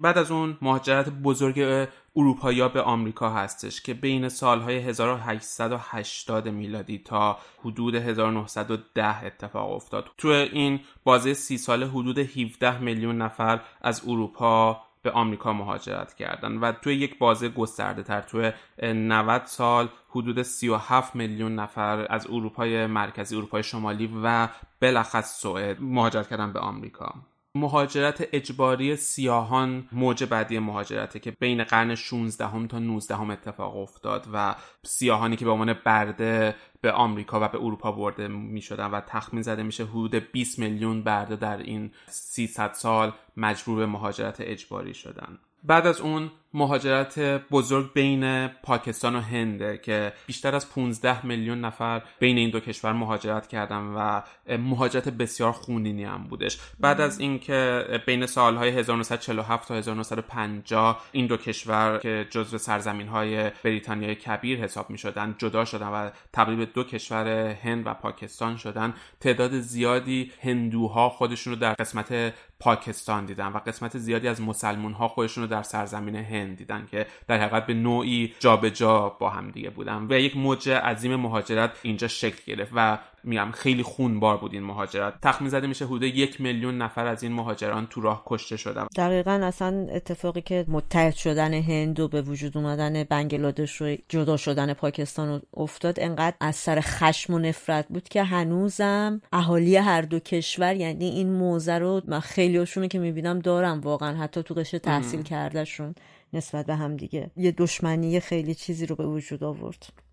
[0.00, 7.38] بعد از اون مهاجرت بزرگ اروپایی به آمریکا هستش که بین سالهای 1880 میلادی تا
[7.60, 10.10] حدود 1910 اتفاق افتاد.
[10.18, 16.56] تو این بازه سی ساله حدود 17 میلیون نفر از اروپا به آمریکا مهاجرت کردن
[16.56, 22.86] و توی یک بازه گسترده تر توی 90 سال حدود 37 میلیون نفر از اروپای
[22.86, 24.48] مرکزی اروپای شمالی و
[24.84, 27.14] بلخص سوئد مهاجرت کردن به آمریکا.
[27.54, 33.76] مهاجرت اجباری سیاهان موج بعدی مهاجرته که بین قرن 16 هم تا 19 هم اتفاق
[33.76, 38.90] افتاد و سیاهانی که به عنوان برده به آمریکا و به اروپا برده می شدن
[38.90, 44.36] و تخمین زده میشه حدود 20 میلیون برده در این 300 سال مجبور به مهاجرت
[44.40, 45.38] اجباری شدن.
[45.62, 47.18] بعد از اون مهاجرت
[47.50, 52.92] بزرگ بین پاکستان و هنده که بیشتر از 15 میلیون نفر بین این دو کشور
[52.92, 54.20] مهاجرت کردن و
[54.58, 56.58] مهاجرت بسیار خونینی هم بودش.
[56.80, 63.50] بعد از اینکه بین سالهای 1947 تا 1950 این دو کشور که جزو سرزمین های
[63.64, 67.28] بریتانیای کبیر حساب می شدن جدا شدن و تبدیل دو کشور
[67.62, 73.98] هند و پاکستان شدن تعداد زیادی هندوها خودشون رو در قسمت پاکستان دیدن و قسمت
[73.98, 78.34] زیادی از مسلمون ها خودشون رو در سرزمین هند دیدن که در حقیقت به نوعی
[78.40, 82.98] جابجا جا با هم دیگه بودن و یک موج عظیم مهاجرت اینجا شکل گرفت و
[83.24, 85.14] میگم خیلی خونبار بود این مهاجرت.
[85.22, 88.86] تخمین زده میشه حدود یک میلیون نفر از این مهاجران تو راه کشته شدن.
[88.96, 94.74] دقیقا اصلا اتفاقی که متحد شدن هند و به وجود اومدن بنگلادش و جدا شدن
[94.74, 100.76] پاکستان افتاد انقدر از سر خشم و نفرت بود که هنوزم اهالی هر دو کشور
[100.76, 105.94] یعنی این موزه رو من خیلیشونو که می‌بینم دارم واقعا حتی تو قشر تحصیل کردهشون.
[106.34, 107.30] نسبت به هم دیگه.
[107.36, 110.03] یه دشمنی خیلی چیزی رو به وجود آورد.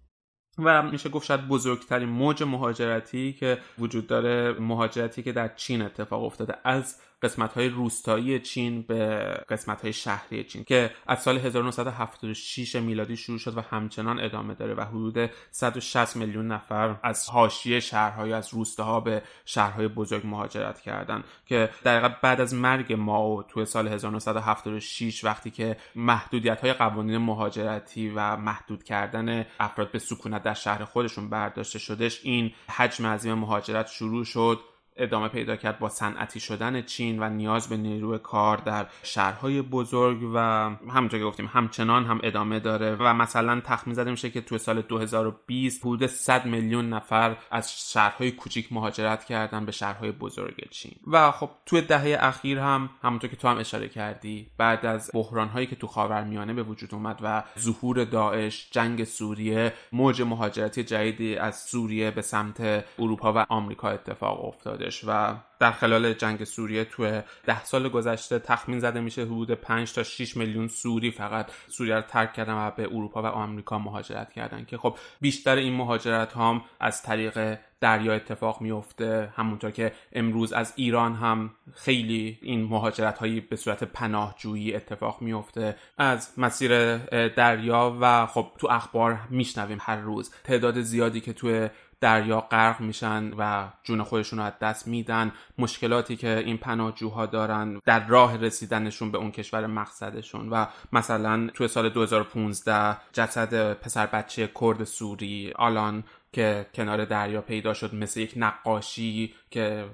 [0.65, 6.23] و میشه گفت شاید بزرگترین موج مهاجرتی که وجود داره مهاجرتی که در چین اتفاق
[6.23, 9.17] افتاده از قسمت های روستایی چین به
[9.49, 14.73] قسمت های شهری چین که از سال 1976 میلادی شروع شد و همچنان ادامه داره
[14.73, 21.23] و حدود 160 میلیون نفر از حاشیه شهرهای از روستاها به شهرهای بزرگ مهاجرت کردن
[21.45, 28.09] که در بعد از مرگ ماو توی سال 1976 وقتی که محدودیت های قوانین مهاجرتی
[28.09, 33.87] و محدود کردن افراد به سکونت در شهر خودشون برداشته شدش این حجم عظیم مهاجرت
[33.87, 34.59] شروع شد.
[35.01, 40.31] ادامه پیدا کرد با صنعتی شدن چین و نیاز به نیروی کار در شهرهای بزرگ
[40.33, 40.37] و
[40.89, 44.81] همونطور که گفتیم همچنان هم ادامه داره و مثلا تخمین زده میشه که توی سال
[44.81, 50.95] 2020 حدود 100 میلیون نفر از شهرهای کوچیک مهاجرت کردن به شهرهای بزرگ چین.
[51.07, 55.67] و خب توی دهه اخیر هم همونطور که تو هم اشاره کردی بعد از بحرانهایی
[55.67, 61.59] که تو خاورمیانه به وجود اومد و ظهور داعش جنگ سوریه موج مهاجرتی جدیدی از
[61.59, 64.45] سوریه به سمت اروپا و آمریکا اتفاق
[65.07, 70.03] و در خلال جنگ سوریه توی ده سال گذشته تخمین زده میشه حدود 5 تا
[70.03, 74.65] 6 میلیون سوری فقط سوریه رو ترک کردن و به اروپا و آمریکا مهاجرت کردن
[74.65, 80.73] که خب بیشتر این مهاجرت هم از طریق دریا اتفاق میفته همونطور که امروز از
[80.75, 85.75] ایران هم خیلی این مهاجرت هایی به صورت پناهجویی اتفاق میفته.
[85.97, 91.69] از مسیر دریا و خب تو اخبار میشنویم هر روز تعداد زیادی که توی
[92.01, 95.31] دریا غرق میشن و جون خودشون رو از دست میدن.
[95.57, 100.49] مشکلاتی که این پناهجوها دارن در راه رسیدنشون به اون کشور مقصدشون.
[100.49, 106.03] و مثلا توی سال 2015 جسد پسر بچه کرد سوری آلان
[106.33, 109.85] که کنار دریا پیدا شد مثل یک نقاشی که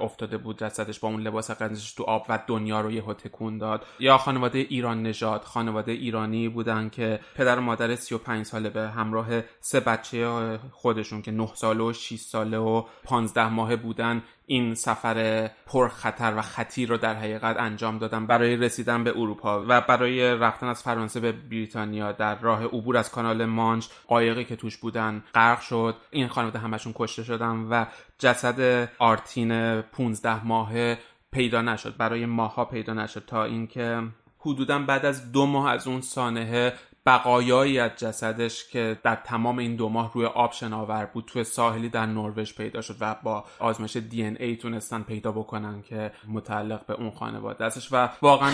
[0.00, 3.86] افتاده بود جسدش با اون لباس قرمزش تو آب و دنیا رو یهو تکون داد.
[3.98, 9.26] یا خانواده ایران نژاد خانواده ایرانی بودن که پدر و مادر 35 ساله به همراه
[9.60, 15.48] سه بچه خودشون که 9 ساله و 6 ساله و 15 ماهه بودن این سفر
[15.66, 18.26] پرخطر و خطیر رو در حقیقت انجام دادن.
[18.26, 23.10] برای رسیدن به اروپا و برای رفتن از فرانسه به بریتانیا در راه عبور از
[23.10, 25.96] کانال مانچ قایقی که توش بودن غرق شد.
[26.10, 27.84] این خانواده همشون کشته شدن و
[28.18, 30.98] جسد آرتین 15 ماهه
[31.32, 31.96] پیدا نشد.
[31.96, 34.02] برای ماها پیدا نشد تا اینکه
[34.38, 36.72] حدودا بعد از دو ماه از اون سانحه
[37.06, 41.88] بقایایی از جسدش که در تمام این دو ماه روی آب شناور بود توی ساحلی
[41.88, 46.86] در نروژ پیدا شد و با آزمایش دی ان ای تونستن پیدا بکنن که متعلق
[46.86, 48.52] به اون خانواده استش و واقعا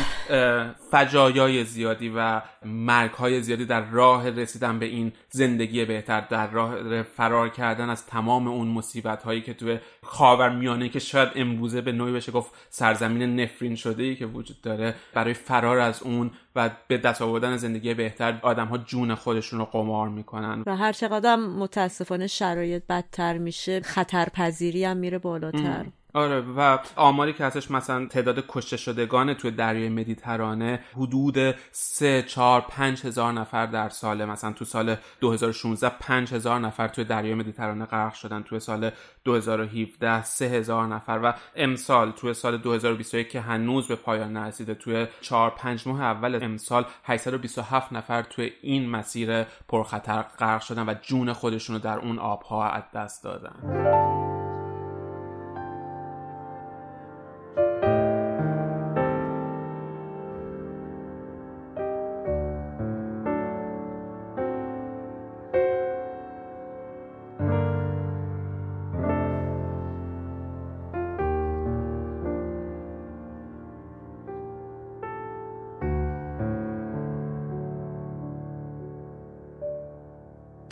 [0.91, 7.03] فجایای زیادی و مرگ های زیادی در راه رسیدن به این زندگی بهتر در راه
[7.03, 11.93] فرار کردن از تمام اون مصیبت هایی که توی خاور میانه که شاید امروزه به
[11.93, 16.71] نوعی بشه گفت سرزمین نفرین شده ای که وجود داره برای فرار از اون و
[16.89, 20.63] به دست آوردن زندگی بهتر آدم ها جون خودشون رو قمار می‌کنن.
[20.67, 25.87] و هر چقدر متاسفانه شرایط بدتر میشه خطرپذیری هم میره بالاتر.
[26.15, 32.61] آره و آماری که هستش مثلا تعداد کشته شدگان توی دریای مدیترانه حدود 3 4
[32.61, 37.85] 5 هزار نفر در ساله مثلا تو سال 2016 5 هزار نفر توی دریای مدیترانه
[37.85, 38.91] غرق شدن توی سال
[39.25, 45.07] 2017 3 هزار نفر و امسال توی سال 2021 که هنوز به پایان نرسیده توی
[45.21, 51.33] 4 5 ماه اول امسال 827 نفر توی این مسیر پرخطر غرق شدن و جون
[51.33, 54.62] خودشونو در اون آبها از دست دادن.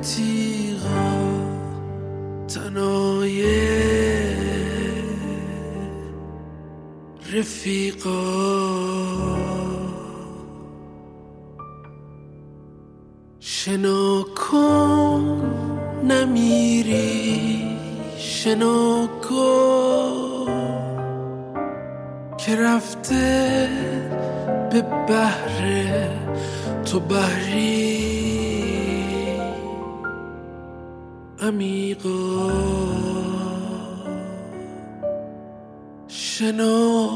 [36.37, 37.07] شنا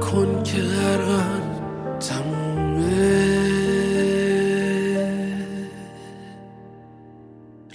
[0.00, 1.42] کن که غرقن
[2.00, 3.48] تمومه.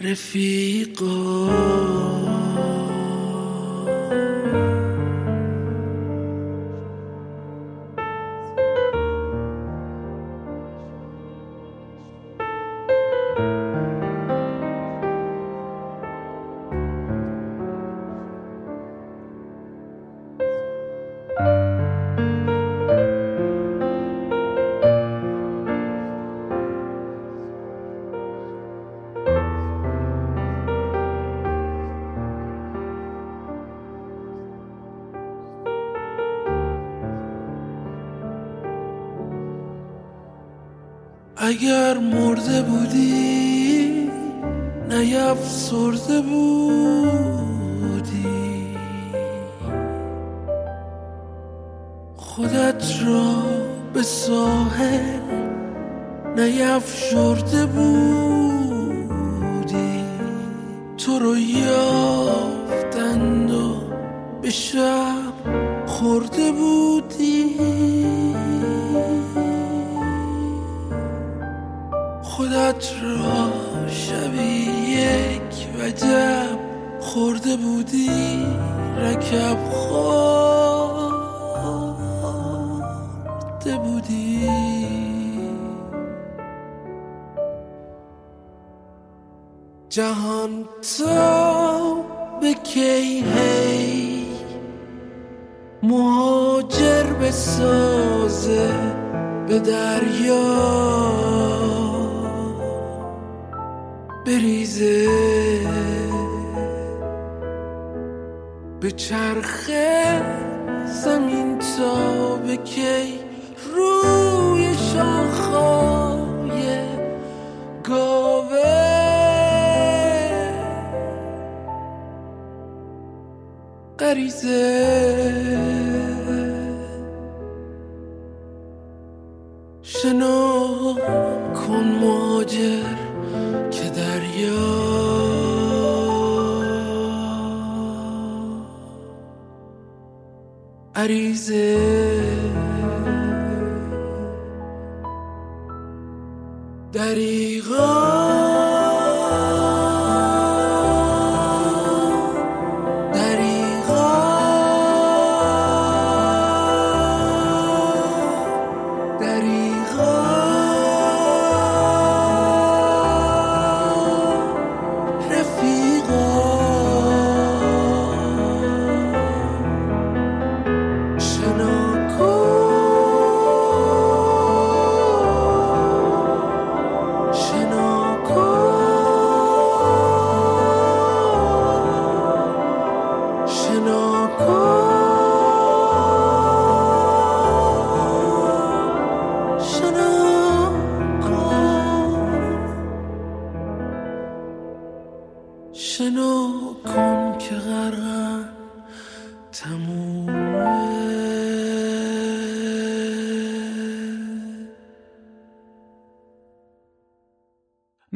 [0.01, 1.13] رفیقا.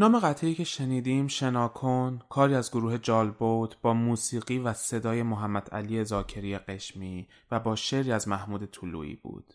[0.07, 6.03] نام قطعی که شنیدیم شناکن کاری از گروه جالبوت با موسیقی و صدای محمد علی
[6.03, 9.53] زاکری قشمی و با شعری از محمود طلویی بود.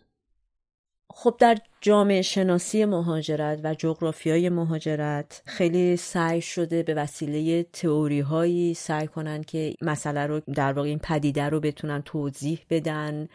[1.10, 8.74] خب در جامعه شناسی مهاجرت و جغرافیای مهاجرت خیلی سعی شده به وسیله تئوری هایی
[8.74, 13.28] سعی کنن که مسئله رو در واقع این پدیده رو بتونن توضیح بدن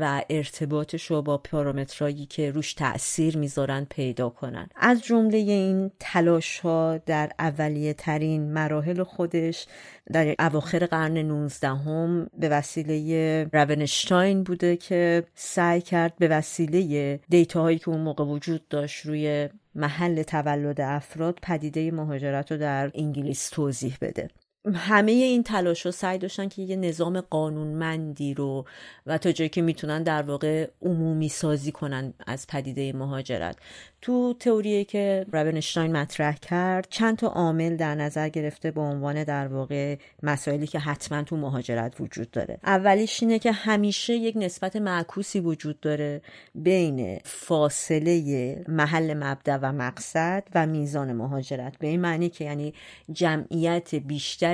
[0.00, 4.68] و ارتباطش رو با پارامترایی که روش تاثیر می‌ذارن پیدا کنن.
[4.76, 9.66] از جمله این تلاش ها در اولیه ترین مراحل خودش
[10.12, 17.78] در اواخر قرن 19 هم به وسیله رونشتاین بوده که سعی کرد به وسیله دیتاهایی
[17.84, 23.96] که اون موقع وجود داشت روی محل تولد افراد پدیده مهاجرت رو در انگلیس توضیح
[24.00, 24.28] بده.
[24.74, 28.64] همه این تلاش ها سعی داشتن که یه نظام قانونمندی رو
[29.06, 33.56] و تا جایی که می‌تونن در واقع عمومی سازی کنن از پدیده مهاجرت.
[34.04, 39.46] تو تئوری که رابنشتاین مطرح کرد چند تا عامل در نظر گرفته به عنوان در
[39.46, 42.58] واقع مسائلی که حتما تو مهاجرت وجود داره.
[42.64, 46.22] اولیش اینه که همیشه یک نسبت معکوسی وجود داره
[46.54, 51.78] بین فاصله محل مبدا و مقصد و میزان مهاجرت.
[51.78, 52.74] به این معنی که یعنی
[53.12, 53.94] جمعیت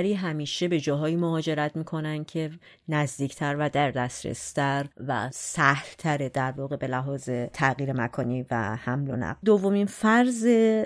[0.01, 2.51] بیشتری همیشه به جاهای مهاجرت می‌کنن که
[2.89, 9.15] نزدیکتر و در دسترستر و سهلتره در واقع به لحاظ تغییر مکانی و حمل و
[9.15, 9.39] نقل.
[9.45, 10.45] دومین فرض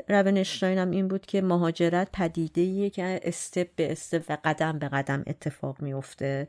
[0.09, 5.23] رونشتاین هم این بود که مهاجرت پدیده که استپ به استپ و قدم به قدم
[5.27, 6.47] اتفاق میفته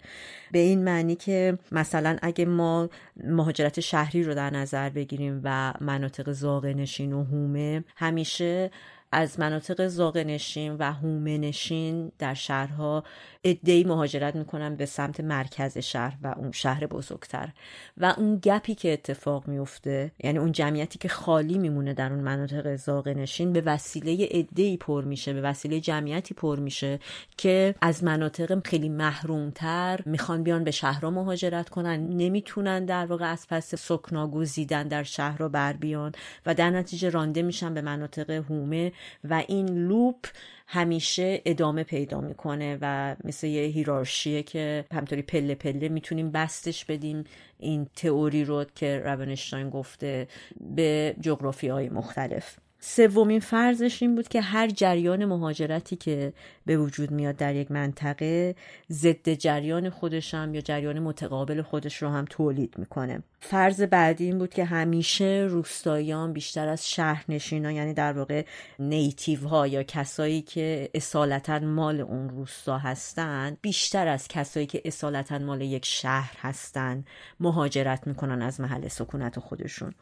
[0.53, 2.89] به این معنی که مثلا اگه ما
[3.25, 8.71] مهاجرت شهری رو در نظر بگیریم و مناطق زاغه نشین و هومه همیشه
[9.17, 13.05] از مناطق زاغه نشین و هومه نشین در شهرها
[13.47, 17.49] ادهی مهاجرت می‌کنن به سمت مرکز شهر و اون شهر بزرگتر.
[17.97, 22.77] و اون گپی که اتفاق میفته یعنی اون جمعیتی که خالی میمونه در اون مناطق
[22.77, 26.99] زاغه نشین به وسیله ادهی پر میشه به وسیله جمعیتی پر میشه
[27.37, 32.07] که از مناطق خیلی محرومتر می‌خوان بیان به شهرها مهاجرت کنن.
[32.09, 36.13] نمی‌تونن در واقع از پس سکنا گزیدن در شهر رو بر بیان
[36.47, 38.93] و در نتیجه رانده میشن به مناطق هومه
[39.25, 40.27] و این لوپ
[40.67, 47.25] همیشه ادامه پیدا می‌کنه و مثل یه هیرارشیه که همطوری پله پله می‌تونیم بستش بدیم
[47.59, 50.29] این تئوری رو که روانشتاین گفته
[50.61, 52.57] به جغرافی های مختلف.
[52.89, 56.33] سومین فرضش این بود که هر جریان مهاجرتی که
[56.67, 58.55] به وجود میاد در یک منطقه
[58.91, 63.23] ضد جریان خودش هم یا جریان متقابل خودش رو هم تولید می‌کنه.
[63.41, 68.45] فرض بعدی این بود که همیشه روستاییان بیشتر از شهرنشینان یعنی در واقع
[68.79, 75.39] نیتیو ها یا کسایی که اصالتا مال اون روستا هستند بیشتر از کسایی که اصالتا
[75.39, 77.07] مال یک شهر هستند
[77.41, 79.95] مهاجرت می‌کنن از محل سکونت خودشون.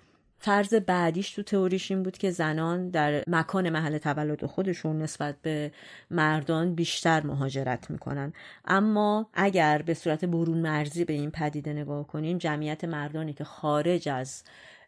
[0.44, 5.72] فرض بعدیش تو تئوریش این بود که زنان در مکان محل تولد خودشون نسبت به
[6.10, 8.32] مردان بیشتر مهاجرت می‌کنن.
[8.64, 14.08] اما اگر به صورت برون مرزی به این پدیده نگاه کنیم جمعیت مردانی که خارج
[14.08, 14.42] از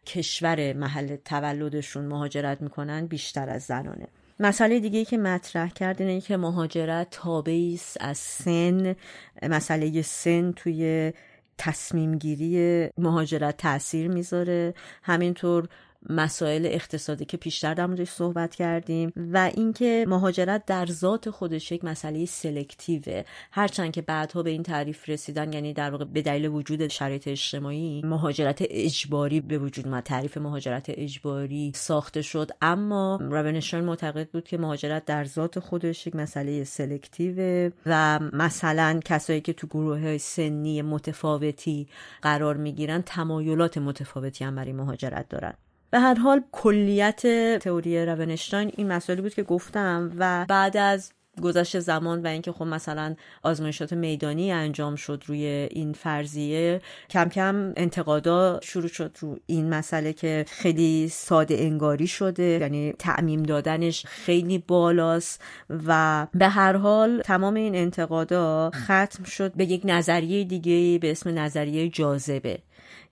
[0.05, 4.07] کشور محل تولدشون مهاجرت می‌کنن بیشتر از زنانه.
[4.39, 8.95] مسئله دیگه که مطرح کرد اینه که مهاجرت تابعی از سن.
[9.43, 11.13] مسئله سن توی
[11.57, 14.73] تصمیم گیری مهاجرت تاثیر می‌ذاره.
[15.03, 15.67] همینطور
[16.09, 21.85] مسائل اقتصادی که پیشتر در موردش صحبت کردیم و اینکه مهاجرت در ذات خودش یک
[21.85, 23.23] مسئله سلکتیوه.
[23.51, 28.01] هرچند که بعدها به این تعریف رسیدن یعنی در واقع به دلیل وجود شرایط اجتماعی
[28.05, 30.03] مهاجرت اجباری به وجود اومد.
[30.03, 32.51] تعریف مهاجرت اجباری ساخته شد.
[32.61, 39.41] اما رونشان معتقد بود که مهاجرت در ذات خودش یک مسئله سلکتیوه و مثلا کسایی
[39.41, 41.87] که تو گروه های سنی متفاوتی
[42.21, 45.53] قرار می‌گیرن تمایلات متفاوتی هم برای مهاجرت دارن.
[45.91, 47.21] به هر حال کلیت
[47.59, 51.11] تئوری رونشتاین این مسئله بود که گفتم و بعد از
[51.41, 57.73] گذشت زمان و اینکه خب مثلا آزمایشات میدانی انجام شد روی این فرضیه کم کم
[57.77, 64.57] انتقادا شروع شد رو این مسئله که خیلی ساده انگاری شده یعنی تعمیم دادنش خیلی
[64.57, 65.41] بالاست
[65.87, 71.39] و به هر حال تمام این انتقادا ختم شد به یک نظریه دیگه به اسم
[71.39, 72.59] نظریه جاذبه.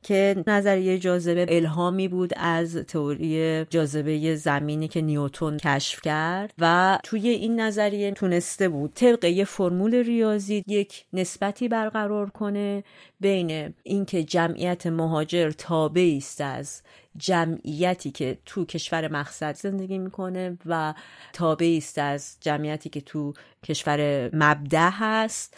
[0.06, 7.30] که نظریه جاذبه الهامی بود از تئوری جاذبه زمینی که نیوتون کشف کرد و توی
[7.30, 12.84] این نظریه تونسته بود طبق یه فرمول ریاضی یک نسبتی برقرار کنه
[13.20, 16.82] بین اینکه جمعیت مهاجر تابعی است از
[17.18, 20.94] جمعیتی که تو کشور مقصد زندگی می‌کنه و
[21.34, 23.34] تابعی است از جمعیتی که تو
[23.64, 25.58] کشور مبدع هست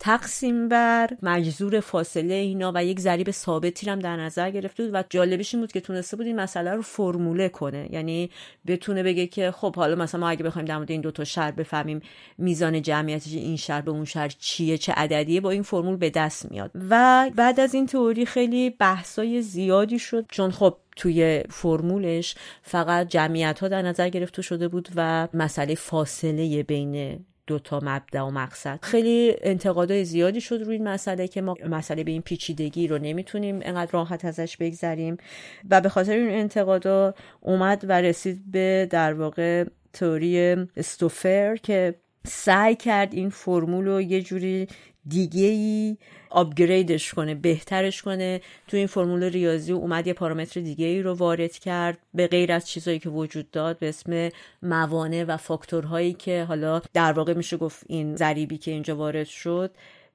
[0.00, 5.04] تقسیم بر مجذور فاصله اینا و یک ضریب ثابتی هم در نظر گرفته بود و
[5.10, 7.88] جالبش این بود که تونسته بود این مسئله رو فرموله کنه.
[7.90, 8.30] یعنی
[8.66, 11.50] بتونه بگه که خب حالا مثلا ما اگه بخوایم در مورد این دو تا شهر
[11.50, 12.00] بفهمیم
[12.38, 16.50] میزان جمعیتش این شهر به اون شهر چیه چه عددیه با این فرمول به دست
[16.50, 16.70] میاد.
[16.90, 20.26] و بعد از این تئوری خیلی بحثای زیادی شد.
[20.28, 26.62] چون خب توی فرمولش فقط جمعیت ها در نظر گرفته شده بود و مسئله فاصله
[26.62, 28.78] بین دو تا مبدا و مقصد.
[28.82, 33.60] خیلی انتقادای زیادی شد روی این مسئله که ما مسئله به این پیچیدگی رو نمی‌تونیم
[33.62, 35.16] انقدر راحت ازش بگذریم
[35.70, 41.94] و به خاطر این انتقادا اومد و رسید به در واقع تئوری استوفر که
[42.26, 44.68] سعی کرد این فرمول رو یه جوری
[45.08, 45.96] دیگه ای
[46.30, 48.40] آپگریدش کنه بهترش کنه.
[48.68, 51.98] تو این فرمول ریاضی اومد یه پارامتر دیگه ای رو وارد کرد.
[52.14, 54.28] به غیر از چیزهایی که وجود داد به اسم
[54.62, 59.70] موانع و فاکتورهایی که حالا در واقع میشه گفت این ضریبی که اینجا وارد شد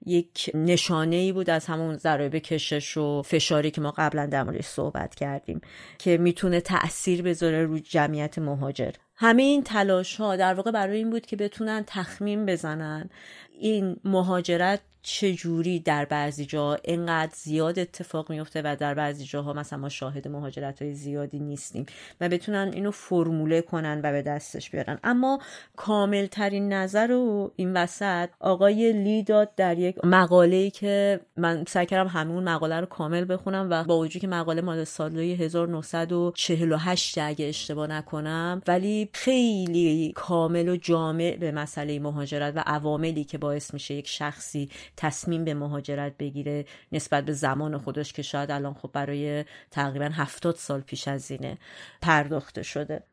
[0.05, 4.65] یک نشانه ای بود از همون ضرایب کشش و فشاری که ما قبلا در موردش
[4.65, 5.61] صحبت کردیم
[5.97, 8.91] که می‌تونه تاثیر بذاره روی جمعیت مهاجر.
[9.15, 13.09] همه این تلاش ها در واقع برای این بود که بتونن تخمین بزنن
[13.59, 19.79] این مهاجرت چجوری در بعضی جا انقدر زیاد اتفاق میفته و در بعضی جاها مثلا
[19.79, 21.85] ما شاهد مهاجرت های زیادی نیستیم
[22.21, 24.99] و بتونن اینو فرموله کنن و به دستش بیارن.
[25.03, 25.39] اما
[25.75, 31.65] کامل ترین نظر رو این وسط آقای لی داد در یک مقاله ای که من
[31.67, 37.17] سعی کردم همون مقاله رو کامل بخونم و با وجود که مقاله مال سال 1948
[37.17, 43.73] اگه اشتباه نکنم ولی خیلی کامل و جامع به مسئله مهاجرت و عواملی که باعث
[43.73, 48.89] میشه یک شخصی تصمیم به مهاجرت بگیره نسبت به زمان خودش که شاید الان خب
[48.93, 51.57] برای تقریبا هفتاد سال پیش از اینه
[52.01, 53.03] پرداخته شده.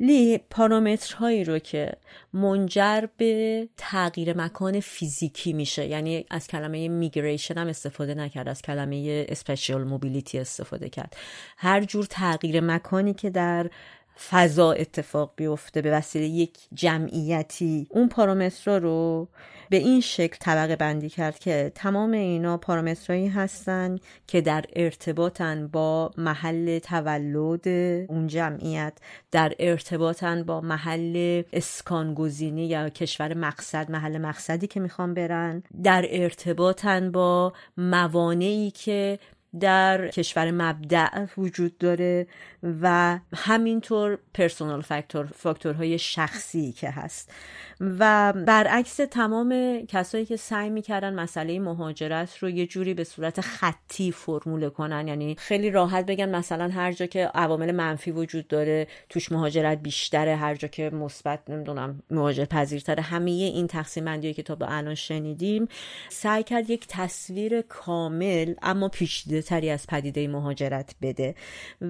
[0.00, 1.92] لی پارامترهایی رو که
[2.32, 9.26] منجر به تغییر مکان فیزیکی میشه یعنی از کلمه میگریشن هم استفاده نکرد از کلمه
[9.28, 11.16] اسپیشال موبیلیتی استفاده کرد.
[11.56, 13.70] هر جور تغییر مکانی که در
[14.30, 19.28] فضا اتفاق بیفته به وسیله یک جمعیتی اون پارامترها رو
[19.70, 26.10] به این شکل طبقه بندی کرد که تمام اینا پارامترهایی هستن که در ارتباطن با
[26.18, 27.68] محل تولد
[28.08, 28.92] اون جمعیت
[29.30, 36.06] در ارتباطن با محل اسکان گزینی یا کشور مقصد محل مقصدی که می‌خوان برن در
[36.10, 39.18] ارتباطن با موانعی که
[39.60, 42.26] در کشور مبدع وجود داره
[42.62, 47.32] و همینطور پرسونال فاکتور فاکتورهای شخصی که هست.
[47.80, 54.12] و برعکس تمام کسایی که سعی می‌کردن مسئله مهاجرت رو یه جوری به صورت خطی
[54.12, 59.32] فرمول کنن یعنی خیلی راحت بگن مثلا هر جا که عوامل منفی وجود داره توش
[59.32, 64.54] مهاجرت بیشتره هر جا که مثبت نمی‌دونم مهاجر پذیرتره همه این تقسیم بندی که تا
[64.54, 65.68] به الان شنیدیم
[66.08, 71.34] سعی کرد یک تصویر کامل اما پیچیده تری از پدیده مهاجرت بده.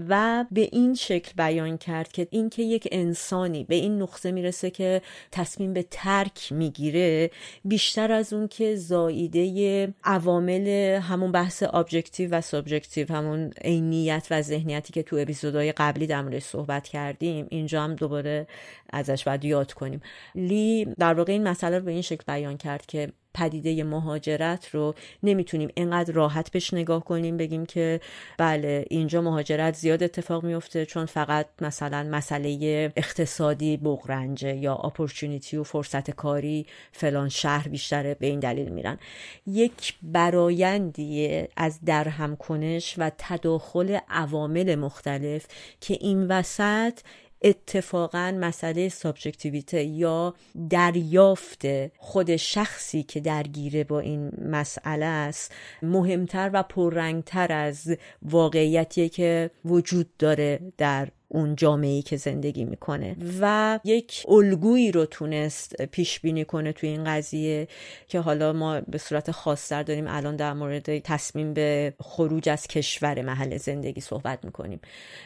[0.09, 5.73] و این شکل بیان کرد که اینکه یک انسانی به این نقطه می‌رسه که تصمیم
[5.73, 7.31] به ترک می‌گیره
[7.65, 10.69] بیشتر از اون که زاییده عوامل
[11.03, 16.43] همون بحث objective و subjective همون عینیت و ذهنیتی که تو اپیزودهای قبلی در موردش
[16.43, 17.47] صحبت کردیم.
[17.51, 18.47] اینجا هم دوباره
[18.93, 20.01] ازش باید یاد کنیم.
[20.35, 24.95] لی در واقع این مسئله رو به این شکل بیان کرد که پدیده مهاجرت رو
[25.23, 28.01] نمی‌تونیم انقدر راحت بهش نگاه کنیم بگیم که
[28.39, 35.63] بله اینجا مهاجرت زیاد اتفاق میفته چون فقط مثلا مسئله اقتصادی بغرنجه یا opportunity و
[35.63, 38.99] فرصت کاری فلان شهر بیشتره به این دلیل میرن.
[39.47, 45.47] یک برایندی از درهم کنش و تداخل عوامل مختلف
[45.81, 46.99] که این وسط
[47.43, 50.35] اتفاقا مسئله سابجکتیویته یا
[50.71, 51.63] دریافت
[51.99, 55.53] خود شخصی که درگیره با این مسئله است
[55.83, 63.79] مهمتر و پررنگتر از واقعیتی که وجود داره در اون جامعه که زندگی می‌کنه و
[63.85, 67.69] یک الگویی رو تونست پیش بینی کنه توی این قضیه
[68.09, 73.23] که حالا ما به صورت خاصتر داریم الان در مورد تصمیم به خروج از کشور
[73.23, 74.81] محل زندگی صحبت می‌کنیم.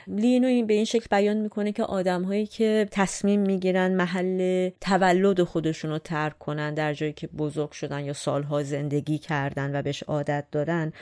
[0.07, 5.43] لینو این به این شکل بیان می‌کنه که آدم هایی که تصمیم می‌گیرن محل تولد
[5.43, 10.03] خودشون رو ترک کنن در جایی که بزرگ شدن یا سالها زندگی کردن و بهش
[10.03, 10.93] عادت دارن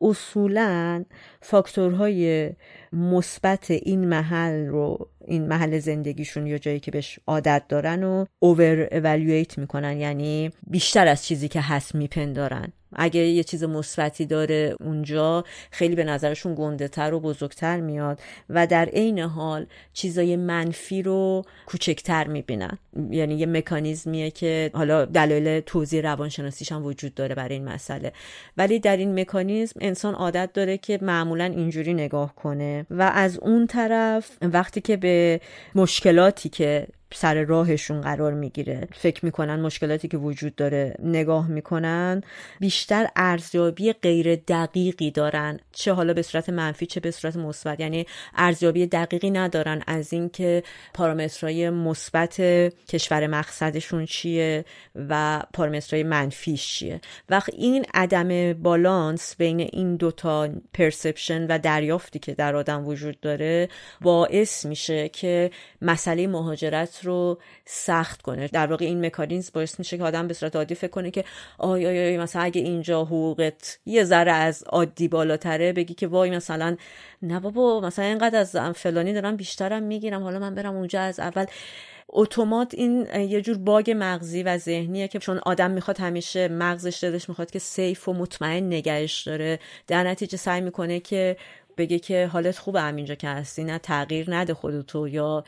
[0.00, 1.04] اصولا
[1.40, 2.50] فاکتورهای
[2.92, 8.88] مثبت این محل رو این محل زندگیشون یا جایی که بهش عادت دارن و اوور
[8.92, 12.72] اولویت می‌کنن یعنی بیشتر از چیزی که هست میپندارن.
[12.92, 18.66] اگه یه چیز مثبتی داره اونجا خیلی به نظرشون گنده تر و بزرگتر میاد و
[18.66, 22.78] در عین حال چیزای منفی رو کوچکتر می‌بینن.
[23.10, 28.12] یعنی یه مکانیزمیه که حالا دلایل توضیح روانشناسیش هم وجود داره برای این مسئله.
[28.56, 33.66] ولی در این مکانیزم انسان عادت داره که معمولا اینجوری نگاه کنه و از اون
[33.66, 35.40] طرف وقتی که به
[35.74, 38.88] مشکلاتی که سر راهشون قرار می‌گیره.
[38.94, 42.22] فکر می‌کنن مشکلاتی که وجود داره نگاه می‌کنن.
[42.60, 45.60] بیشتر ارزیابی غیر دقیقی دارن.
[45.72, 47.80] چه حالا به صورت منفی چه به صورت مثبت.
[47.80, 50.62] یعنی ارزیابی دقیقی ندارن از اینکه
[50.94, 52.40] پارامترهای مثبت
[52.88, 54.64] کشور مقصدشون چیه
[55.08, 57.00] و پارامترهای منفیش چیه.
[57.28, 63.68] وقت این عدم بالانس بین این دوتا پرسپشن و دریافتی که در آدم وجود داره
[64.00, 65.50] باعث میشه که
[65.82, 68.48] مسئله مهاجرت رو سخت کنه.
[68.48, 71.24] در واقع این مکانیزم باعث میشه که آدم به صورت عادی فکر کنه که
[71.58, 76.30] آی آی آی مثلا اگه اینجا حقوقت یه ذره از عادی بالاتره بگی که وای
[76.30, 76.76] مثلا
[77.22, 81.44] نه بابا مثلا اینقدر از فلانی دارم بیشترم می‌گیرم حالا من برم اونجا از اول.
[82.08, 87.28] اتومات این یه جور باگ مغزی و ذهنیه که چون آدم می‌خواد همیشه مغزش دلش
[87.28, 89.58] می‌خواد که safe و مطمئن نگهش داره.
[89.86, 91.36] در نتیجه سعی می‌کنه که
[91.76, 95.44] بگه که حالت خوبه همینجا که هستی نه تغییر نده خودتو یا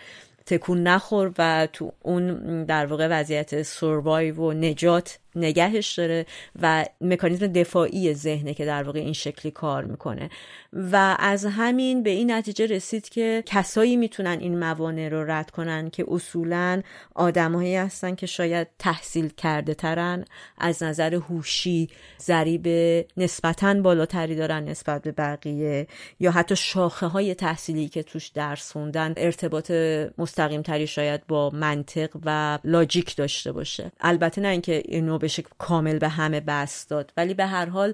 [0.53, 6.27] تکون نخور و تو اون در واقع وضعیت سروایو و نجات نگهش داره
[6.63, 10.31] و مکانیزم دفاعی ذهنه که در واقع این شکلی کار می‌کنه.
[10.73, 15.91] و از همین به این نتیجه رسید که کسایی می‌تونن این موانع رو رد کنن
[15.91, 16.83] که اصولا
[17.15, 20.25] آدمهایی هستن که شاید تحصیل کرده ترن
[20.59, 21.89] از نظر هوشی
[22.21, 22.67] ضریب
[23.17, 25.87] نسبتا بالاتری دارن نسبت به بقیه
[26.21, 29.71] یا حتی شاخه های تحصیلی که توش درس خوندن ارتباط
[30.19, 33.93] مستقیم تری شاید با منطق و لاجیک داشته باشه.
[34.01, 37.13] البته نه اینکه اینو بشه کامل به همه بست داد.
[37.17, 37.93] ولی به هر حال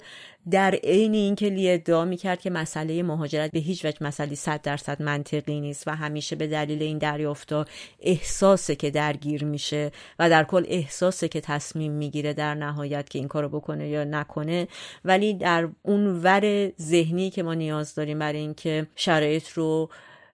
[0.51, 5.03] در عین اینکه لی ادعا می‌کرد که مسئله مهاجرت به هیچ وجه مسئله صد درصد
[5.03, 7.65] منطقی نیست و همیشه به دلیل این دریافتا
[8.01, 13.29] احساسه که درگیر میشه و در کل احساسه که تصمیم می‌گیره در نهایت که این
[13.29, 14.69] کارو بکنه یا نکنه
[15.05, 19.89] ولی در اون ور ذهنی که ما نیاز داریم برای اینکه شرایط رو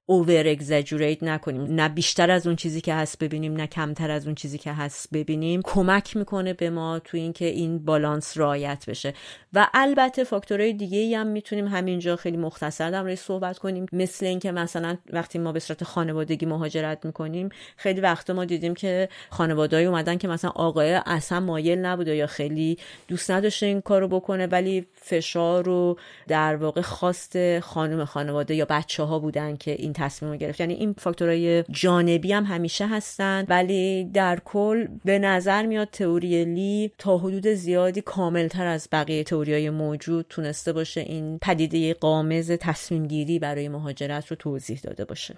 [0.07, 1.63] اوور اگزاجوریت نکنیم.
[1.63, 5.09] نه بیشتر از اون چیزی که هست ببینیم نه کمتر از اون چیزی که هست
[5.13, 5.61] ببینیم.
[5.65, 9.15] کمک می‌کنه به ما تو اینکه این بالانس رعایت بشه.
[9.53, 13.87] و البته فاکتورهای دیگه ای هم می‌تونیم همینجا خیلی مختصر در صحبت کنیم.
[13.93, 19.09] مثل اینکه مثلا وقتی ما به صورت خانوادگی مهاجرت می‌کنیم خیلی وقت ما دیدیم که
[19.31, 22.79] خانوادهایی اومدن که مثلا آقای اصلا مایل نبوده یا خیلی
[23.09, 25.99] دوست نداشته این کارو بکنه ولی فشار رو
[26.29, 30.61] در واقع خواست خانم خانواده یا بچه ها بودن که این تصمیم رو گرفت.
[30.61, 36.93] یعنی این فاکتورهای جانبی هم همیشه هستن ولی در کل به نظر میاد تئوری لی
[36.99, 43.39] تا حدود زیادی کاملتر از بقیه تئوریای موجود تونسته باشه این پدیده قامز تصمیم گیری
[43.39, 45.35] برای مهاجرت رو توضیح داده باشه.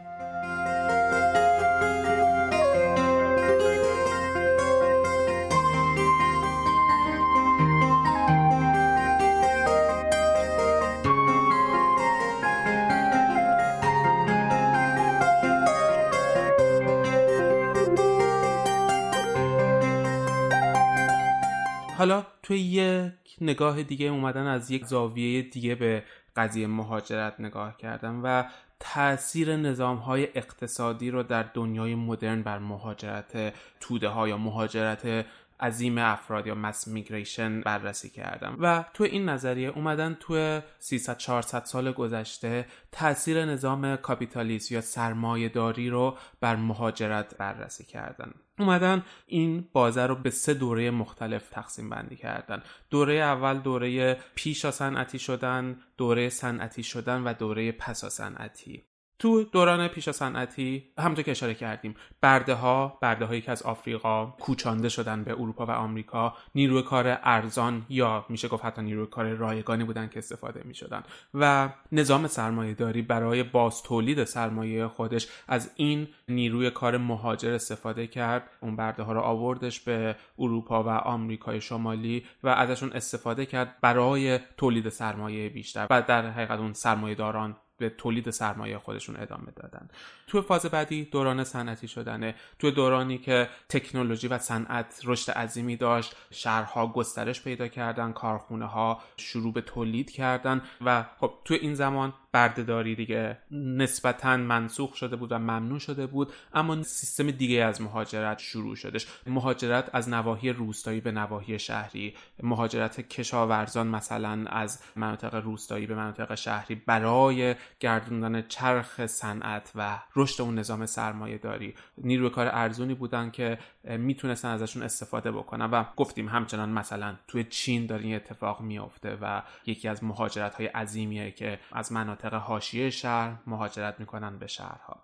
[22.06, 26.02] حالا توی یک نگاه دیگه اومدن از یک زاویه دیگه به
[26.36, 28.44] قضیه مهاجرت نگاه کردن و
[28.80, 35.26] تاثیر نظام های اقتصادی رو در دنیای مدرن بر مهاجرت توده ها یا مهاجرت
[35.60, 38.56] عظیم افراد یا مس میگریشن بررسی کردم.
[38.60, 45.48] و تو این نظریه اومدن تو 300 400 سال گذشته تاثیر نظام کاپیتالیست یا سرمایه
[45.48, 48.34] داری رو بر مهاجرت بررسی کردن.
[48.58, 52.62] اومدن این بازه رو به سه دوره مختلف تقسیم بندی کردن.
[52.90, 58.84] دوره اول دوره پیشا صنعتی شدن دوره صنعتی شدن و دوره پسا صنعتی.
[59.18, 64.26] تو دوران پیش صنعتی همونطور که اشاره کردیم برده ها برده هایی که از آفریقا
[64.26, 69.28] کوچانده شدن به اروپا و آمریکا نیروی کار ارزان یا میشه گفت حتی نیروی کار
[69.28, 71.02] رایگانی بودن که استفاده می شدن
[71.34, 78.06] و نظام سرمایه داری برای باز تولید سرمایه خودش از این نیروی کار مهاجر استفاده
[78.06, 78.50] کرد.
[78.60, 84.38] اون برده ها رو آوردش به اروپا و آمریکای شمالی و ازشون استفاده کرد برای
[84.56, 85.86] تولید سرمایه بیشتر.
[85.90, 89.88] و در حقیقت اون سرمایه داران به تولید سرمایه خودشون ادامه دادن.
[90.26, 92.34] تو فاز بعدی دوران صنعتی شدنه.
[92.58, 99.02] تو دورانی که تکنولوژی و صنعت رشد عظیمی داشت شهرها گسترش پیدا کردن کارخونه ها
[99.16, 103.38] شروع به تولید کردن و خب تو این زمان بردهداری دیگه.
[103.50, 109.06] نسبتا منسوخ شده بود و ممنوع شده بود اما سیستم دیگه از مهاجرت شروع شدش
[109.26, 112.14] مهاجرت از نواحی روستایی به نواحی شهری.
[112.42, 120.42] مهاجرت کشاورزان مثلا از مناطق روستایی به مناطق شهری برای گردوندن چرخ صنعت و رشد
[120.42, 126.28] اون نظام سرمایه داری نیروی کار ارزونی بودن که می‌تونستن ازشون استفاده بکنن و گفتیم
[126.28, 131.92] همچنان مثلا توی چین داره اتفاق میافته و یکی از مهاجرت های عظیمیه که از
[131.92, 135.02] مناطق حاشیه شهر مهاجرت می‌کنن به شهرها.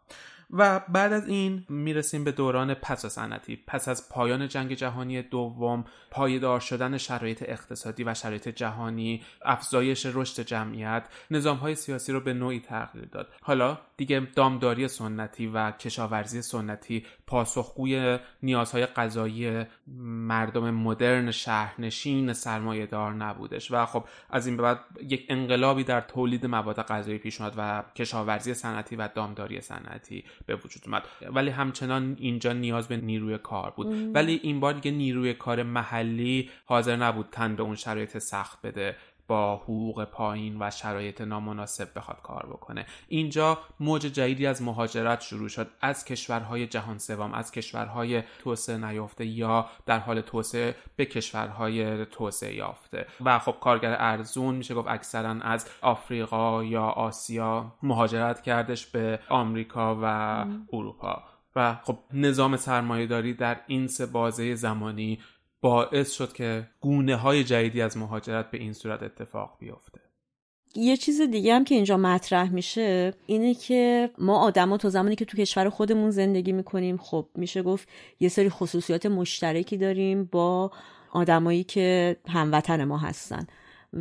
[0.53, 5.85] و بعد از این می‌رسیم به دوران پس صنعتی پس از پایان جنگ جهانی دوم
[6.11, 12.33] پایدار شدن شرایط اقتصادی و شرایط جهانی افزایش رشد جمعیت نظام های سیاسی رو به
[12.33, 13.29] نوعی تغییر داد.
[13.41, 19.65] حالا دیگه دامداری سنتی و کشاورزی سنتی پاسخگوی نیازهای غذایی
[20.07, 26.01] مردم مدرن شهرنشین سرمایه دار نبودش و خب از این به بعد یک انقلابی در
[26.01, 30.25] تولید مواد غذایی پیش اومد و کشاورزی صنعتی و دامداری صنعتی.
[30.47, 31.03] به وجود اومد.
[31.35, 34.15] ولی همچنان اینجا نیاز به نیروی کار بود.
[34.15, 38.97] ولی این بار دیگه نیروی کار محلی حاضر نبود تن به اون شرایط سخت بده.
[39.33, 42.87] با حقوق پایین و شرایط نامناسب بخواد کار بکنه.
[43.09, 45.69] اینجا موج جدیدی از مهاجرت شروع شد.
[45.81, 52.55] از کشورهای جهان سوم از کشورهای توسعه نیافته یا در حال توسعه به کشورهای توسعه
[52.55, 53.07] یافته.
[53.25, 59.99] و خب کارگر ارزون میشه گفت اکثرا از آفریقا یا آسیا مهاجرت کردش به آمریکا
[60.03, 60.05] و
[60.73, 61.23] اروپا.
[61.57, 65.19] و خب نظام سرمایهداری در این سه بازه زمانی
[65.63, 70.01] باعث شد که گونه های جدیدی از مهاجرت به این صورت اتفاق بیفته.
[70.75, 75.25] یه چیز دیگه هم که اینجا مطرح میشه اینه که ما آدما تا زمانی که
[75.25, 77.89] تو کشور خودمون زندگی می‌کنیم خب میشه گفت
[78.21, 80.71] یه سری خصوصیات مشترکی داریم با
[81.13, 83.47] آدمایی که هموطن ما هستن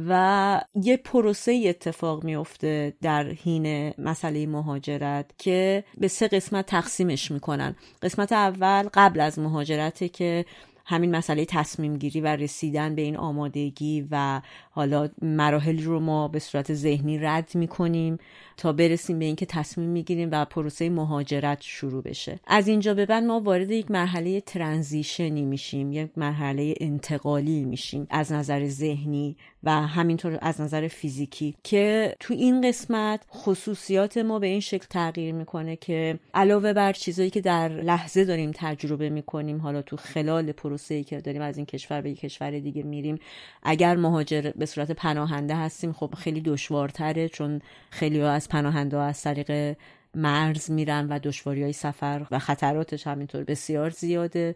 [0.08, 7.76] و یه پروسه اتفاق میفته در حین مسئله مهاجرت که به سه قسمت تقسیمش می‌کنن.
[8.02, 10.46] قسمت اول قبل از مهاجرته که
[10.86, 14.42] همین مسئله تصمیم گیری و رسیدن به این آمادگی و
[14.72, 18.18] حالا مراحل رو ما به صورت ذهنی رد می‌کنیم.
[18.62, 22.40] تا برسیم به اینکه تصمیم می‌گیریم و پروسه مهاجرت شروع بشه.
[22.48, 28.32] از اینجا به بعد ما وارد یک مرحله ترانزیشنی میشیم یک مرحله انتقالی میشیم از
[28.32, 34.60] نظر ذهنی و همینطور از نظر فیزیکی که تو این قسمت خصوصیات ما به این
[34.60, 39.98] شکل تغییر می‌کنه که علاوه بر چیزایی که در لحظه داریم تجربه می‌کنیم حالا تو
[39.98, 43.20] خلال پروسه ای که داریم از این کشور به یک کشور دیگه میریم
[43.64, 49.78] اگر مهاجر به صورت پناهنده هستیم خب خیلی دشوارتره چون خیلی از پناهنده از طریق
[50.16, 54.56] مرز میرن و دشواری های سفر و خطراتش همینطور بسیار زیاده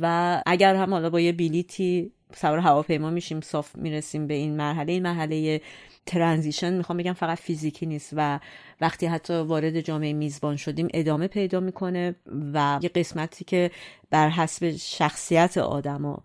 [0.00, 4.92] و اگر هم حالا با یه بلیتی سوار هواپیما میشیم صاف می‌رسیم به این مرحله.
[4.92, 5.60] این مرحله
[6.06, 8.40] ترانزیشن می‌خوام بگم فقط فیزیکی نیست و
[8.80, 12.14] وقتی حتی وارد جامعه میزبان شدیم ادامه پیدا می‌کنه
[12.54, 13.70] و یه قسمتی که
[14.10, 16.22] بر حسب شخصیت آدما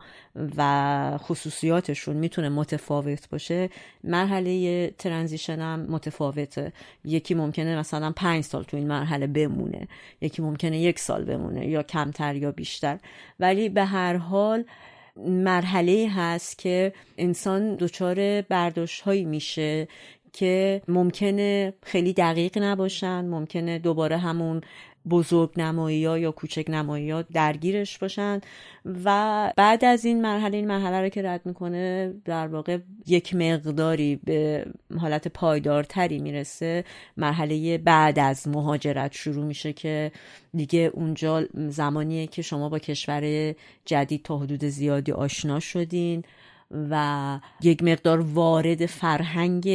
[0.57, 3.69] و خصوصیاتشون می‌تونه متفاوت باشه
[4.03, 6.73] مرحله ترانزیشن هم متفاوته.
[7.05, 9.87] یکی ممکنه مثلا پنج سال تو این مرحله بمونه
[10.21, 12.97] یکی ممکنه یک سال بمونه یا کمتر یا بیشتر.
[13.39, 14.63] ولی به هر حال
[15.27, 19.87] مرحله هست که انسان دچار برداشت هایی میشه
[20.33, 24.61] که ممکنه خیلی دقیق نباشن ممکنه دوباره همون
[25.09, 28.41] بزرگ نمایی ها یا کوچک نمایی ها درگیرش باشن
[29.05, 34.15] و بعد از این مرحله این مرحله رو که رد می‌کنه در واقع یک مقداری
[34.15, 34.65] به
[34.99, 36.83] حالت پایدارتری می‌رسه.
[37.17, 40.11] مرحله بعد از مهاجرت شروع میشه که
[40.53, 43.55] دیگه اونجا زمانیه که شما با کشور
[43.85, 46.23] جدید تا حدود زیادی آشنا شدین
[46.89, 49.67] و یک مقدار وارد فرهنگ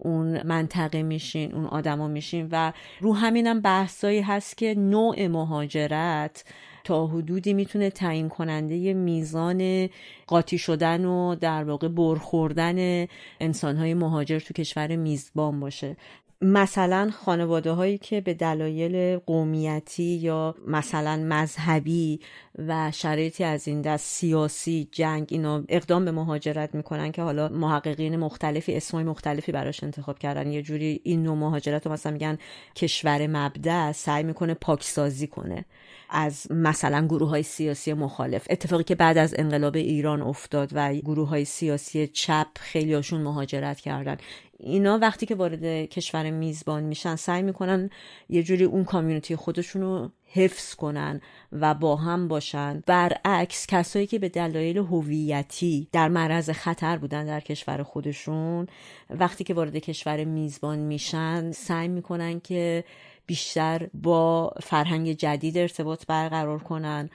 [0.00, 6.44] اون منطقه میشین اون آدما میشین و رو همینم بحثایی هست که نوع مهاجرت
[6.84, 9.88] تا حدودی می‌تونه تعیین کننده میزان
[10.26, 13.06] قاطی شدن و در واقع برخوردن
[13.40, 15.96] انسانهای مهاجر تو کشور میزبان باشه.
[16.42, 22.20] مثلا خانواده هایی که به دلایل قومیتی یا مثلا مذهبی
[22.58, 28.16] و شرایطی از این دست سیاسی جنگ اینا اقدام به مهاجرت می‌کنن که حالا محققین
[28.16, 30.52] مختلفی اسمای مختلفی براش انتخاب کردن.
[30.52, 32.38] یه جوری این نوع مهاجرت رو مثلا میگن
[32.76, 35.64] کشور مبدع سعی می‌کنه پاکسازی کنه
[36.10, 38.46] از مثلا گروه های سیاسی مخالف.
[38.50, 44.16] اتفاقی که بعد از انقلاب ایران افتاد و گروه های سیاسی چپ خیلیاشون مهاجرت کردن.
[44.62, 47.90] اینا وقتی که وارد کشور میزبان میشن سعی می‌کنن
[48.28, 51.20] یه جوری اون کامیونیتی خودشون رو حفظ کنن
[51.52, 52.82] و با هم باشن.
[52.86, 58.66] برعکس کسایی که به دلایل هویتی در معرض خطر بودن در کشور خودشون
[59.10, 62.84] وقتی که وارد کشور میزبان میشن سعی می‌کنن که
[63.26, 67.10] بیشتر با فرهنگ جدید ارتباط برقرار کنن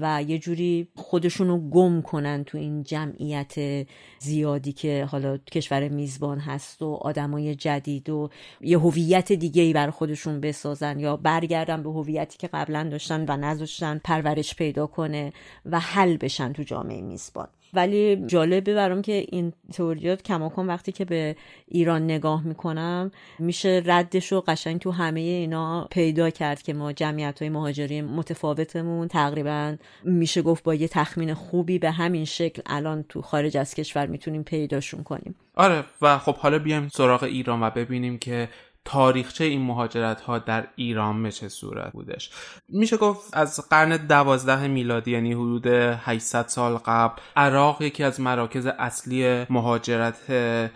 [0.00, 3.86] و یه جوری خودشونو گم کنن تو این جمعیت
[4.18, 8.30] زیادی که حالا کشور میزبان هست و آدمای جدید و
[8.60, 13.36] یه هویت دیگه ای بر خودشون بسازن یا برگردن به هویتی که قبلا داشتن و
[13.36, 15.32] نذاشتن پرورش پیدا کنه
[15.66, 17.48] و حل بشن تو جامعه میزبان.
[17.74, 21.36] ولی جالبه برام که این تئوریات کماکان وقتی که به
[21.68, 27.38] ایران نگاه می‌کنم میشه ردش رو قشنگ تو همه اینا پیدا کرد که ما جمعیت
[27.38, 29.08] های مهاجری متفاوتمون.
[29.08, 34.06] تقریبا میشه گفت با یه تخمین خوبی به همین شکل الان تو خارج از کشور
[34.06, 35.34] می‌تونیم پیداشون کنیم.
[35.54, 38.48] آره و خب حالا بیایم سراغ ایران و ببینیم که
[38.84, 42.30] تاریخچه این مهاجرت ها در ایران به چه صورت بودش؟
[42.68, 48.66] میشه گفت از قرن دوازده میلادی یعنی حدود 800 سال قبل عراق یکی از مراکز
[48.66, 50.30] اصلی مهاجرت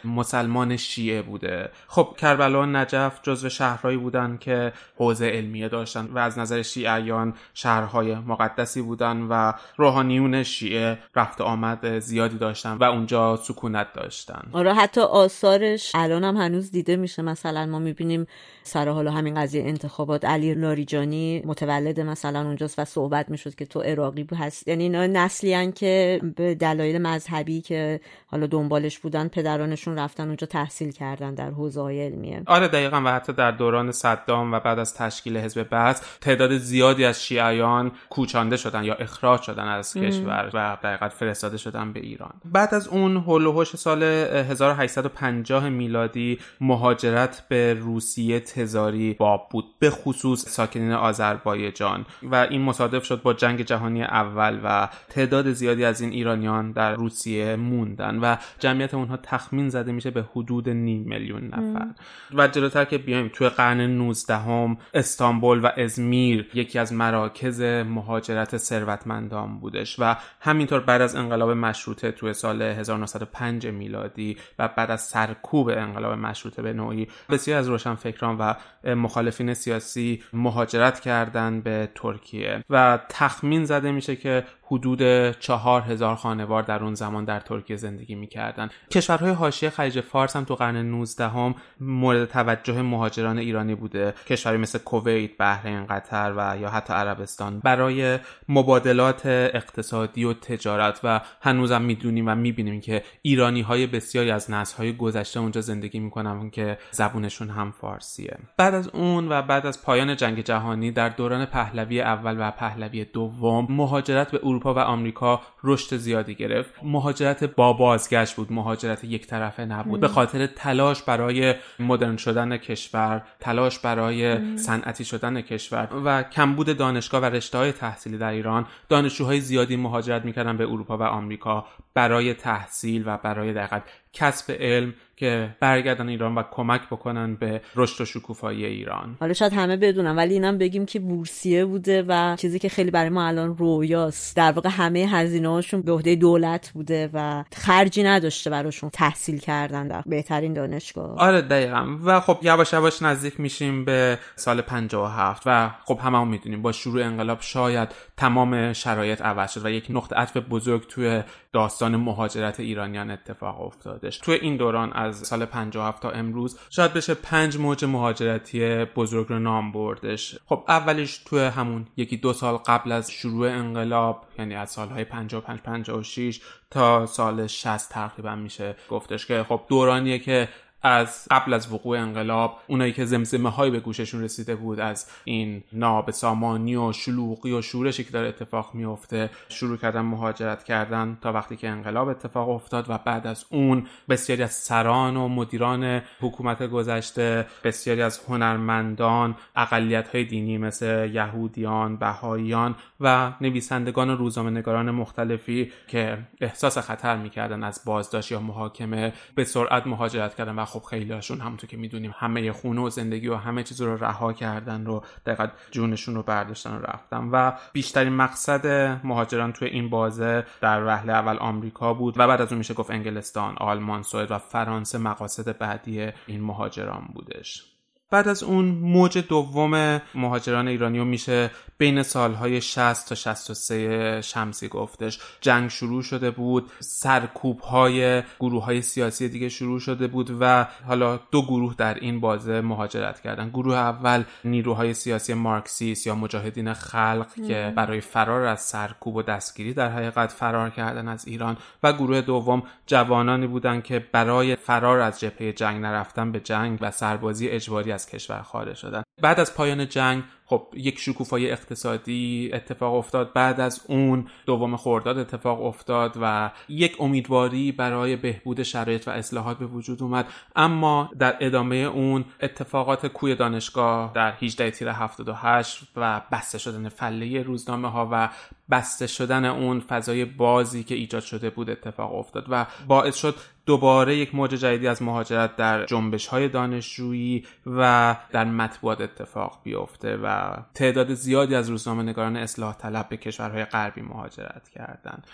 [0.05, 1.71] مسلمان شیعه بوده.
[1.89, 7.35] خب کربلا و نجف جزو شهرهایی بودن که حوزه علمیه داشتن و از نظر شیعیان
[7.55, 14.43] شهرهای مقدسی بودن و روحانیون شیعه رفت آمد زیادی داشتن و اونجا سکونت داشتن.
[14.53, 18.27] آره حتی آثارش الان هم هنوز دیده میشه مثلا ما می‌بینیم
[18.63, 20.25] سر حالا همین قضیه انتخابات.
[20.25, 24.69] علی لاریجانی متولد مثلا اونجاست و صحبت می‌شد که تو عراقی هست.
[24.69, 30.91] یعنی اینا نسلی که به دلایل مذهبی که حالا دنبالش بودن پدرانشون رفتن اونجا تحصیل
[30.91, 32.43] کردن در حوزه علمیه.
[32.47, 37.05] آره دقیقا و حتی در دوران صدام و بعد از تشکیل حزب بعث تعداد زیادی
[37.05, 42.33] از شیعیان کوچانده شدن یا اخراج شدن از کشور و دقیقا فرستاده شدن به ایران.
[42.45, 50.49] بعد از اون هول سال 1850 میلادی مهاجرت به روسیه تزاری باب بود به خصوص
[50.49, 52.07] ساکنین آذربایجان.
[52.23, 56.95] و این مصادف شد با جنگ جهانی اول و تعداد زیادی از این ایرانیان در
[56.95, 61.87] روسیه موندن و جمعیت اونها تخمین زده میشه به حدود نیم میلیون نفر.
[62.35, 68.57] و جلوتر که بیایم توی قرن 19 هم استانبول و ازمیر یکی از مراکز مهاجرت
[68.57, 75.01] ثروتمندان بودش و همینطور بعد از انقلاب مشروطه توی سال 1905 میلادی و بعد از
[75.01, 78.55] سرکوب انقلاب مشروطه به نوعی بسیار از روشنفکران و
[78.95, 82.65] مخالفین سیاسی مهاجرت کردن به ترکیه.
[82.71, 88.15] و تخمین زده میشه که حدود چهار هزار خانوار در اون زمان در ترکیه زندگی
[88.15, 88.69] می‌کردن.
[88.91, 94.15] کشورهای حاشیه خلیج فارس هم تو قرن 19 هم مورد توجه مهاجران ایرانی بوده.
[94.27, 97.61] کشوری مثل کویت، بحرین، قطر و یا حتی عربستان.
[97.61, 98.19] برای
[98.49, 104.77] مبادلات اقتصادی و تجارت و هنوزم می‌دونیم و می‌بینیم که ایرانی های بسیاری از نسل
[104.77, 108.39] های گذشته اونجا زندگی می‌کنن که زبونشون هم فارسیه.
[108.57, 113.05] بعد از اون و بعد از پایان جنگ جهانی در دوران پهلوی اول و پهلوی
[113.05, 116.71] دوم مهاجرت به اروپا و آمریکا رشد زیادی گرفت.
[116.83, 118.53] مهاجرت با بازگشت بود.
[118.53, 120.01] مهاجرت یک طرفه نبود.
[120.01, 127.23] به خاطر تلاش برای مدرن شدن کشور تلاش برای صنعتی شدن کشور و کمبود دانشگاه
[127.23, 132.35] و رشته های تحصیلی در ایران دانشجوهای زیادی مهاجرت می‌کردن به اروپا و آمریکا برای
[132.35, 133.83] تحصیل و برای دقیقت
[134.13, 139.17] کسب علم که برگردن ایران و کمک بکنن به رشد و شکوفایی ایران.
[139.21, 143.09] حالا شاید همه بدونن ولی اینم بگیم که بورسیه بوده و چیزی که خیلی برای
[143.09, 144.37] ما الان رویاست.
[144.37, 149.89] در واقع همه هزینه هاشون به عهده دولت بوده و خرجی نداشته براشون تحصیل کردن
[149.89, 151.19] در بهترین دانشگاه.
[151.19, 151.97] آره دقیقا.
[152.05, 156.73] و خب یواش یواش نزدیک میشیم به سال 57 و خب همه هم می‌دونیم با
[156.73, 161.23] شروع انقلاب شاید تمام شرایط عوض شد و یک نقطه عطف بزرگ توی
[161.53, 164.19] داستان مهاجرت ایرانیان اتفاق افتادش.
[164.19, 169.39] توی این دوران از سال 57 تا امروز شاید بشه پنج موج مهاجرتی بزرگ رو
[169.39, 170.39] نام بردش.
[170.47, 175.35] خب اولیش توی همون یکی دو سال قبل از شروع انقلاب یعنی از سالهای 55
[175.47, 176.41] 56
[176.71, 178.77] تا سال 60 تقریبا میشه.
[178.91, 180.49] گفتش که خب دورانیه که
[180.83, 185.63] از قبل از وقوع انقلاب اونایی که زمزمه هایی به گوششون رسیده بود از این
[185.73, 191.33] ناب سامانی و شلوغی و شورشی که داره اتفاق میفته شروع کردن مهاجرت کردن تا
[191.33, 196.63] وقتی که انقلاب اتفاق افتاد و بعد از اون بسیاری از سران و مدیران حکومت
[196.63, 205.73] گذشته بسیاری از هنرمندان اقلیت های دینی مثل یهودیان بهاییان و نویسندگان و نگاران مختلفی
[205.89, 211.13] که احساس خطر می‌کردن از بازداشت یا محاکمه به سرعت مهاجرت کردن و خب خیلی
[211.13, 215.05] هاشون همونطور که می‌دونیم همه خونه و زندگی و همه چیز رو رها کردن رو
[215.27, 217.29] دقیقا جونشون رو برداشتن و رفتن.
[217.33, 218.67] و بیشترین مقصد
[219.05, 222.91] مهاجران توی این بازه در وهله اول آمریکا بود و بعد از اون میشه گفت
[222.91, 227.76] انگلستان آلمان سوئد و فرانسه مقاصد بعدی این مهاجران بودش.
[228.11, 235.21] بعد از اون موج دوم مهاجران ایرانی میشه بین سالهای 60 تا 63 شمسی گفتش.
[235.41, 241.21] جنگ شروع شده بود سرکوب های گروه های سیاسی دیگه شروع شده بود و حالا
[241.31, 243.49] دو گروه در این بازه مهاجرت کردن.
[243.49, 249.75] گروه اول نیروهای سیاسی مارکسیست یا مجاهدین خلق که برای فرار از سرکوب و دستگیری
[249.75, 251.57] در حقیقت فرار کردن از ایران.
[251.83, 256.91] و گروه دوم جوانانی بودند که برای فرار از جبهه جنگ نرفتن به جنگ و
[256.91, 259.03] سربازی اجباری از کشور خارج شدن.
[259.23, 263.33] بعد از پایان جنگ خب یک شکوفایی اقتصادی اتفاق افتاد.
[263.33, 269.59] بعد از اون دوم خرداد اتفاق افتاد و یک امیدواری برای بهبود شرایط و اصلاحات
[269.59, 270.27] به وجود اومد.
[270.57, 277.43] اما در ادامه اون اتفاقات کوی دانشگاه در 18 تیر 78 و بسته شدن فله
[277.43, 278.29] روزنامه ها و
[278.71, 283.35] بسته شدن اون فضای بازی که ایجاد شده بود اتفاق افتاد و باعث شد
[283.67, 290.17] دوباره یک موج جدیدی از مهاجرت در جنبش های دانشجویی و در مطبوعات اتفاق بیفته
[290.17, 295.27] و تعداد زیادی از روزنامه نگاران اصلاح طلب به کشورهای غربی مهاجرت کردند.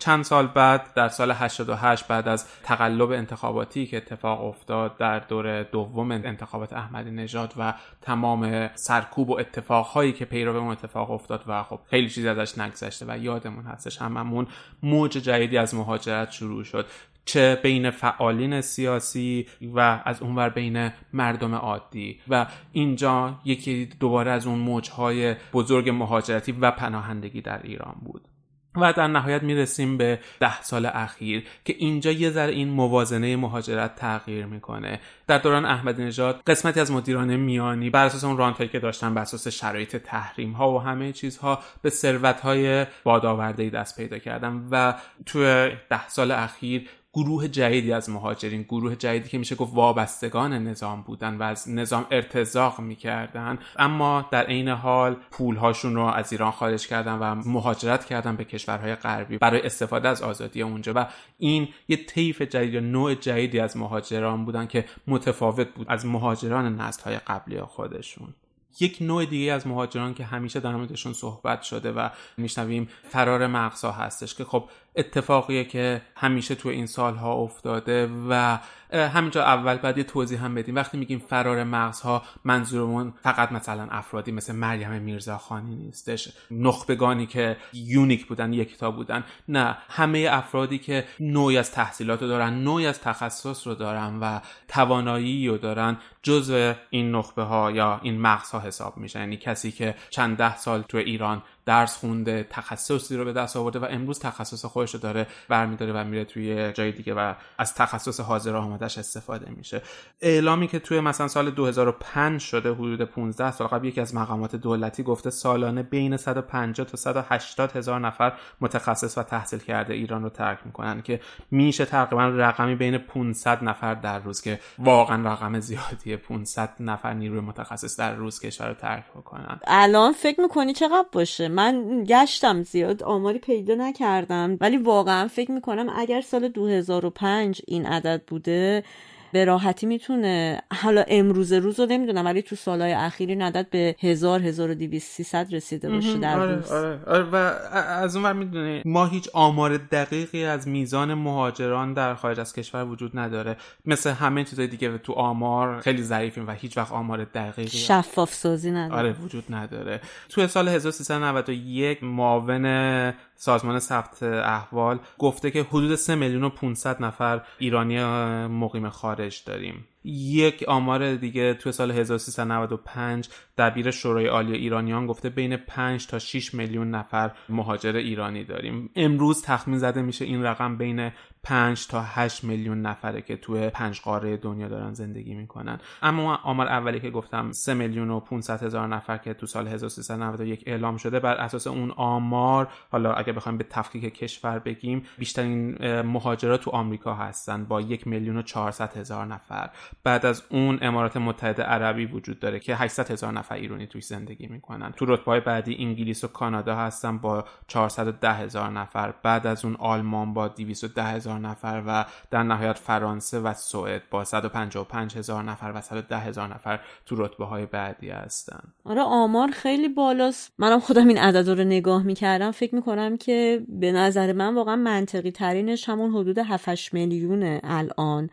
[0.00, 5.62] چند سال بعد در سال 88 بعد از تقلب انتخاباتی که اتفاق افتاد در دور
[5.62, 11.62] دوم انتخابات احمدی نژاد و تمام سرکوب و اتفاقهایی که پیرو اون اتفاق افتاد و
[11.62, 14.46] خب خیلی چیزی ازش نگذشته و یادمون هستش هممون
[14.82, 16.86] موج جدیدی از مهاجرت شروع شد
[17.28, 22.20] چه بین فعالین سیاسی و از اونور بین مردم عادی.
[22.28, 28.28] و اینجا یکی دوباره از اون موجهای بزرگ مهاجرتی و پناهندگی در ایران بود.
[28.76, 33.94] و در نهایت می‌رسیم به ده سال اخیر که اینجا یه ذره این موازنه مهاجرت
[33.94, 35.00] تغییر می‌کنه.
[35.26, 39.22] در دوران احمدی نژاد قسمتی از مدیران میانی بر اساس اون رانتایی که داشتن بر
[39.22, 44.68] اساس شرایط تحریم ها و همه چیزها به ثروت های بادآورده دست پیدا کردن.
[44.70, 44.94] و
[45.26, 46.88] توی ده سال اخیر
[47.18, 52.06] گروه جدیدی از مهاجرین گروه جدیدی که میشه گفت وابستگان نظام بودن و از نظام
[52.10, 53.58] ارتزاق می‌کردن.
[53.76, 58.94] اما در عین حال پولهاشون رو از ایران خارج کردن و مهاجرت کردن به کشورهای
[58.94, 60.92] غربی برای استفاده از آزادی اونجا.
[60.96, 61.06] و
[61.38, 66.80] این یه طیف جدید یا نوع جدیدی از مهاجران بودن که متفاوت بود از مهاجران
[66.80, 68.34] نسل های قبلی خودشون.
[68.80, 73.92] یک نوع دیگه از مهاجران که همیشه در موردشون صحبت شده و میشنویم فرار مغزها
[73.92, 74.64] هستش که خب
[74.98, 78.58] اتفاقیه که همیشه تو این سالها افتاده و
[78.92, 80.74] همینجا اول بعد یه توضیح هم بدیم.
[80.74, 88.26] وقتی میگیم فرار مغزها منظورمون فقط مثلا افرادی مثل مریم میرزاخانی نیستش نخبگانی که یونیک
[88.26, 89.24] بودن یکتا بودن.
[89.48, 94.40] نه همه افرادی که نوعی از تحصیلات رو دارن نوعی از تخصص رو دارن و
[94.68, 95.96] توانایی رو دارن.
[96.22, 100.82] جزو این نخبه ها یا این مغزها حساب میشن یعنی کسی که چند ده سال
[100.82, 105.26] تو ایران درس خونده تخصصی رو به دست آورده و امروز تخصص خودش رو داره
[105.48, 109.82] برمیداره و میره توی جای دیگه و از تخصص حاضر آمادش استفاده میشه.
[110.20, 115.02] اعلامی که توی مثلا سال 2005 شده حدود 15 سال قبل یکی از مقامات دولتی
[115.02, 120.58] گفته سالانه بین 150 تا 180 هزار نفر متخصص و تحصیل کرده ایران رو ترک
[120.64, 121.20] می‌کنن که
[121.50, 125.60] میشه تقریبا رقمی بین 500 نفر در روز که واقعا رقم
[126.08, 129.60] زیادیه 500 نفر نیروی متخصص در روز کشور رو ترک بکنن.
[129.66, 134.56] الان فکر می‌کنی چقدر باشه؟ من گشتم زیاد آماری پیدا نکردم.
[134.60, 138.84] ولی واقعا فکر می‌کنم اگر سال 2005 این عدد بوده
[139.32, 140.62] به راحتی می‌تونه.
[140.82, 144.74] حالا امروز روز رو نمی‌دونم ولی تو سالهای اخیر این عدد به هزار هزار و
[144.74, 146.72] دیویست سیصد رسیده باشه در آره، روز.
[146.72, 147.22] آره، آره.
[147.22, 147.34] و
[147.74, 153.18] از اون می‌دونی ما هیچ آمار دقیقی از میزان مهاجران در خارج از کشور وجود
[153.18, 153.56] نداره.
[153.86, 158.70] مثل همه چیزای دیگه تو آمار خیلی ضعیفیم و هیچ وقت آمار دقیقی شفاف سازی
[158.70, 158.98] نداره.
[158.98, 160.00] آره وجود نداره.
[160.28, 167.40] توی سال 1391 معاون سازمان ثبت احوال گفته که حدود 3 میلیون و 500 نفر
[167.58, 168.04] ایرانی
[168.46, 169.84] مقیم خارج داریم.
[170.04, 173.28] یک آمار دیگه توی سال 1395
[173.58, 178.90] دبیر شورای عالی ایرانیان گفته بین 5 تا 6 میلیون نفر مهاجر ایرانی داریم.
[178.96, 181.10] امروز تخمین زده میشه این رقم بین
[181.48, 185.78] 5 تا 8 میلیون نفره که توی پنج قاره دنیا دارن زندگی می‌کنن.
[186.02, 190.64] اما آمار اولی که گفتم 3 میلیون و 500 هزار نفر که تو سال 1391
[190.66, 191.20] اعلام شده.
[191.20, 197.14] بر اساس اون آمار حالا اگه بخوایم به تفکیک کشور بگیم بیشترین مهاجرات تو آمریکا
[197.14, 199.70] هستن با 1 میلیون و 400 هزار نفر.
[200.04, 204.46] بعد از اون امارات متحده عربی وجود داره که 800 هزار نفر ایرانی توش زندگی
[204.46, 204.92] می‌کنن.
[204.92, 209.14] تو رتبه بعدی انگلیس و کانادا هستن با 410 هزار نفر.
[209.22, 214.24] بعد از اون آلمان با 210 هزار نفر و در نهایت فرانسه و سوئد با
[214.24, 219.88] 155 هزار نفر و 110 هزار نفر تو رتبه های بعدی هستن آره آمار خیلی
[219.88, 220.52] بالاست.
[220.58, 222.50] منم خودم این عدد رو نگاه می‌کردم.
[222.50, 228.30] فکر می‌کنم که به نظر من واقعا منطقی ترینش همون حدود 7 میلیونه الان.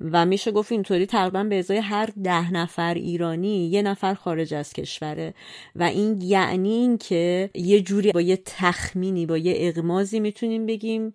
[0.00, 4.72] و میشه گفت اینطوری تقریبا به ازای هر ده نفر ایرانی یه نفر خارج از
[4.72, 5.34] کشوره.
[5.76, 11.12] و این یعنی این که یه جوری با یه تخمینی با یه اغمازی می‌تونیم بگیم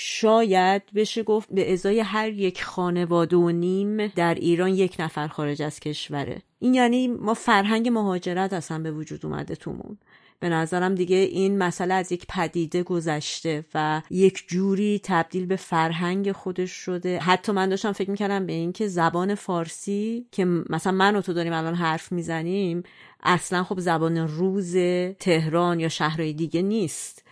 [0.00, 5.62] شاید بشه گفت به ازای هر یک خانواده و نیم در ایران یک نفر خارج
[5.62, 6.42] از کشوره.
[6.58, 9.98] این یعنی ما فرهنگ مهاجرت اصلا به وجود اومده تومون.
[10.40, 16.32] به نظرم دیگه این مسئله از یک پدیده گذشته و یک جوری تبدیل به فرهنگ
[16.32, 17.18] خودش شده.
[17.18, 21.32] حتی من داشتم فکر می‌کردم به این که زبان فارسی که مثلا من و تو
[21.32, 22.82] داریم الان حرف می‌زنیم
[23.22, 24.76] اصلا خب زبان روز
[25.18, 27.27] تهران یا شهرهای دیگه نیست.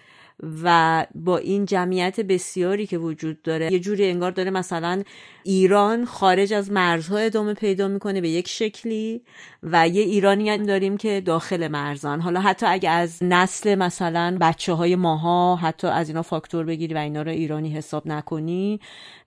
[0.65, 5.03] و با این جمعیت بسیاری که وجود داره یه جوری انگار داره مثلا
[5.43, 9.23] ایران خارج از مرزها ادامه پیدا می‌کنه به یک شکلی
[9.63, 12.21] و یه ایرانی هم داریم که داخل مرزان.
[12.21, 16.99] حالا حتی اگه از نسل مثلا بچه های ماها حتی از اینا فاکتور بگیری و
[16.99, 18.81] اینا رو ایرانی حساب نکنی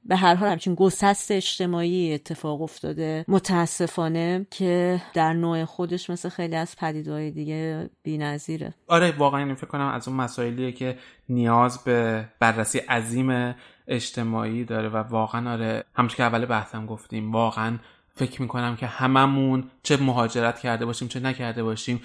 [0.05, 3.25] به هر حال همچین گسست اجتماعی اتفاق افتاده.
[3.27, 8.73] متاسفانه که در نوع خودش مثل خیلی از پدیدهای دیگه بی‌نظیره.
[8.87, 10.97] آره واقعا این فکر کنم از اون مسائلیه که
[11.29, 13.55] نیاز به بررسی عظیم
[13.87, 17.77] اجتماعی داره و واقعا آره همونطور که اول بحثم گفتیم واقعا
[18.15, 22.01] فکر می‌کنم که هممون چه مهاجرت کرده باشیم چه نکرده باشیم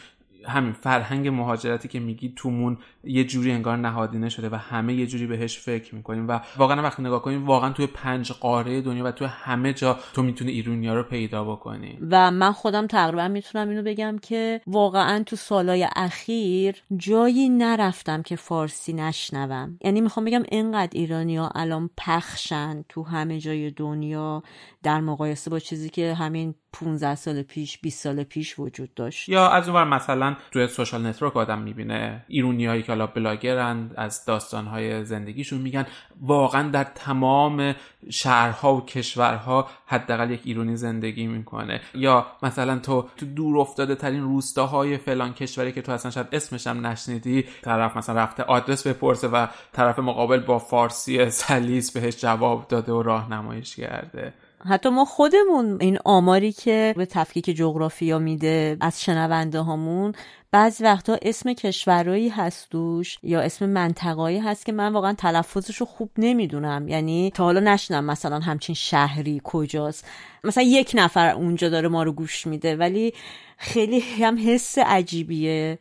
[0.48, 5.26] همین فرهنگ مهاجرتی که میگی تومون یه جوری انگار نهادینه شده و همه یه جوری
[5.26, 9.26] بهش فکر می‌کنیم و واقعا وقتی نگاه کنیم واقعا توی پنج قاره دنیا و توی
[9.30, 11.98] همه جا تو می‌تونی ایرونیا رو پیدا بکنی.
[12.10, 18.36] و من خودم تقریبا می‌تونم اینو بگم که واقعا تو سالای اخیر جایی نرفتم که
[18.36, 19.78] فارسی نشنوم.
[19.84, 24.42] یعنی می‌خوام بگم اینقدر ایرانیا الان پخشن تو همه جای دنیا
[24.82, 29.28] در مقایسه با چیزی که همین 15 سال پیش 20 سال پیش وجود داشت.
[29.28, 32.24] یا از اونور مثلا مثلا توی social network آدم می‌بینه.
[32.28, 35.86] ایرونیایی که حالا بلاگرن از داستانهای زندگیشون میگن.
[36.20, 37.74] واقعا در تمام
[38.10, 41.80] شهرها و کشورها حداقل یک ایرونی زندگی می‌کنه.
[41.94, 46.66] یا مثلا تو تو دور افتاده ترین روستاهای فلان کشوری که تو اصلا شاید اسمش
[46.66, 52.68] هم نشنیدی طرف مثلا رفته آدرس بپرسه و طرف مقابل با فارسی سلیس بهش جواب
[52.68, 54.34] داده و راهنماییش کرده.
[54.68, 60.12] حتی ما خودمون این آماری که به تفکیک جغرافیا میده از شنونده هامون
[60.50, 65.86] بعضی وقتا اسم کشورهایی هست دوش یا اسم منطقهایی هست که من واقعا تلفظش رو
[65.86, 66.88] خوب نمی‌دونم.
[66.88, 70.06] یعنی تا حالا نشنم مثلا همچین شهری کجاست.
[70.44, 73.14] مثلا یک نفر اونجا داره ما رو گوش میده ولی
[73.56, 75.78] خیلی هم حس عجیبیه.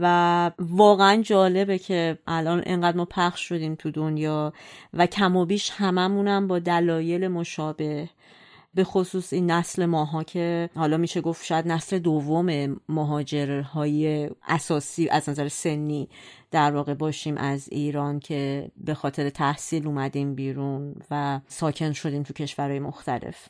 [0.00, 4.52] و واقعا جالبه که الان انقدر ما پخش شدیم تو دنیا
[4.94, 8.08] و کم و بیش هممونم با دلایل مشابه
[8.74, 15.28] به خصوص این نسل ماها که حالا میشه گفت شاید نسل دوم مهاجرهای اساسی از
[15.28, 16.08] نظر سنی
[16.50, 22.32] در واقع باشیم از ایران که به خاطر تحصیل اومدیم بیرون و ساکن شدیم تو
[22.32, 23.48] کشورهای مختلف.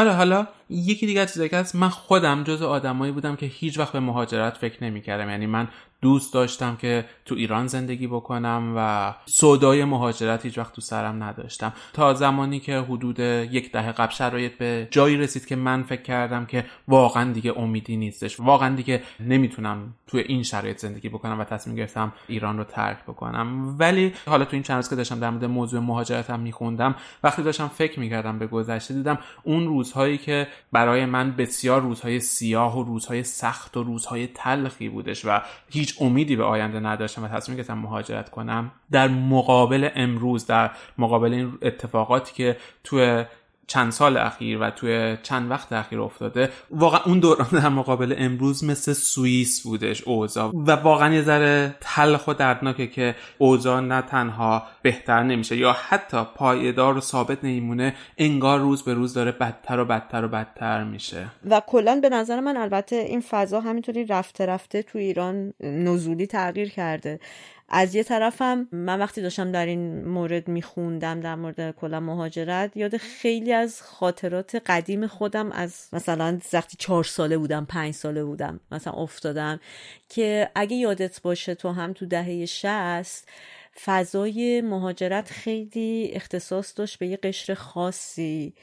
[0.00, 3.92] آره حالا یکی دیگه چیزی که هست من خودم جز آدمایی بودم که هیچ وقت
[3.92, 5.30] به مهاجرت فکر نمی‌کردم.
[5.30, 5.68] یعنی من
[6.02, 11.72] دوست داشتم که تو ایران زندگی بکنم و سودای مهاجرت هیچ وقت تو سرم نداشتم.
[11.92, 16.46] تا زمانی که حدود یک دهه قبل شرایط به جایی رسید که من فکر کردم
[16.46, 18.40] که واقعا دیگه امیدی نیستش.
[18.40, 23.76] واقعا دیگه نمی‌تونم تو این شرایط زندگی بکنم و تصمیم گرفتم ایران رو ترک بکنم.
[23.78, 27.68] ولی حالا تو این چند روز که داشتم در مورد موضوع مهاجرتم میخوندم وقتی داشتم
[27.68, 33.24] فکر می‌کردم به گذشته دیدم اون روزهایی که برای من بسیار روزهای سیاه و روزهای
[33.24, 35.40] سخت و روزهای تلخی بودش و
[35.90, 38.72] هیچ امیدی به آینده نداشتم و تصمیم گرفتم مهاجرت کنم.
[38.92, 43.24] در مقابل امروز در مقابل این اتفاقاتی که توی
[43.70, 48.64] چند سال اخیر و توی چند وقت اخیر افتاده واقعا اون دوران در مقابل امروز
[48.64, 50.52] مثل سوئیس بودش اوضاع.
[50.54, 56.24] و واقعا یه ذره تلخ و دردناکه که اوضاع نه تنها بهتر نمیشه یا حتی
[56.34, 61.26] پایدار و ثابت نمیمونه انگار روز به روز داره بدتر و بدتر و بدتر میشه.
[61.50, 66.68] و کلا به نظر من البته این فضا همینطوری رفته رفته تو ایران نزولی تغییر
[66.68, 67.20] کرده.
[67.70, 72.96] از یه طرفم من وقتی داشتم در این مورد میخوندم در مورد کلا مهاجرت یاد
[72.96, 78.92] خیلی از خاطرات قدیم خودم از مثلا وقتی چهار ساله بودم پنج ساله بودم مثلا
[78.92, 79.60] افتادم
[80.08, 83.28] که اگه یادت باشه تو هم تو دهه شست
[83.84, 88.54] فضای مهاجرت خیلی اختصاص داشت به یه قشر خاصی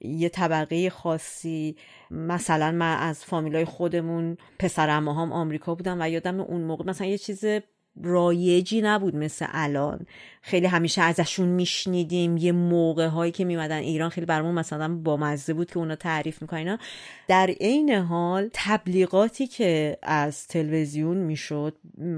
[0.00, 1.76] یه طبقه خاصی.
[2.10, 7.18] مثلا من از فامیلای خودمون پسر هم آمریکا بودم و یادم اون موقع مثلا یه
[7.18, 7.44] چیز
[8.02, 10.06] رایجی نبود مثل الان.
[10.42, 12.36] خیلی همیشه ازشون میشنیدیم.
[12.36, 16.42] یه موقع هایی که میمدن ایران خیلی برامون مثلا با مزه بود که اونا تعریف
[16.42, 16.78] می‌کنن
[17.28, 21.74] در عین حال تبلیغاتی که از تلویزیون می‌شد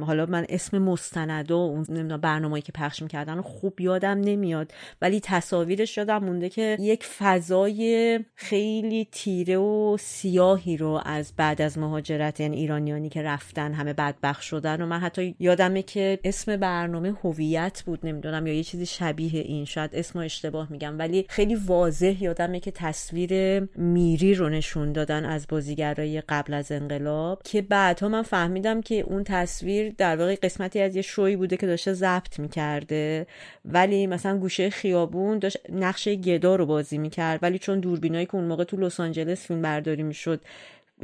[0.07, 4.73] حالا من اسم مستند و اون برنامه‌ای که پخش می‌کردن خوب یادم نمیاد.
[5.03, 11.79] ولی تصاویرش یادم مونده که یک فضای خیلی تیره و سیاهی رو از بعد از
[11.79, 15.35] مهاجرت یعنی ایرانیانی که رفتن همه بدبخت شدن و من حتی
[15.67, 20.73] یادمه که اسم برنامه هویت بود نمی‌دونم یا یه چیزی شبیه این شاید اسم اشتباه
[20.73, 26.73] میگم ولی خیلی واضح یادمه که تصویر میری رو نشون دادن از بازیگرای قبل از
[26.73, 31.57] انقلاب که بعدها من فهمیدم که اون تصویر در واقع قسمتی از یه شوی بوده
[31.57, 33.27] که داشته ضبط می‌کرده
[33.65, 38.45] ولی مثلا گوشه خیابون داشت نقشه گدا رو بازی می‌کرد ولی چون دوربینایی که اون
[38.45, 40.41] موقع تو لس آنجلس فیلم برداری می‌شد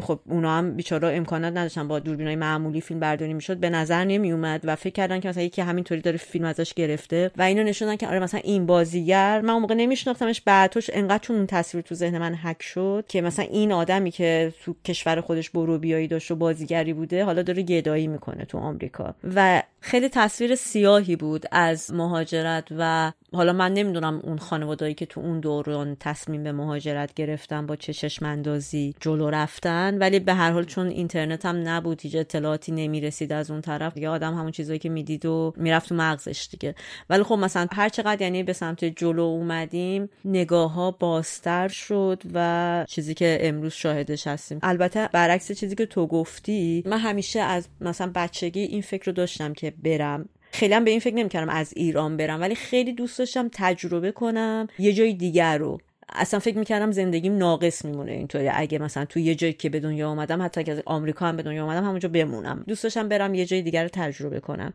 [0.00, 4.32] خب اونا هم بیچاره امکانات نداشتن با دوربینای معمولی فیلم برداری می‌شد به نظر نمی
[4.32, 7.96] اومد و فکر کردن که مثلا یکی همینطوری داره فیلم ازش گرفته و اینو نشوندن
[7.96, 11.94] که آره مثلا این بازیگر من اون موقع نمیشناختمش بعدش انقدر چون اون تصویر تو
[11.94, 16.30] ذهن من حک شد که مثلا این آدمی که تو کشور خودش برو بیایی داشت
[16.30, 19.14] و بازیگری بوده حالا داره گدایی می‌کنه تو آمریکا.
[19.34, 25.20] و خیلی تصویر سیاهی بود از مهاجرت و حالا من نمی‌دونم اون خانوادایی که تو
[25.20, 29.81] اون دوران تصمیم به مهاجرت گرفتن با چه چشماندازی جلو رفتن.
[29.90, 34.12] ولی به هر حال چون اینترنت هم نبود هیچ اطلاعاتی نمی‌رسید از اون طرف یا
[34.12, 36.74] آدم همون چیزایی که می‌دید و می‌رفت تو مغزش دیگه.
[37.10, 42.84] ولی خب مثلا هر چقدر یعنی به سمت جلو اومدیم نگاه ها بازتر شد و
[42.88, 44.58] چیزی که امروز شاهدش هستیم.
[44.62, 49.52] البته برعکس چیزی که تو گفتی من همیشه از مثلا بچگی این فکر رو داشتم
[49.52, 50.28] که برم.
[50.52, 54.68] خیلی هم به این فکر نمی‌کردم از ایران برم ولی خیلی دوست داشتم تجربه کنم
[54.78, 55.78] یه جای دیگر رو.
[56.08, 58.48] اصلا فکر می‌کردم زندگیم ناقص میمونه اینطوری.
[58.48, 61.42] اگه مثلا تو یه جایی که به دنیا آمدم حتی اگه از آمریکا هم به
[61.42, 62.64] دنیا آمدم همونجا بمونم.
[62.68, 64.72] دوست داشتم برم یه جای دیگر رو تجربه کنم.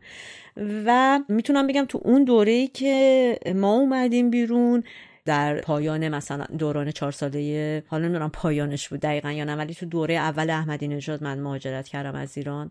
[0.86, 4.82] و می‌تونم بگم تو اون دوره ای که ما اومدیم بیرون
[5.24, 9.86] در پایان مثلا دوران چهار ساله حالا نمی‌دونم پایانش بود دقیقا یا نه ولی تو
[9.86, 12.70] دوره اول احمدی نژاد من مهاجرت کردم از ایران.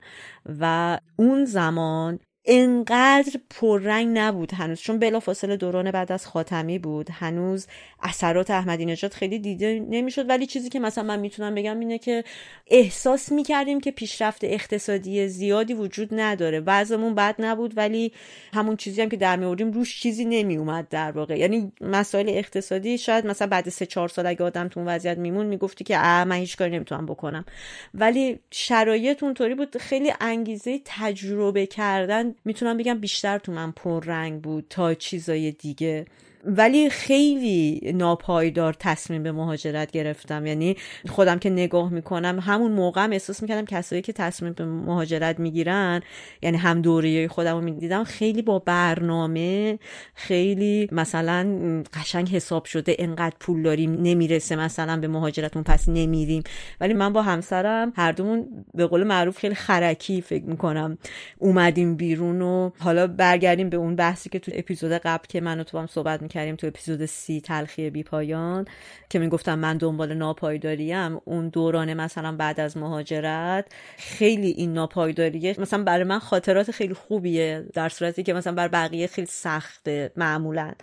[0.60, 4.80] و اون زمان انقدر پررنگ نبود هنوز.
[4.80, 7.10] چون بلافاصله دوران بعد از خاتمی بود.
[7.12, 7.68] هنوز
[8.04, 10.30] اثرات احمدی نژاد خیلی دیده نمی‌شد.
[10.30, 12.24] ولی چیزی که مثلا من می‌تونم بگم اینه که
[12.68, 16.62] احساس می‌کردیم که پیشرفت اقتصادی زیادی وجود نداره.
[16.62, 18.12] بعضمون بد نبود ولی
[18.54, 21.38] همون چیزی هم که در میوردیم روش چیزی نمیومد در واقع.
[21.38, 25.84] یعنی مسائل اقتصادی شاید مثلا بعد سه چهار سال اگه آدم تو وضعیت میمون می‌گفتی
[25.84, 27.46] که اه من هیچ کاری نمی‌تونم بکنم.
[27.94, 29.78] ولی شرایط اونطوری بود.
[29.78, 36.06] خیلی انگیزه تجربه کردن می‌تونم بگم بیشتر تو من پررنگ بود تا چیزای دیگه.
[36.50, 40.46] ولی خیلی ناپایدار تصمیم به مهاجرت گرفتم.
[40.46, 40.76] یعنی
[41.08, 46.02] خودم که نگاه می‌کنم همون موقع هم احساس می‌کردم کسایی که تصمیم به مهاجرت می‌گیرن
[46.42, 49.80] یعنی هم دوره خودم رو می‌دیدم خیلی با برنامه
[50.16, 51.48] خیلی مثلا
[51.94, 56.44] قشنگ حساب شده انقدر پول داریم نمی‌رسه مثلا به مهاجرتون پس نمیریم.
[56.82, 60.98] ولی من با همسرم هر دومون به قول معروف خیلی خرکی فکر می‌کنم.
[61.38, 65.64] اومدیم بیرون و حالا برگردیم به اون بحثی که تو اپیزود قبل که من و
[65.64, 68.66] تو هم صحبت می‌کردیم تو اپیزود سی تلخی بی پایان
[69.10, 71.20] که می‌گفتم من دنبال ناپایداریم.
[71.26, 73.66] اون دوران مثلا بعد از مهاجرت
[73.98, 75.56] خیلی این ناپایداریه.
[75.60, 80.74] مثلا برای من خاطرات خیلی خوبیه در صورتی که مثلا بر بقیه خیلی سخته معمولا.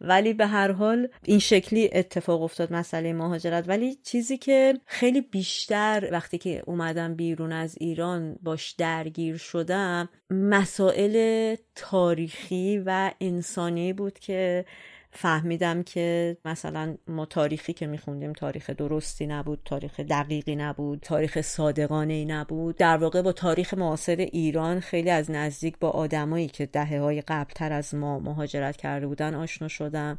[0.00, 3.68] ولی به هر حال این شکلی اتفاق افتاد مسئله مهاجرت.
[3.68, 11.56] ولی چیزی که خیلی بیشتر وقتی که اومدم بیرون از ایران باش درگیر شدم مسائل
[11.74, 14.64] تاریخی و انسانی بود که
[15.12, 22.12] فهمیدم که مثلا ما تاریخی که میخوندیم تاریخ درستی نبود تاریخ دقیقی نبود تاریخ صادقانه
[22.12, 22.76] ای نبود.
[22.76, 27.72] در واقع با تاریخ معاصر ایران خیلی از نزدیک با آدمایی که دهه های قبلتر
[27.72, 30.18] از ما مهاجرت کرده بودن آشنا شدم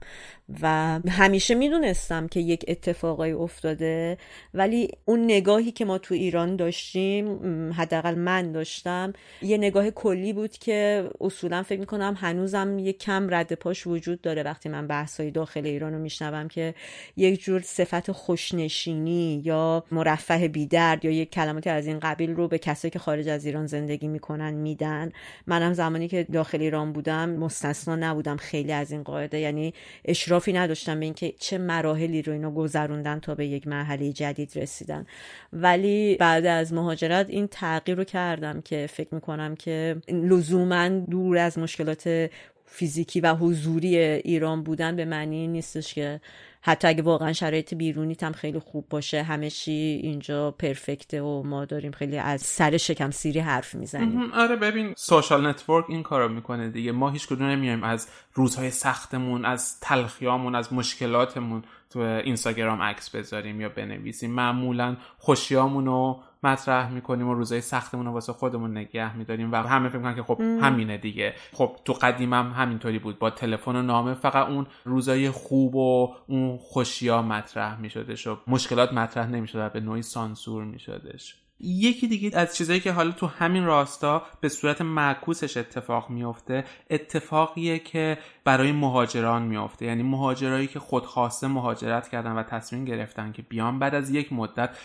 [0.62, 4.18] و همیشه می‌دونستم که یک اتفاقای افتاده.
[4.54, 7.40] ولی اون نگاهی که ما تو ایران داشتیم
[7.74, 13.54] حداقل من داشتم یه نگاه کلی بود که اصولا فکر می‌کنم هنوزم یه کم رد
[13.54, 16.74] پاش وجود داره وقتی من بحثای داخل ایران رو میشنوم که
[17.18, 22.58] یک جور صفت خوشنشینی یا مرفه بیدرد یا یک کلماتی از این قبیل رو به
[22.58, 25.12] کسایی که خارج از ایران زندگی می‌کنن میدن.
[25.48, 29.40] منم زمانی که داخل ایران بودم مستثنا نبودم خیلی از این قاعده.
[29.40, 29.74] یعنی
[30.06, 35.06] اشرافی نداشتم به اینکه چه مراحلی رو اینا گذروندن تا به یک مرحله جدید رسیدن.
[35.54, 41.58] ولی بعد از مهاجرت این تغییر رو کردم که فکر می‌کنم که لزوما دور از
[41.58, 42.30] مشکلات
[42.74, 46.22] فیزیکی و حضوری ایران بودن به معنی نیستش که
[46.62, 51.66] حتی اگه واقعا شرایط بیرونیت هم خیلی خوب باشه همه چی اینجا پرفکته و ما
[51.66, 54.34] داریم خیلی از سر شکم سیری حرف می‌زنیم.
[54.34, 56.92] آره ببین social network این کارو می‌کنه دیگه.
[56.92, 63.62] ما هیچ کدوم نمیایم از روزهای سختمون از تلخیامون از مشکلاتمون تو اینستاگرام عکس بذاریم
[63.62, 64.32] یا بنویسیم.
[64.32, 69.90] معمولا خوشیامون رو مطرح می‌کنیم و روزای سختمون رو واسه خودمون نگه میداریم و همه
[69.90, 71.34] فکر می‌کنن که خب همینه دیگه.
[71.54, 73.20] خب تو قدیم هم همینطوری بود.
[73.20, 78.94] با تلفن و نامه فقط اون روزای خوب و اون خوشیا مطرح میشدش و مشکلات
[78.94, 81.41] مطرح نمی‌شد و به نوعی سانسور میشدش.
[81.64, 87.80] یکی دیگه از چیزایی که حالا تو همین راستا به صورت معکوسش اتفاق میفته اتفاقیه
[87.80, 93.80] که برای مهاجران میفته یعنی مهاجرایی که خودخواسته مهاجرت کردن و تصمیم گرفتن که بیان
[93.80, 94.78] بعد از یک مدت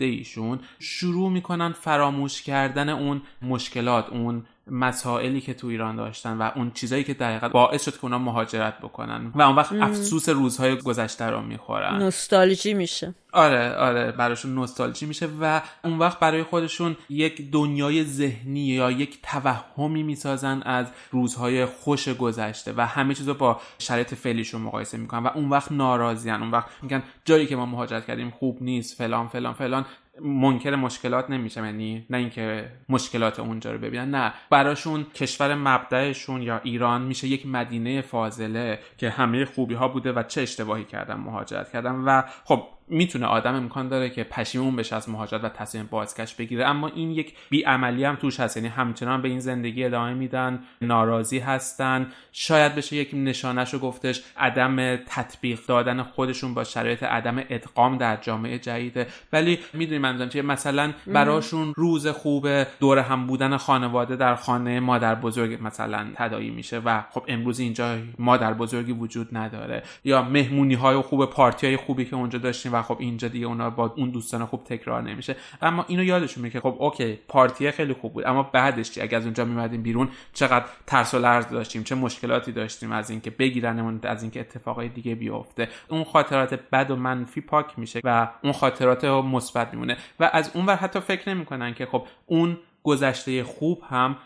[0.00, 6.70] ایشون شروع می‌کنن فراموش کردن اون مشکلات اون مسائلی که تو ایران داشتن و اون
[6.70, 9.32] چیزایی که دقیقا باعث شد که اونا مهاجرت بکنن.
[9.34, 11.98] و اون وقت افسوس روزهای گذشته رو می‌خورن.
[11.98, 13.14] نوستالژی میشه.
[13.32, 19.18] آره آره براشون نوستالژی میشه و اون وقت برای خودشون یک دنیای ذهنی یا یک
[19.22, 25.22] توهمی می‌سازن از روزهای خوش گذشته و همه چیز رو با شرایط فعلیشون مقایسه می‌کنن
[25.22, 29.28] و اون وقت ناراضیان اون وقت میگن جایی که ما مهاجرت کردیم خوب نیست فلان
[29.28, 29.84] فلان فلان.
[30.22, 34.32] منکر مشکلات نمیشه یعنی نه اینکه مشکلات اونجا رو ببینن نه.
[34.50, 40.22] براشون کشور مبدعشون یا ایران میشه یک مدینه فاضله که همه خوبی ها بوده و
[40.22, 41.94] چه اشتباهی کردن مهاجرت کردن.
[41.94, 46.66] و خب می‌تونه آدم امکان داره که پشیمون بشه از مهاجرت و تصمیم بازگشت بگیره.
[46.66, 48.56] اما این یک بیعملی هم توش هست.
[48.56, 52.12] یعنی همچنان به این زندگی ادامه میدن ناراضی هستن.
[52.32, 58.16] شاید بشه یک نشانش رو گفتش عدم تطبیق دادن خودشون با شرایط عدم ادغام در
[58.16, 62.48] جامعه جدیده ولی می‌دونی منظورم چیه؟ مثلا براشون روز خوب
[62.80, 67.98] دور هم بودن خانواده در خانه مادر بزرگ مثلا تدایی میشه و خب امروز اینجا
[68.18, 69.82] مادر بزرگی وجود نداره.
[70.04, 73.70] یا مهمونی های خوب پارتی های خوبی که اونجا داشتیم و خب اینجا دیگه اونا
[73.70, 75.36] با اون دوستان خوب تکرار نمیشه.
[75.62, 78.26] اما اینو یادشون میگه خب اوکی پارتی خیلی خوب بود.
[78.26, 82.52] اما بعدش چی؟ اگه از اونجا میمدیم بیرون چقدر ترس و لرز داشتیم چه مشکلاتی
[82.52, 85.68] داشتیم از اینکه بگیرنمون از اینکه اتفاقای دیگه بیفته.
[85.88, 89.96] اون خاطرات بد و منفی پاک میشه و اون خاطرات مثبت میمونه.
[90.20, 94.16] و از اونور حتی فکر نمی‌کنن که خب اون گذشته خوب هم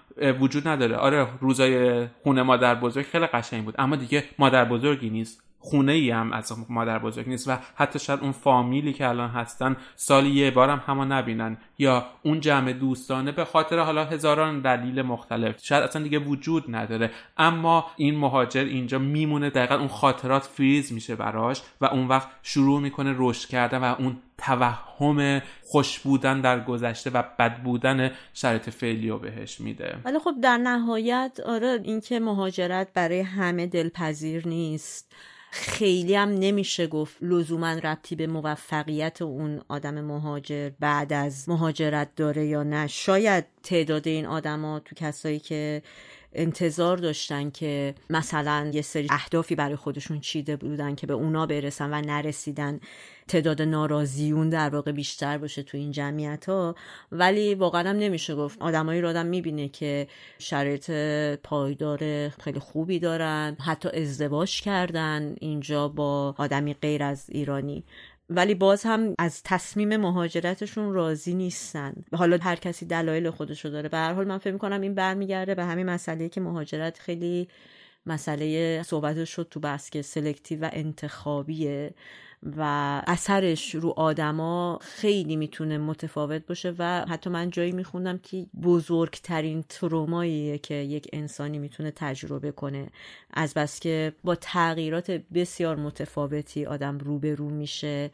[0.40, 0.96] وجود نداره.
[0.96, 3.74] آره روزای خونه مادر بزرگ خیلی قشنگ بود.
[3.78, 5.42] اما دیگه مادر بزرگی نیست.
[5.64, 9.76] خونه ای هم از مادر بزرگ نیست و حتی شاید اون فامیلی که الان هستن
[9.96, 15.02] سالی یه بار هم همه نبینن یا اون جمع دوستانه به خاطر حالا هزاران دلیل
[15.02, 15.64] مختلف.
[15.64, 17.10] شاید اصلا دیگه وجود نداره.
[17.36, 22.80] اما این مهاجر اینجا میمونه دقیقا اون خاطرات فریز میشه براش و اون وقت شروع
[22.80, 29.08] می‌کنه رشد کردن و اون توهم خوش بودن در گذشته و بد بودن شرایط فعلی
[29.08, 29.96] رو بهش میده.
[30.04, 35.12] ولی خب در نهایت آره اینکه مهاجرت برای همه دلپذیر نیست.
[35.54, 42.46] خیلی هم نمیشه گفت لزوما ربطی به موفقیت اون آدم مهاجر بعد از مهاجرت داره
[42.46, 42.86] یا نه.
[42.86, 45.82] شاید تعداد این آدما تو کسایی که
[46.34, 51.90] انتظار داشتن که مثلا یه سری اهدافی برای خودشون چیده بودن که به اونا برسن
[51.92, 52.80] و نرسیدن.
[53.28, 56.74] تعداد ناراضیون در واقع بیشتر باشه تو این جمعیت ها
[57.12, 58.62] ولی واقعا هم نمیشه گفت.
[58.62, 60.90] آدمایی رو آدم می‌بینه که شرایط
[61.42, 63.56] پایدار خیلی خوبی دارن.
[63.60, 67.84] حتی ازدواج کردن اینجا با آدمی غیر از ایرانی.
[68.30, 71.94] ولی باز هم از تصمیم مهاجرتشون راضی نیستن.
[72.12, 73.88] حالا هر کسی دلایل خودشو داره.
[73.88, 77.48] به هر حال من فکر کنم این برمیگرده به همین مسئله که مهاجرت خیلی
[78.06, 81.94] مسئله صحبتش شد تو بحث که سلکتیو و انتخابیه.
[82.56, 82.62] و
[83.06, 90.58] اثرش رو آدما خیلی می‌تونه متفاوت باشه و حتی من جایی میخوندم که بزرگترین تروماییه
[90.58, 92.90] که یک انسانی می‌تونه تجربه کنه.
[93.34, 98.10] از بس که با تغییرات بسیار متفاوتی آدم روبرو میشه.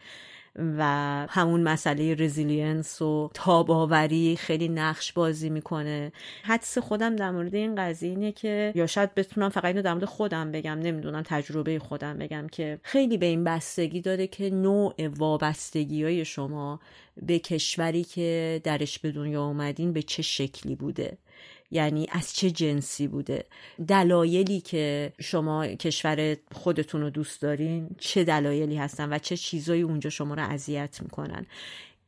[0.57, 0.83] و
[1.31, 6.13] همون مسئله resilience و تاب‌آوری خیلی نقش بازی می‌کنه.
[6.43, 10.05] حدس خودم در مورد این قضیه اینه که یا شاید بتونم فقط اینو در مورد
[10.05, 16.05] خودم بگم نمی‌دونم تجربه خودم بگم که خیلی به این بستگی داره که نوع وابستگی
[16.05, 16.81] های شما
[17.23, 21.19] به کشوری که درش به دنیا اومدین به چه شکلی بوده.
[21.71, 23.45] یعنی از چه جنسی بوده؟
[23.89, 30.11] دلایلی که شما کشور خودتون رو دوست دارین چه دلایلی هستن و چه چیزایی اونجا
[30.11, 31.47] شما رو اذیت می‌کنن؟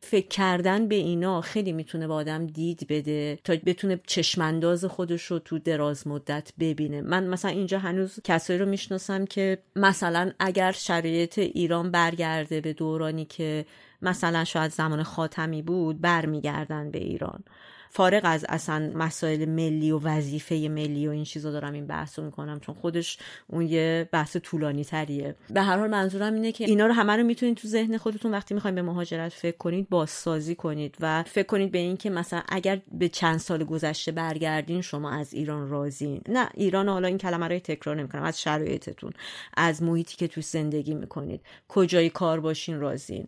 [0.03, 5.39] فکر کردن به اینا خیلی می‌تونه با آدم دید بده تا بتونه چشمانداز خودش رو
[5.39, 7.01] تو دراز مدت ببینه.
[7.01, 13.25] من مثلا اینجا هنوز کسایی رو می‌شناسم که مثلا اگر شرایط ایران برگرده به دورانی
[13.25, 13.67] که
[14.03, 17.45] مثلا شاید زمان خاتمی بود برمیگردن به ایران.
[17.91, 22.25] فارغ از اصلا مسائل ملی و وظیفه ملی و این چیزا دارم این بحث رو
[22.25, 26.87] می‌کنم چون خودش اون یه بحث طولانی تریه به هر حال منظورم اینه که اینا
[26.87, 30.97] رو همه رو می‌تونید تو ذهن خودتون وقتی می‌خواین به مهاجرت فکر کنید بازسازی کنید
[31.01, 35.35] و فکر کنید به این که مثلا اگر به چند سال گذشته برگردین شما از
[35.35, 39.13] ایران راضین نه ایران حالا این کلمه رو تکرار نمی‌کنم از شرایطتون
[39.57, 43.27] از محیطی که تو زندگی می‌کنید کجای کار باشین راضین.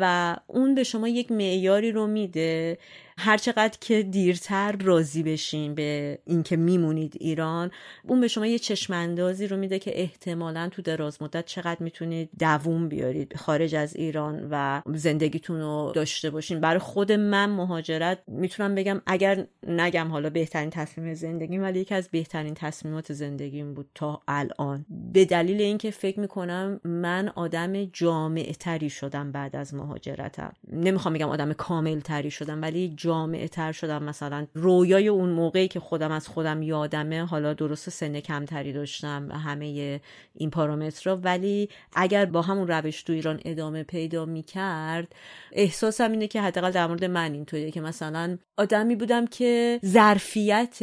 [0.00, 2.78] و اون به شما یک معیاری رو میده
[3.20, 7.70] هر چقدر که دیرتر راضی بشین به اینکه میمونید ایران
[8.08, 12.88] اون به شما یه چشماندازی رو میده که احتمالا تو دراز مدت چقدر می‌تونید دووم
[12.88, 16.60] بیارید خارج از ایران و زندگیتون رو داشته باشین.
[16.60, 22.08] برای خود من مهاجرت می‌تونم بگم اگر نگم حالا بهترین تصمیم زندگیم ولی یکی از
[22.08, 24.86] بهترین تصمیمات زندگیم بود تا الان.
[25.12, 30.52] به دلیل اینکه فکر می‌کنم من آدم جامع تری شدم بعد از مهاجرتم.
[30.72, 34.02] نمی‌خوام بگم آدم کامل تری شدم ولی جامعه تر شدم.
[34.02, 39.38] مثلا رویای اون موقعی که خودم از خودم یادمه حالا درست سن کمتری داشتم و
[39.38, 40.00] همه
[40.34, 45.14] این پارامترها ولی اگر با همون روش تو ایران ادامه پیدا می‌کرد
[45.52, 50.78] احساسم اینه که حداقل در مورد من اینطوریه که مثلا آدمی بودم که ظرفیت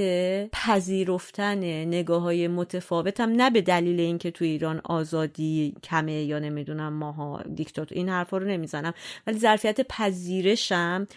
[0.52, 7.44] پذیرفتن نگاه های متفاوتم نه به دلیل اینکه تو ایران آزادی کمه یا نمی‌دونم ماها
[7.56, 8.94] دیکتات این حرفا رو نمی‌زنم
[9.28, 11.08] ولی ظرفیت پذیرشم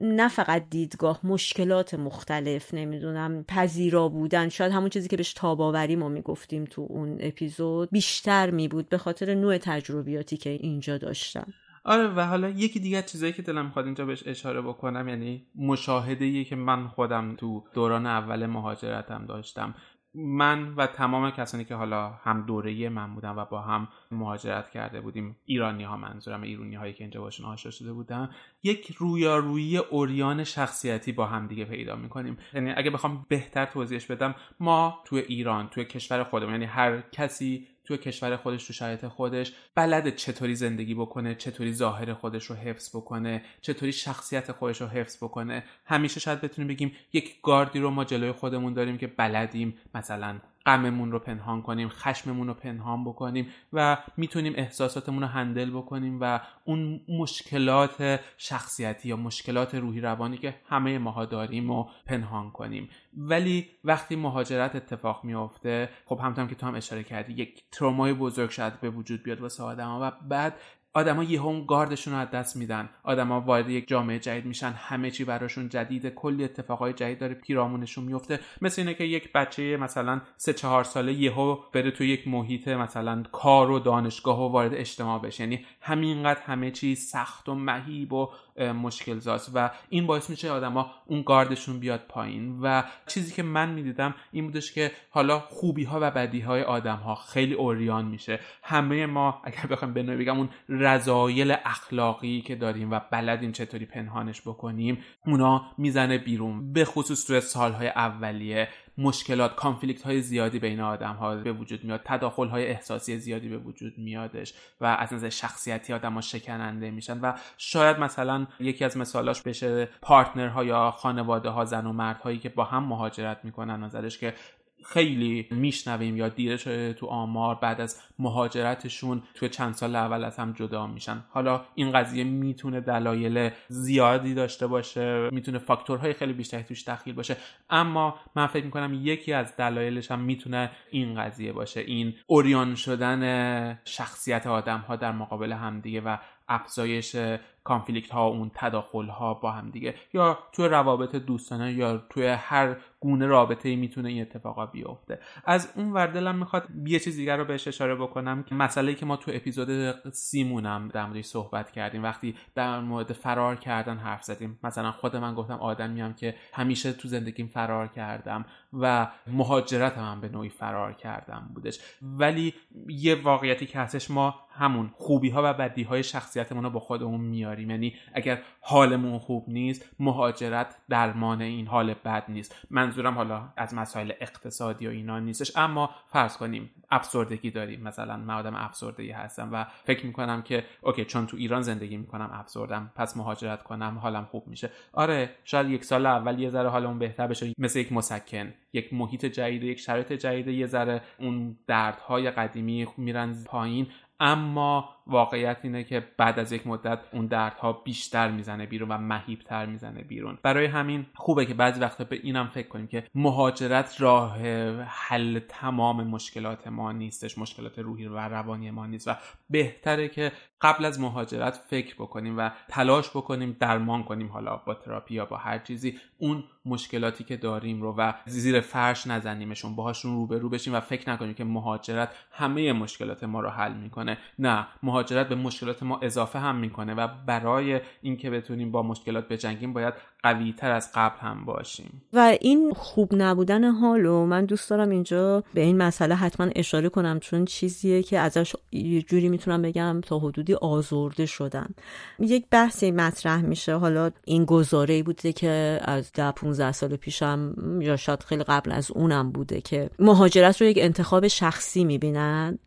[0.00, 4.48] نه فقط دیدگاه مشکلات مختلف نمی‌دونم پذیرا بودن.
[4.48, 8.98] شاید همون چیزی که بهش تاباوری ما می‌گفتیم تو اون اپیزود بیشتر می بود به
[8.98, 11.52] خاطر نوع تجربیاتی که اینجا داشتم.
[11.84, 16.44] آره و حالا یکی دیگه چیزایی که دلم می‌خواد اینجا بهش اشاره بکنم یعنی مشاهده
[16.44, 19.74] که من خودم تو دوران اول مهاجرتم داشتم.
[20.14, 25.00] من و تمام کسانی که حالا هم دوره من بودم و با هم مهاجرت کرده
[25.00, 28.30] بودیم ایرانی ها منظورم ایرانی هایی که اینجا باشون آشنا شده بودم
[28.62, 32.38] یک رویارویی اوریان شخصیتی با هم دیگه پیدا می‌کنیم.
[32.54, 37.66] یعنی اگه بخوام بهتر توضیحش بدم ما توی ایران توی کشور خودمون یعنی هر کسی
[37.84, 42.96] توی کشور خودش تو شرایط خودش بلده چطوری زندگی بکنه چطوری ظاهر خودش رو حفظ
[42.96, 45.64] بکنه چطوری شخصیت خودش رو حفظ بکنه.
[45.84, 51.12] همیشه شاید بتونیم بگیم یک گاردی رو ما جلوی خودمون داریم که بلدیم مثلا غممون
[51.12, 57.00] رو پنهان کنیم خشممون رو پنهان بکنیم و می‌تونیم احساساتمون رو هندل بکنیم و اون
[57.08, 62.88] مشکلات شخصیتی یا مشکلات روحی روانی که همه ماها داریم و پنهان کنیم.
[63.16, 68.50] ولی وقتی مهاجرت اتفاق میافته خب همطور که تو هم اشاره کردی یک ترومای بزرگ
[68.50, 70.54] شاید به وجود بیاد واسه آدما و بعد
[70.94, 72.90] آدما یه هم گاردشون رو از دست میدن.
[73.02, 74.70] آدما وارد یک جامعه جدید میشن.
[74.70, 76.10] همه چی براشون جدیده.
[76.10, 77.34] کلی اتفاقای جدید داره.
[77.34, 78.40] پیرامونشون میفته.
[78.62, 83.22] مثل اینه که یک بچه مثلا سه چهار ساله یهو بره تو یک محیط مثلا
[83.32, 85.42] کار و دانشگاه و وارد اجتماع بشه.
[85.44, 90.90] یعنی همینقدر همه چی سخت و مهیب و مشکل زاست و این باعث میشه آدما
[91.06, 95.98] اون گاردشون بیاد پایین و چیزی که من می‌دیدم این بودش که حالا خوبی ها
[96.02, 98.40] و بدی های آدم ها خیلی اوریان میشه.
[98.62, 104.40] همه ما اگر بخوام به بگم اون رضایل اخلاقی که داریم و بلدیم چطوری پنهانش
[104.40, 106.72] بکنیم اونا می‌زنه بیرون.
[106.72, 108.68] به خصوص توی سالهای اولیه.
[108.98, 113.58] مشکلات کانفلیکت های زیادی بین آدم ها به وجود میاد تداخل های احساسی زیادی به
[113.58, 118.96] وجود میادش و از نظر شخصیتی آدم ها شکننده میشن و شاید مثلا یکی از
[118.96, 123.84] مثالاش بشه پارتنرها یا خانواده ها زن و مرد هایی که با هم مهاجرت می‌کنن
[123.84, 124.34] نظرش که
[124.84, 130.38] خیلی میشنویم یا دیده شده تو آمار بعد از مهاجرتشون توی چند سال اول از
[130.38, 131.24] هم جدا میشن.
[131.30, 137.36] حالا این قضیه می‌تونه دلایل زیادی داشته باشه می‌تونه فاکتورهای خیلی بیشتری توش دخیل باشه
[137.70, 143.78] اما من فکر می‌کنم یکی از دلایلش هم می‌تونه این قضیه باشه این اوریان شدن
[143.84, 146.16] شخصیت آدم ها در مقابل همدیگه و
[146.48, 147.16] افزایش
[147.64, 149.94] کانفلیکت ها اون تداخل ها با هم دیگه.
[150.12, 155.18] یا توی روابط دوستانه یا توی هر گونه رابطه ای می‌تونه این اتفاقا بیفته.
[155.44, 159.16] از اون وردلم می‌خواد یه چیز دیگر رو بهش اشاره بکنم که مسئله که ما
[159.16, 164.58] تو اپیزود سیمونم در موردش صحبت کردیم وقتی در مورد فرار کردن حرف زدیم.
[164.62, 170.28] مثلا خود من گفتم آدمیم که همیشه تو زندگیم فرار کردم و مهاجرت هم به
[170.28, 171.78] نوعی فرار کردم بودش.
[172.02, 172.54] ولی
[172.88, 177.20] یه واقعیتی که هستش ما همون خوبی ها و بدی های شخصیتمون رو با خودمون
[177.20, 182.66] میاریم یعنی اگر حالمون خوب نیست مهاجرت درمان این حال بد نیست.
[182.70, 187.82] منظورم حالا از مسائل اقتصادی و اینا نیستش اما فرض کنیم افسردگی داریم.
[187.82, 192.30] مثلا من آدم افسردگی هستم و فکر می‌کنم که اوکی چون تو ایران زندگی می‌کنم
[192.32, 194.70] افسردم پس مهاجرت کنم حالم خوب میشه.
[194.92, 197.52] آره شاید یک سال اول یه ذره حالمون بهتر بشه.
[197.58, 203.44] مثل یک مسکن یک محیط جدید یک شرایط جدید یه ذره اون دردهای قدیمی میرن
[203.46, 203.86] پایین.
[204.20, 209.66] اما واقعیت اینه که بعد از یک مدت اون دردها بیشتر می‌زنه بیرون و مهیبتر
[209.66, 210.38] می‌زنه بیرون.
[210.42, 214.38] برای همین خوبه که بعضی وقتا به اینم فکر کنیم که مهاجرت راه
[214.86, 219.14] حل تمام مشکلات ما نیستش مشکلات روحی و روانی ما نیست و
[219.50, 225.14] بهتره که قبل از مهاجرت فکر بکنیم و تلاش بکنیم درمان کنیم حالا با تراپی
[225.14, 230.48] یا با هر چیزی اون مشکلاتی که داریم رو و زیر فرش نزنیمشون باهاشون روبرو
[230.48, 234.18] بشیم و فکر نکنیم که مهاجرت همه مشکلات ما رو حل می‌کنه.
[234.38, 234.66] نه
[235.10, 240.52] به مشکلات ما اضافه هم می‌کنه و برای اینکه بتونیم با مشکلات بجنگیم باید قوی
[240.52, 242.02] تر از قبل هم باشیم.
[242.12, 247.20] و این خوب نبودن حالو من دوست دارم اینجا به این مسئله حتما اشاره کنم
[247.20, 251.74] چون چیزیه که ازش یه جوری می‌تونم بگم تا حدودی آزرده شدم.
[252.18, 257.96] یک بحثی مطرح میشه حالا این گزاره بوده که از ده 15 سال پیشم یا
[257.96, 262.58] شاید خیلی قبل از اونم بوده که مهاجرت رو یک انتخاب شخصی می‌بینن.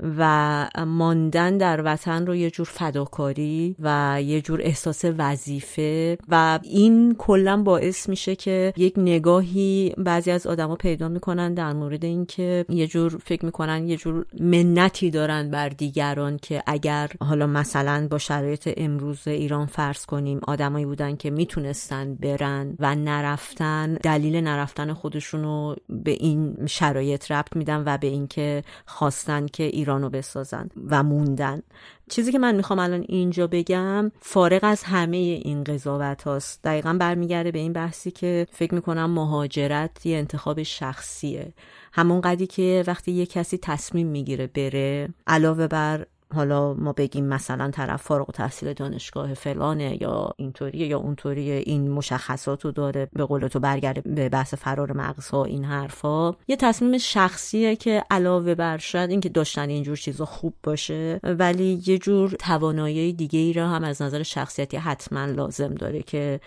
[0.00, 7.14] و ماندن در وطن رو یه جور فداکاری و یه جور احساس وظیفه و این
[7.18, 12.86] کلا باعث میشه که یک نگاهی بعضی از آدما پیدا می‌کنن در مورد اینکه یه
[12.86, 18.70] جور فکر می‌کنن یه جور منتی دارن بر دیگران که اگر حالا مثلا با شرایط
[18.76, 26.10] امروز ایران فرض کنیم آدمایی بودن که می‌تونستن برن و نرفتن دلیل نرفتن خودشونو به
[26.10, 31.62] این شرایط ربط میدن و به اینکه خواستن که ایرانو بسازن و موندن.
[32.10, 36.62] چیزی که من می‌خوام الان اینجا بگم فارغ از همه این قضاوت هاست.
[36.64, 41.52] دقیقا برمیگرده به این بحثی که فکر می‌کنم مهاجرت یه انتخاب شخصیه.
[41.92, 47.70] همون قدی که وقتی یه کسی تصمیم می‌گیره بره علاوه بر حالا ما بگیم مثلا
[47.70, 53.48] طرف فارغ تحصیل دانشگاه فلانه یا اینطوریه یا اونطوریه این مشخصات رو داره به قول
[53.48, 56.34] تو برگرده به بحث فرار مغزها این حرفا.
[56.48, 61.98] یه تصمیم شخصیه که علاوه بر شاید اینکه داشتن اینجور چیزا خوب باشه ولی یه
[61.98, 66.40] جور توانایی دیگه ای را هم از نظر شخصیتی حتما لازم داره که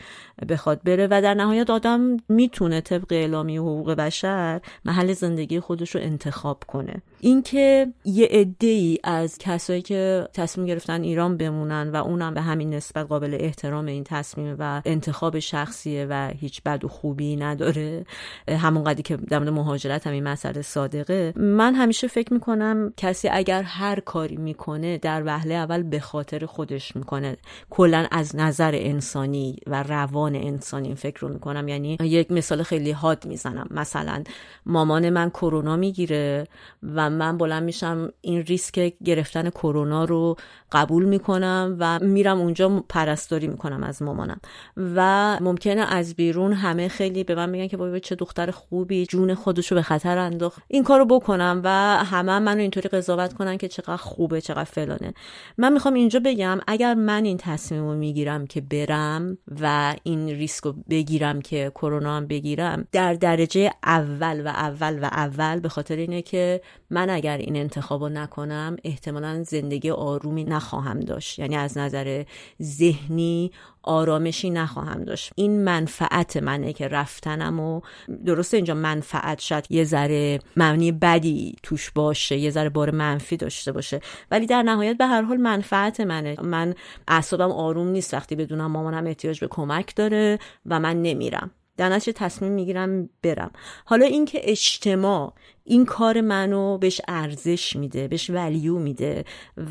[0.49, 1.07] بخواد بره.
[1.11, 7.01] و در نهایت آدم می‌تونه طبق اعلامی حقوق بشر محل زندگی خودش رو انتخاب کنه.
[7.19, 12.73] اینکه یه عده ای از کسایی که تصمیم گرفتن ایران بمونن و اونم به همین
[12.73, 18.05] نسبت قابل احترام این تصمیم و انتخاب شخصیه و هیچ بد و خوبی نداره
[18.49, 23.63] همون قدی که در مورد مهاجرت همین مسئله صادقه من همیشه فکر می‌کنم کسی اگر
[23.63, 27.37] هر کاری می‌کنه در وهله اول به خاطر خودش می‌کنه.
[27.69, 31.67] کلا از نظر انسانی و روان انسانی فکر رو می‌کنم.
[31.67, 33.67] یعنی یک مثال خیلی حاد می‌زنم.
[33.71, 34.23] مثلا
[34.65, 36.47] مامان من کرونا می‌گیره
[36.83, 40.35] و من بلند میشم این ریسک گرفتن کرونا رو
[40.71, 44.39] قبول می‌کنم و میرم اونجا پرستاری می‌کنم از مامانم.
[44.77, 49.33] و ممکنه از بیرون همه خیلی به من میگن که بابا چه دختر خوبی جون
[49.33, 50.61] خودشو به خطر انداخت.
[50.67, 51.69] این کارو بکنم و
[52.05, 55.13] همه منو اینطوری قضاوت کنن که چقدر خوبه چقدر فلانه.
[55.57, 60.63] من می‌خوام اینجا بگم اگر من این تصمیم رو می‌گیرم که برم و این ریسک
[60.63, 65.95] رو بگیرم که کرونا هم بگیرم در درجه اول و اول و اول به خاطر
[65.95, 71.39] اینه که من اگر این انتخاب رو نکنم احتمالا زندگی آرومی نخواهم داشت.
[71.39, 72.23] یعنی از نظر
[72.61, 73.51] ذهنی
[73.83, 75.31] آرامشی نخواهم داشت.
[75.35, 77.81] این منفعت منه که رفتنم و
[78.25, 83.71] درسته اینجا منفعت شاید یه ذره معنی بدی توش باشه یه ذره بار منفی داشته
[83.71, 84.01] باشه.
[84.31, 86.35] ولی در نهایت به هر حال منفعت منه.
[86.41, 86.75] من
[87.07, 88.13] اعصابم آروم نیست.
[88.13, 91.51] وقتی بدونم مامانم احتیاج به کمک داره و من نمیرم.
[91.77, 93.51] در تصمیم می‌گیرم برم.
[93.85, 95.33] حالا اینکه اجتماع
[95.69, 99.25] این کار منو بهش ارزش میده بهش ولیو میده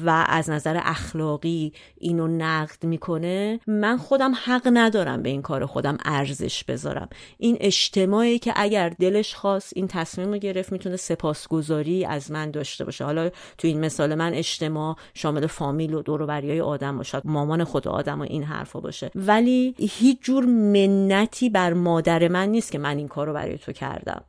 [0.04, 3.60] و از نظر اخلاقی اینو نقد می‌کنه.
[3.66, 7.08] من خودم حق ندارم به این کار خودم ارزش بذارم.
[7.38, 12.84] این اجتماعی که اگر دلش خواست این تصمیم رو گرفت می‌تونه سپاسگزاری از من داشته
[12.84, 13.04] باشه.
[13.04, 17.88] حالا تو این مثال من اجتماع شامل فامیل و دور های آدم باشه مامان خود
[17.88, 19.10] آدم و این حرفا باشه.
[19.14, 23.72] ولی هیچ جور منتی بر مادر من نیست که من این کار رو برای تو
[23.72, 24.24] کردم.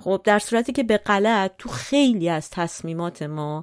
[0.00, 3.62] خب در صورتی که به غلط تو خیلی از تصمیمات ما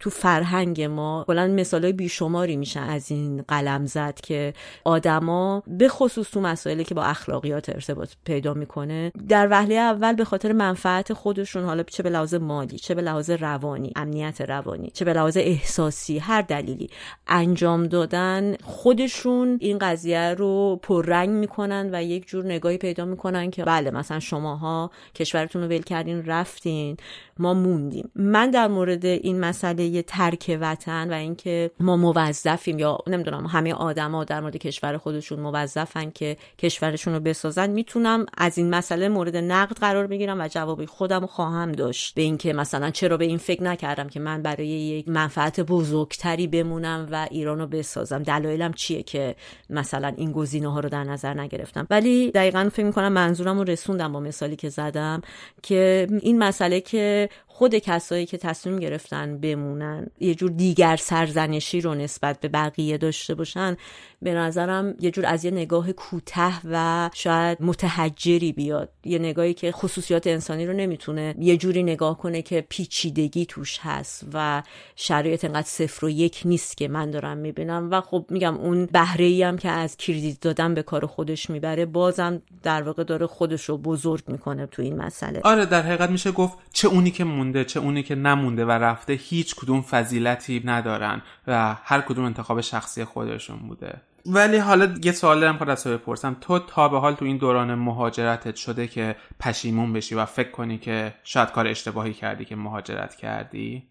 [0.00, 4.52] تو فرهنگ ما بلند مثالای بیشماری میشن از این قلم زد که
[4.84, 10.24] آدما به خصوص تو مسائلی که با اخلاقیات ارتباط پیدا می‌کنه در وهله اول به
[10.24, 15.04] خاطر منفعت خودشون حالا چه به لحاظ مالی چه به لحاظ روانی امنیت روانی چه
[15.04, 16.90] به لحاظ احساسی هر دلیلی
[17.26, 23.64] انجام دادن خودشون این قضیه رو پررنگ می‌کنن و یک جور نگاهی پیدا می‌کنن که
[23.64, 26.96] بله مثلا شماها کشورتون رو ول کردین رفتین
[27.38, 28.10] ما موندیم.
[28.14, 34.24] من در مورد این مسئله ترک وطن و اینکه ما موظفیم یا نمی‌دونم همه آدما
[34.24, 39.76] در مورد کشور خودشون موظفن که کشورشون رو بسازن می‌تونم از این مسئله مورد نقد
[39.76, 42.14] قرار بگیرم و جوابی خودم خواهم داشت.
[42.14, 47.08] به اینکه مثلا چرا به این فکر نکردم که من برای یک منفعت بزرگتری بمونم
[47.10, 48.22] و ایران رو بسازم.
[48.22, 49.36] دلایلم چیه که
[49.70, 54.12] مثلا این گزینه ها رو در نظر نگرفتم؟ ولی دقیقا فکر می‌کنم منظورم رو رسوندم
[54.12, 55.20] با مثالی که زدم
[55.62, 61.94] که این مسئله که خود کسایی که تصمیم گرفتن بمونن یه جور دیگر سرزنشی رو
[61.94, 63.76] نسبت به بقیه داشته باشن
[64.22, 68.88] به نظرم یه جور از یه نگاه کوته و شاید متحجری بیاد.
[69.04, 74.24] یه نگاهی که خصوصیات انسانی رو نمی‌تونه یه جوری نگاه کنه که پیچیدگی توش هست
[74.32, 74.62] و
[74.96, 77.88] شرایط انقدر صفر و یک نیست که من دارم می‌بینم.
[77.90, 82.42] و خب میگم اون بهره هم که از کریدیت دادن به کار خودش می‌بره بازم
[82.62, 85.40] در واقع داره خودش رو بزرگ می‌کنه تو این مسئله.
[85.44, 89.12] آره در حقیقت میشه گفت چه اونی که مونده چه اونی که نمونده و رفته
[89.12, 94.00] هیچ کدوم فضیلتی ندارن و هر کدوم انتخاب شخصی خودشون بوده.
[94.28, 96.36] ولی حالا یه سوال دارم خود از تو بپرسم.
[96.40, 100.78] تو تا به حال تو این دوران مهاجرتت شده که پشیمون بشی و فکر کنی
[100.78, 103.82] که شاید کار اشتباهی کردی که مهاجرت کردی؟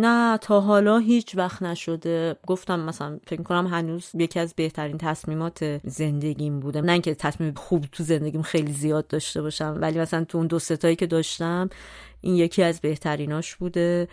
[0.00, 2.36] نه تا حالا هیچ وقت نشده.
[2.46, 6.80] گفتم مثلا فکر کنم هنوز یکی از بهترین تصمیمات زندگیم بوده.
[6.80, 10.58] نه اینکه تصمیم خوب تو زندگیم خیلی زیاد داشته باشم ولی مثلا تو اون دو
[10.58, 11.70] ستایی که داشتم
[12.20, 14.08] این یکی از بهتریناش بوده.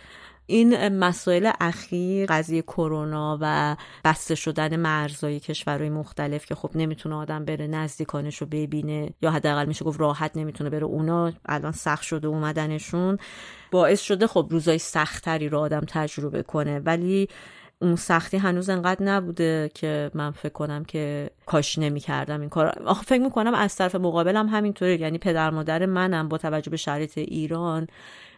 [0.46, 7.44] این مسائل اخیر قضیه کرونا و بسته شدن مرزهای کشورهای مختلف که خب نمی‌تونه آدم
[7.44, 12.28] بره نزدیکانش رو ببینه یا حداقل میشه گفت راحت نمی‌تونه بره اونا الان سخت شده
[12.28, 13.18] اومدنشون.
[13.70, 16.78] باعث شده خب روزای سختتری رو آدم تجربه کنه.
[16.78, 17.28] ولی
[17.82, 22.66] اون سختی هنوز انقدر نبوده که من فکر کنم که کاش نمی کردم این کار
[22.66, 25.00] آخه فکر می‌کنم از طرف مقابلم همینطوره.
[25.00, 27.86] یعنی پدر مادر منم با توجه به شرایط ایران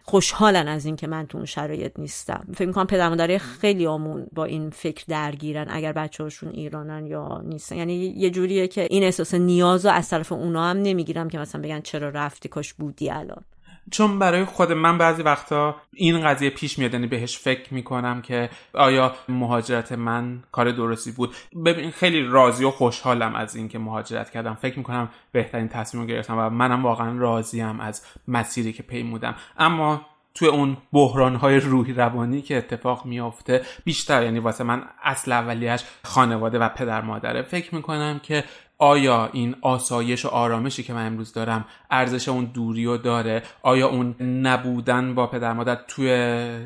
[0.03, 2.47] خوشحالن از اینکه من تو اون شرایط نیستم.
[2.55, 7.43] فکر می‌کنم پدر مادر خیلی آمون با این فکر درگیرن اگر بچه هاشون ایرانن یا
[7.45, 7.77] نیستن.
[7.77, 11.81] یعنی یه جوریه که این احساس نیاز از طرف اونا هم نمی‌گیرم که مثلا بگن
[11.81, 13.45] چرا رفتی کاش بودی الان.
[13.91, 18.51] چون برای خود من بعضی وقتا این قضیه پیش میاد یعنی بهش فکر می‌کنم که
[18.75, 21.35] آیا مهاجرت من کار درستی بود؟
[21.65, 24.55] ببین خیلی راضی و خوشحالم از اینکه مهاجرت کردم.
[24.55, 29.35] فکر می‌کنم بهترین تصمیم گرفتم و منم واقعا راضیم از مسیری که پیمودم.
[29.59, 35.33] اما توی اون بحران های روحی روانی که اتفاق میافته بیشتر یعنی واسه من اصل
[35.33, 37.43] اولیش خانواده و پدر مادره.
[37.43, 38.45] فکر می‌کنم که
[38.79, 43.89] آیا این آسایش و آرامشی که من امروز دارم ارزش اون دوری رو داره؟ آیا
[43.89, 46.11] اون نبودن با پدر مادر توی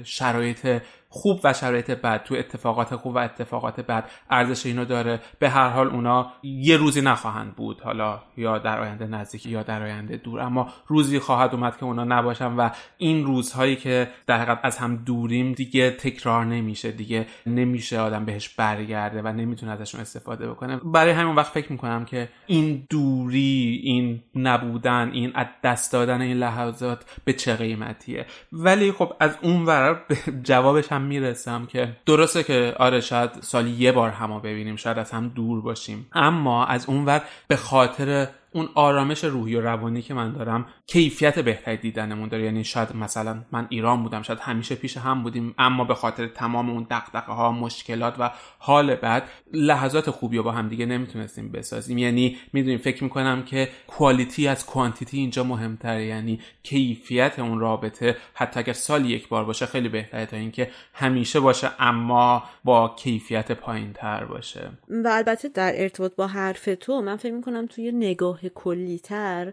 [0.04, 0.82] شرایط
[1.14, 5.20] خوب و شرایط بد تو اتفاقات خوب و اتفاقات بد ارزش اینو داره.
[5.38, 9.82] به هر حال اونا یه روزی نخواهند بود حالا یا در آینده نزدیک یا در
[9.82, 10.40] آینده دور.
[10.40, 14.96] اما روزی خواهد اومد که اونا نباشن و این روزهایی که در حقیقت از هم
[14.96, 20.80] دوریم دیگه تکرار نمیشه دیگه نمیشه آدم بهش برگرده و نمی‌تونه ازشون استفاده بکنه.
[20.84, 26.36] برای همین وقت فکر می‌کنم که این دوری این نبودن این از دست دادن این
[26.36, 30.02] لحظات به چه قیمتیه؟ ولی خب از اون ور
[30.42, 35.10] جوابش هم می‌رسم که درسته که آره شاید سالی یه بار همو ببینیم شاید از
[35.10, 36.06] هم دور باشیم.
[36.12, 41.76] اما از اونور به خاطر اون آرامش روحی و روانی که من دارم کیفیت بهتری
[41.76, 42.44] دیدنمون داره.
[42.44, 46.70] یعنی شاید مثلا من ایران بودم شاید همیشه پیش هم بودیم اما به خاطر تمام
[46.70, 51.98] اون دقدقه ها مشکلات و حال بعد لحظات خوبی رو با هم دیگه نمی‌تونستیم بسازیم.
[51.98, 56.06] یعنی می‌دونیم فکر می‌کنم که کوالیتی از کوانتیتی اینجا مهمتره.
[56.06, 61.40] یعنی کیفیت اون رابطه حتی اگر سال یک بار باشه خیلی بهتره تا اینکه همیشه
[61.40, 64.70] باشه اما با کیفیت پایین تر باشه.
[64.88, 69.52] و البته در ارتباط با حرف تو من فکر می‌کنم توی نگاه کلیتر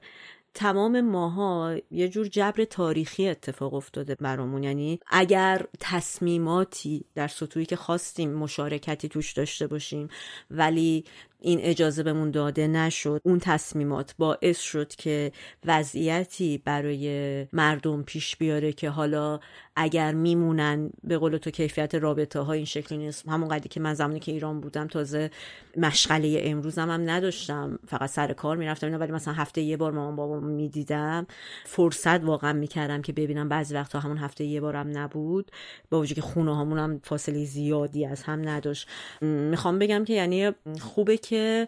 [0.53, 4.64] تمام ماها یه جور جبر تاریخی اتفاق افتاده برامون.
[4.64, 10.07] یعنی اگر تصمیماتی در سطوحی که خواستیم مشارکتی توش داشته باشیم
[10.52, 11.03] ولی
[11.41, 15.32] این اجازه بهمون داده نشد اون تصمیمات باعث شد که
[15.66, 19.40] وضعیتی برای مردم پیش بیاره که حالا
[19.76, 23.28] اگر میمونن به قول تو کیفیت رابطه ها این شکلی نیست.
[23.28, 25.32] همون قدری که من زمانی که ایران بودم تازه
[25.78, 27.80] مشغله امروزم هم نداشتم.
[27.88, 31.28] فقط سر کار می‌رفتم اینا ولی مثلا هفته یه بار مامان بابا می‌دیدم.
[31.66, 33.49] فرصت واقعا می‌کردم که ببینم.
[33.49, 35.52] بعضی وقتا همون هفته یه بارم نبود.
[35.90, 38.88] با وجود که خونه هامون هم فاصله زیادی از هم نداشت.
[39.22, 41.18] می‌خوام بگم که یعنی خوبه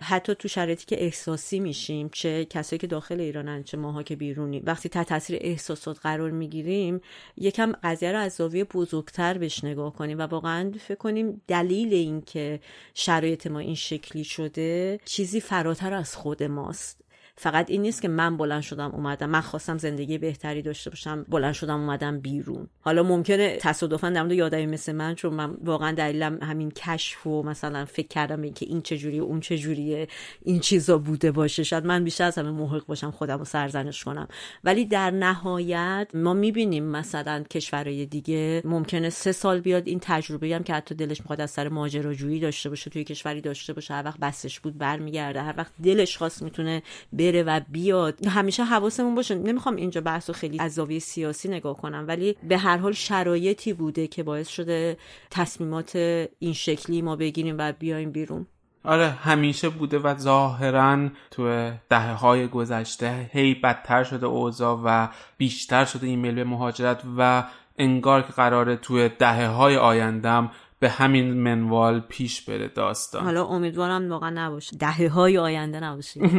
[0.01, 4.59] حتی تو شرایطی که احساسی میشیم چه کسایی که داخل ایرانن چه ماها که بیرونی
[4.59, 7.01] وقتی تحت تاثیر احساسات قرار می‌گیریم
[7.37, 12.21] یکم قضیه رو از زاویه بزرگتر بهش نگاه کنیم و واقعا فکر کنیم دلیل این
[12.21, 12.59] که
[12.93, 17.00] شرایط ما این شکلی شده چیزی فراتر از خود ماست.
[17.41, 21.53] فقط این نیست که من بلند شدم اومدم من خواستم زندگی بهتری داشته باشم بلند
[21.53, 22.67] شدم اومدم بیرون.
[22.81, 27.43] حالا ممکنه تصادفا در مورد یادمی مثل من چون من واقعا دلیلم همین کشف و
[27.43, 30.07] مثلا فکر کردم این که این چجوریه اون چجوریه
[30.41, 31.63] این چیزا بوده باشه.
[31.63, 34.27] شاید من بیشتر از همه محق باشم خودم رو سرزنش کنم.
[34.63, 40.63] ولی در نهایت ما می‌بینیم مثلا کشورهای دیگه ممکنه سه سال بیاد این تجربه هم
[40.63, 44.19] که حتی دلش می‌خواد از سر ماجراجویی داشته باشه توی کشوری داشته باشه هر وقت
[44.19, 48.27] بسش بود برمیگرده هر وقت دلش خواست می‌تونه بره و بیاد.
[48.27, 49.35] همیشه حواسمون باشه.
[49.35, 54.07] نمی‌خوام اینجا بحث و خیلی از سیاسی نگاه کنم ولی به هر حال شرایطی بوده
[54.07, 54.97] که باعث شده
[55.29, 55.95] تصمیمات
[56.39, 58.45] این شکلی ما بگیریم و بیایم بیرون.
[58.83, 65.85] آره همیشه بوده و ظاهرا تو دهه های گذشته هی بدتر شده اوضاع و بیشتر
[65.85, 67.43] شده این میل به مهاجرت و
[67.77, 70.51] انگار که قراره توی دهه های آیندم
[70.81, 73.23] به همین منوال پیش بره داستان.
[73.23, 74.77] حالا امیدوارم واقعا نباشه.
[74.77, 76.21] دهه های آینده نباشه.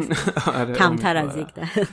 [0.54, 1.36] آره، کمتر از.
[1.36, 1.88] یک دهه.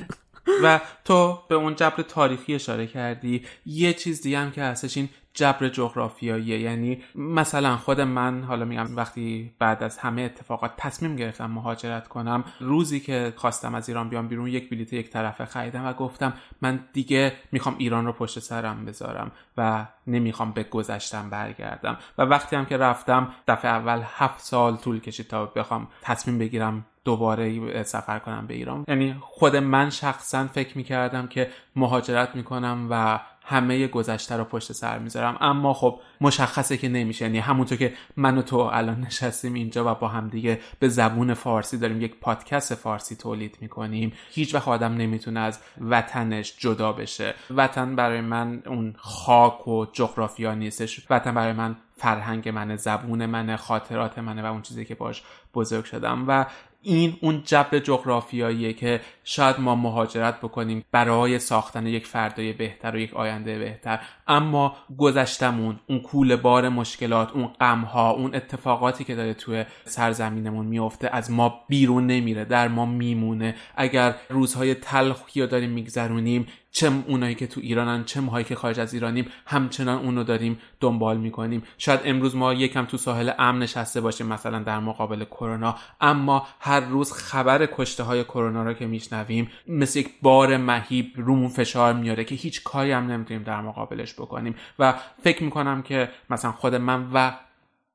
[0.64, 3.46] و تو به اون جبر تاریخی اشاره کردی.
[3.66, 8.96] یه چیز دیگه هم که هستش این جبر جغرافیاییه یعنی مثلا خود من حالا میگم
[8.96, 14.28] وقتی بعد از همه اتفاقات تصمیم گرفتم مهاجرت کنم روزی که خواستم از ایران بیام
[14.28, 18.86] بیرون یک بلیت یک طرفه خریدم و گفتم من دیگه می‌خوام ایران رو پشت سرم
[18.86, 21.98] بذارم و نمی‌خوام به گذشتم برگردم.
[22.18, 26.86] و وقتی هم که رفتم دفعه اول هفت سال طول کشید تا بخوام تصمیم بگیرم
[27.06, 28.86] دوباره سفر کنم به ایران.
[28.88, 33.20] یعنی خود من شخصا فکر می‌کردم که مهاجرت می‌کنم و
[33.50, 35.38] همه گذشته رو پشت سر می‌ذارم.
[35.42, 37.26] اما خب مشخصه که نمیشه.
[37.26, 41.34] یعنی همونطور که من و تو الان نشستیم اینجا و با هم دیگه به زبون
[41.34, 44.14] فارسی داریم یک پادکست فارسی تولید می‌کنیم.
[44.32, 47.34] هیچ وقت آدم نمی‌تونه از وطنش جدا بشه.
[47.56, 51.06] وطن برای من اون خاک و جغرافیا نیستش.
[51.10, 55.24] وطن برای من فرهنگ منه زبون منه خاطرات منه و اون چیزی که باش
[55.54, 56.26] بزرگ شدم.
[56.28, 56.46] و
[56.82, 63.00] این اون جبر جغرافیاییه که شاید ما مهاجرت بکنیم برای ساختن یک فردای بهتر و
[63.00, 64.00] یک آینده بهتر.
[64.30, 71.10] اما گذشتمون اون کول بار مشکلات اون غمها اون اتفاقاتی که داره توی سرزمینمون میفته
[71.14, 73.56] از ما بیرون نمیره در ما میمونه.
[73.76, 78.80] اگر روزهای تلخی رو داریم میگذرونیم چه اونایی که تو ایرانن چه ماهایی که خارج
[78.80, 81.64] از ایرانیم همچنان اونو داریم دنبال می‌کنیم.
[81.78, 85.76] شاید امروز ما یکم تو ساحل امن نشسته باشیم مثلا در مقابل کرونا.
[86.02, 91.50] اما هر روز خبر کشته های کرونا رو که میشنویم مثل یک بار مهیب رومون
[91.50, 94.56] فشار میاره که هیچ کاری هم نمی‌تونیم در مقابلش بکنیم.
[94.80, 94.94] و
[95.24, 97.32] فکر می‌کنم که مثلا خود من و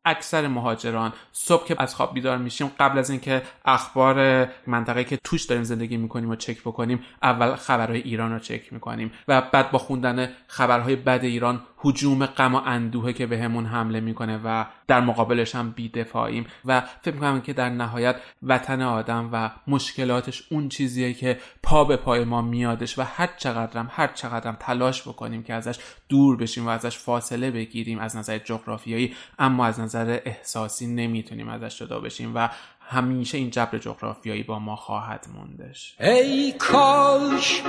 [0.05, 5.45] اکثر مهاجران صبح که از خواب بیدار میشیم قبل از اینکه اخبار منطقه که توش
[5.45, 9.13] داریم زندگی می‌کنیم و چک بکنیم اول خبرهای ایران رو چک می‌کنیم.
[9.29, 14.40] و بعد با خوندن خبرهای بد ایران حجوم غم و اندوهه که بهمون حمله می‌کنه
[14.44, 20.43] و در مقابلش هم بیدفاعیم و فکر می‌کنم که در نهایت وطن آدم و مشکلاتش
[20.51, 25.43] اون چیزیه که پا به پای ما میادش و هر چقدرم هر چقدرم تلاش بکنیم
[25.43, 25.78] که ازش
[26.09, 31.78] دور بشیم و ازش فاصله بگیریم از نظر جغرافیایی اما از نظر احساسی نمی‌تونیم ازش
[31.78, 32.48] جدا بشیم و
[32.81, 35.97] همیشه این جبر جغرافیایی با ما خواهد موندش.
[36.01, 37.62] ای کاش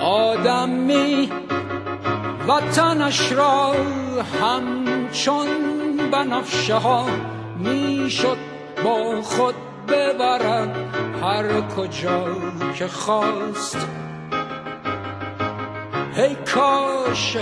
[0.00, 1.30] آدمی
[2.48, 3.74] وطنش را
[4.42, 5.46] همچون
[6.12, 7.06] بنفشه ها
[7.58, 8.36] می‌شد
[8.84, 9.54] با خود
[9.88, 10.76] ببرد
[11.22, 12.24] هر کجا
[12.78, 13.88] که خواست.
[16.16, 17.36] ای کاش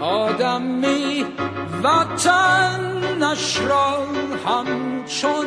[0.00, 1.26] آدمی
[1.82, 3.98] وطنش را
[4.46, 5.46] همچون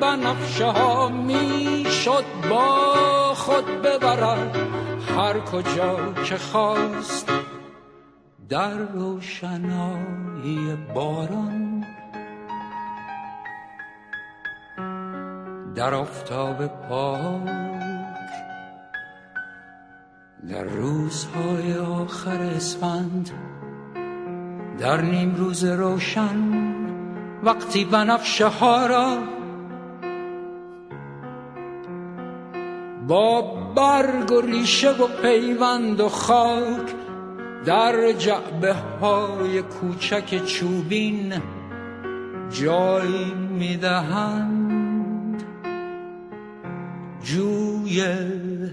[0.00, 4.56] بنفشه ها می‌شد با خود ببرد
[5.16, 7.32] هر کجا که خواست.
[8.52, 10.58] در روشنایی
[10.94, 11.84] باران.
[15.74, 17.48] در آفتاب پاک.
[20.48, 23.30] در روزهای آخر اسفند.
[24.78, 26.36] در نیم روز روشن.
[27.42, 29.18] وقتی بنفشه ها را
[33.08, 33.42] با
[33.76, 37.01] برگ و ریشه و پیوند و خاک
[37.64, 41.34] در جعبه های کوچک چوبین
[42.50, 44.62] جای می‌دهند.
[47.22, 48.00] جوی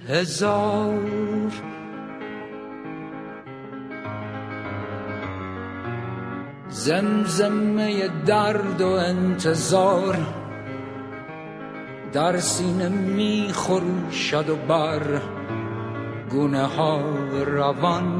[0.08, 1.52] هزار
[6.70, 10.18] زمزمه درد و انتظار
[12.14, 15.22] در سینه میخروشد و بر
[16.30, 17.02] گونه ها
[17.46, 18.19] روان.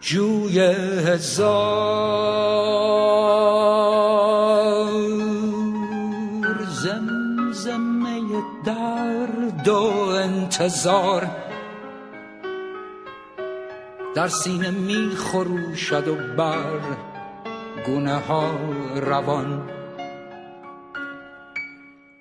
[0.00, 1.60] جوی هزار
[6.68, 8.20] زمزمه
[8.64, 11.30] درد و انتظار
[14.14, 16.80] در سینه می خروشد و بر
[17.86, 18.50] گونه ها
[18.96, 19.79] روان.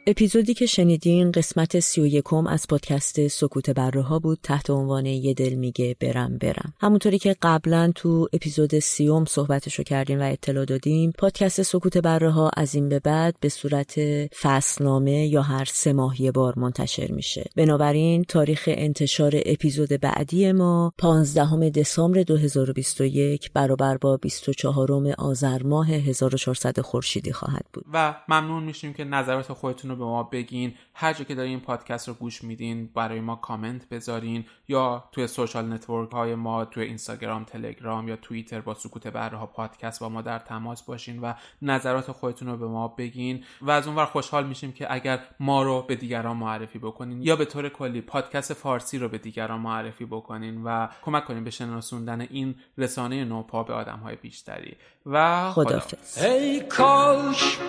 [0.09, 5.33] اپیزودی که شنیدین قسمت سی و یکم از پادکست سکوت بره بود تحت عنوان یه
[5.33, 6.73] دل میگه برم برم.
[6.81, 12.75] همونطوری که قبلا تو اپیزود سیوم صحبتشو کردیم و اطلاع دادیم پادکست سکوت بره از
[12.75, 13.95] این به بعد به صورت
[14.41, 17.49] فصلنامه یا هر سه ماه یه بار منتشر میشه.
[17.55, 26.79] بنابراین تاریخ انتشار اپیزود بعدی ما 15 دسامبر 2021 برابر با 24 آذر ماه 1400
[26.79, 27.85] خورشیدی خواهد بود.
[27.93, 30.73] و ممنون میشیم که نظرات خودتون به ما بگین.
[30.93, 34.45] هر جا که دارین این پادکست رو گوش میدین برای ما کامنت بذارین.
[34.67, 39.45] یا توی social network های ما توی اینستاگرام تلگرام یا توییتر با سکوت بره ها
[39.45, 43.43] پادکست با ما در تماس باشین و نظرات خودتون رو به ما بگین.
[43.61, 47.21] و از اونور خوشحال میشیم که اگر ما رو به دیگران معرفی بکنین.
[47.21, 51.49] یا به طور کلی پادکست فارسی رو به دیگران معرفی بکنین و کمک کنین به
[51.49, 54.75] شناسوندن این رسانه نوپا به آدم های بیشتری.
[55.05, 57.59] و خدافظ ای کاش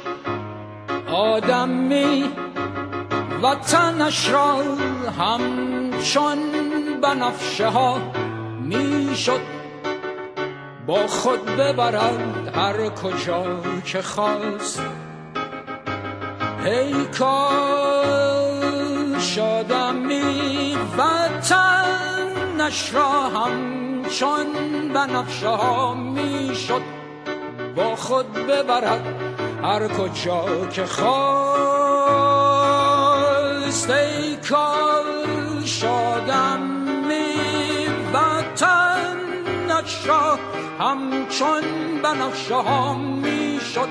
[1.13, 2.25] آدمی
[3.43, 4.57] وطنش را
[5.19, 6.39] همچون
[7.03, 7.99] بنفشه ها
[8.61, 9.41] می‌شد
[10.87, 13.45] با خود ببرد هر کجا
[13.85, 14.83] که خواست.
[16.65, 17.39] ای کاش
[19.39, 24.47] آدمی وطنش را همچون
[24.95, 26.83] بنفشه ها می‌شد
[27.77, 29.15] با خود ببرد
[29.63, 31.11] هر کجا که خواست
[33.91, 37.37] ای کاش آدمی
[38.15, 40.39] وطنش را
[40.81, 41.63] همچون
[42.03, 43.89] بنفشه ها می‌شد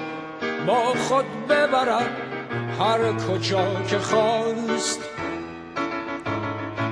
[0.67, 2.17] با خود ببرد
[2.79, 5.01] هر کجا که خواست.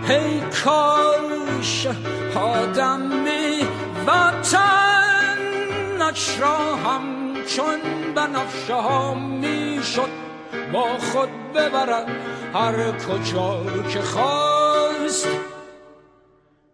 [0.10, 1.88] ای کاش
[2.36, 3.68] آدمی
[4.08, 4.70] وطنش
[6.40, 6.76] را
[7.48, 7.80] همچون
[8.16, 10.10] بنفشه ها می‌شد
[10.74, 12.08] با خود ببرد
[12.54, 15.28] هر کجا که خواست.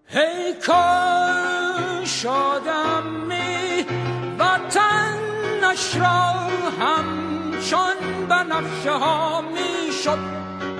[0.09, 3.85] ای کاش آدمی
[4.39, 6.23] وطنش را
[6.79, 10.19] همچون بنفشه ها می‌شد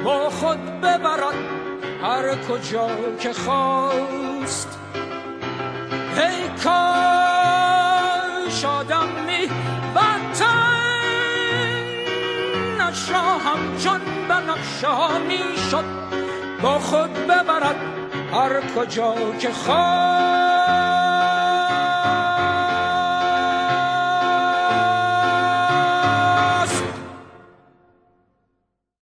[0.04, 1.36] با خود ببرد
[2.04, 2.90] هر کجا
[3.20, 4.80] که خواست.
[6.16, 7.83] ای کاش
[13.10, 15.86] را همچون بنفشه ها می‌شد
[16.62, 17.76] با خود ببرد
[18.34, 21.13] هر کجا که خواست.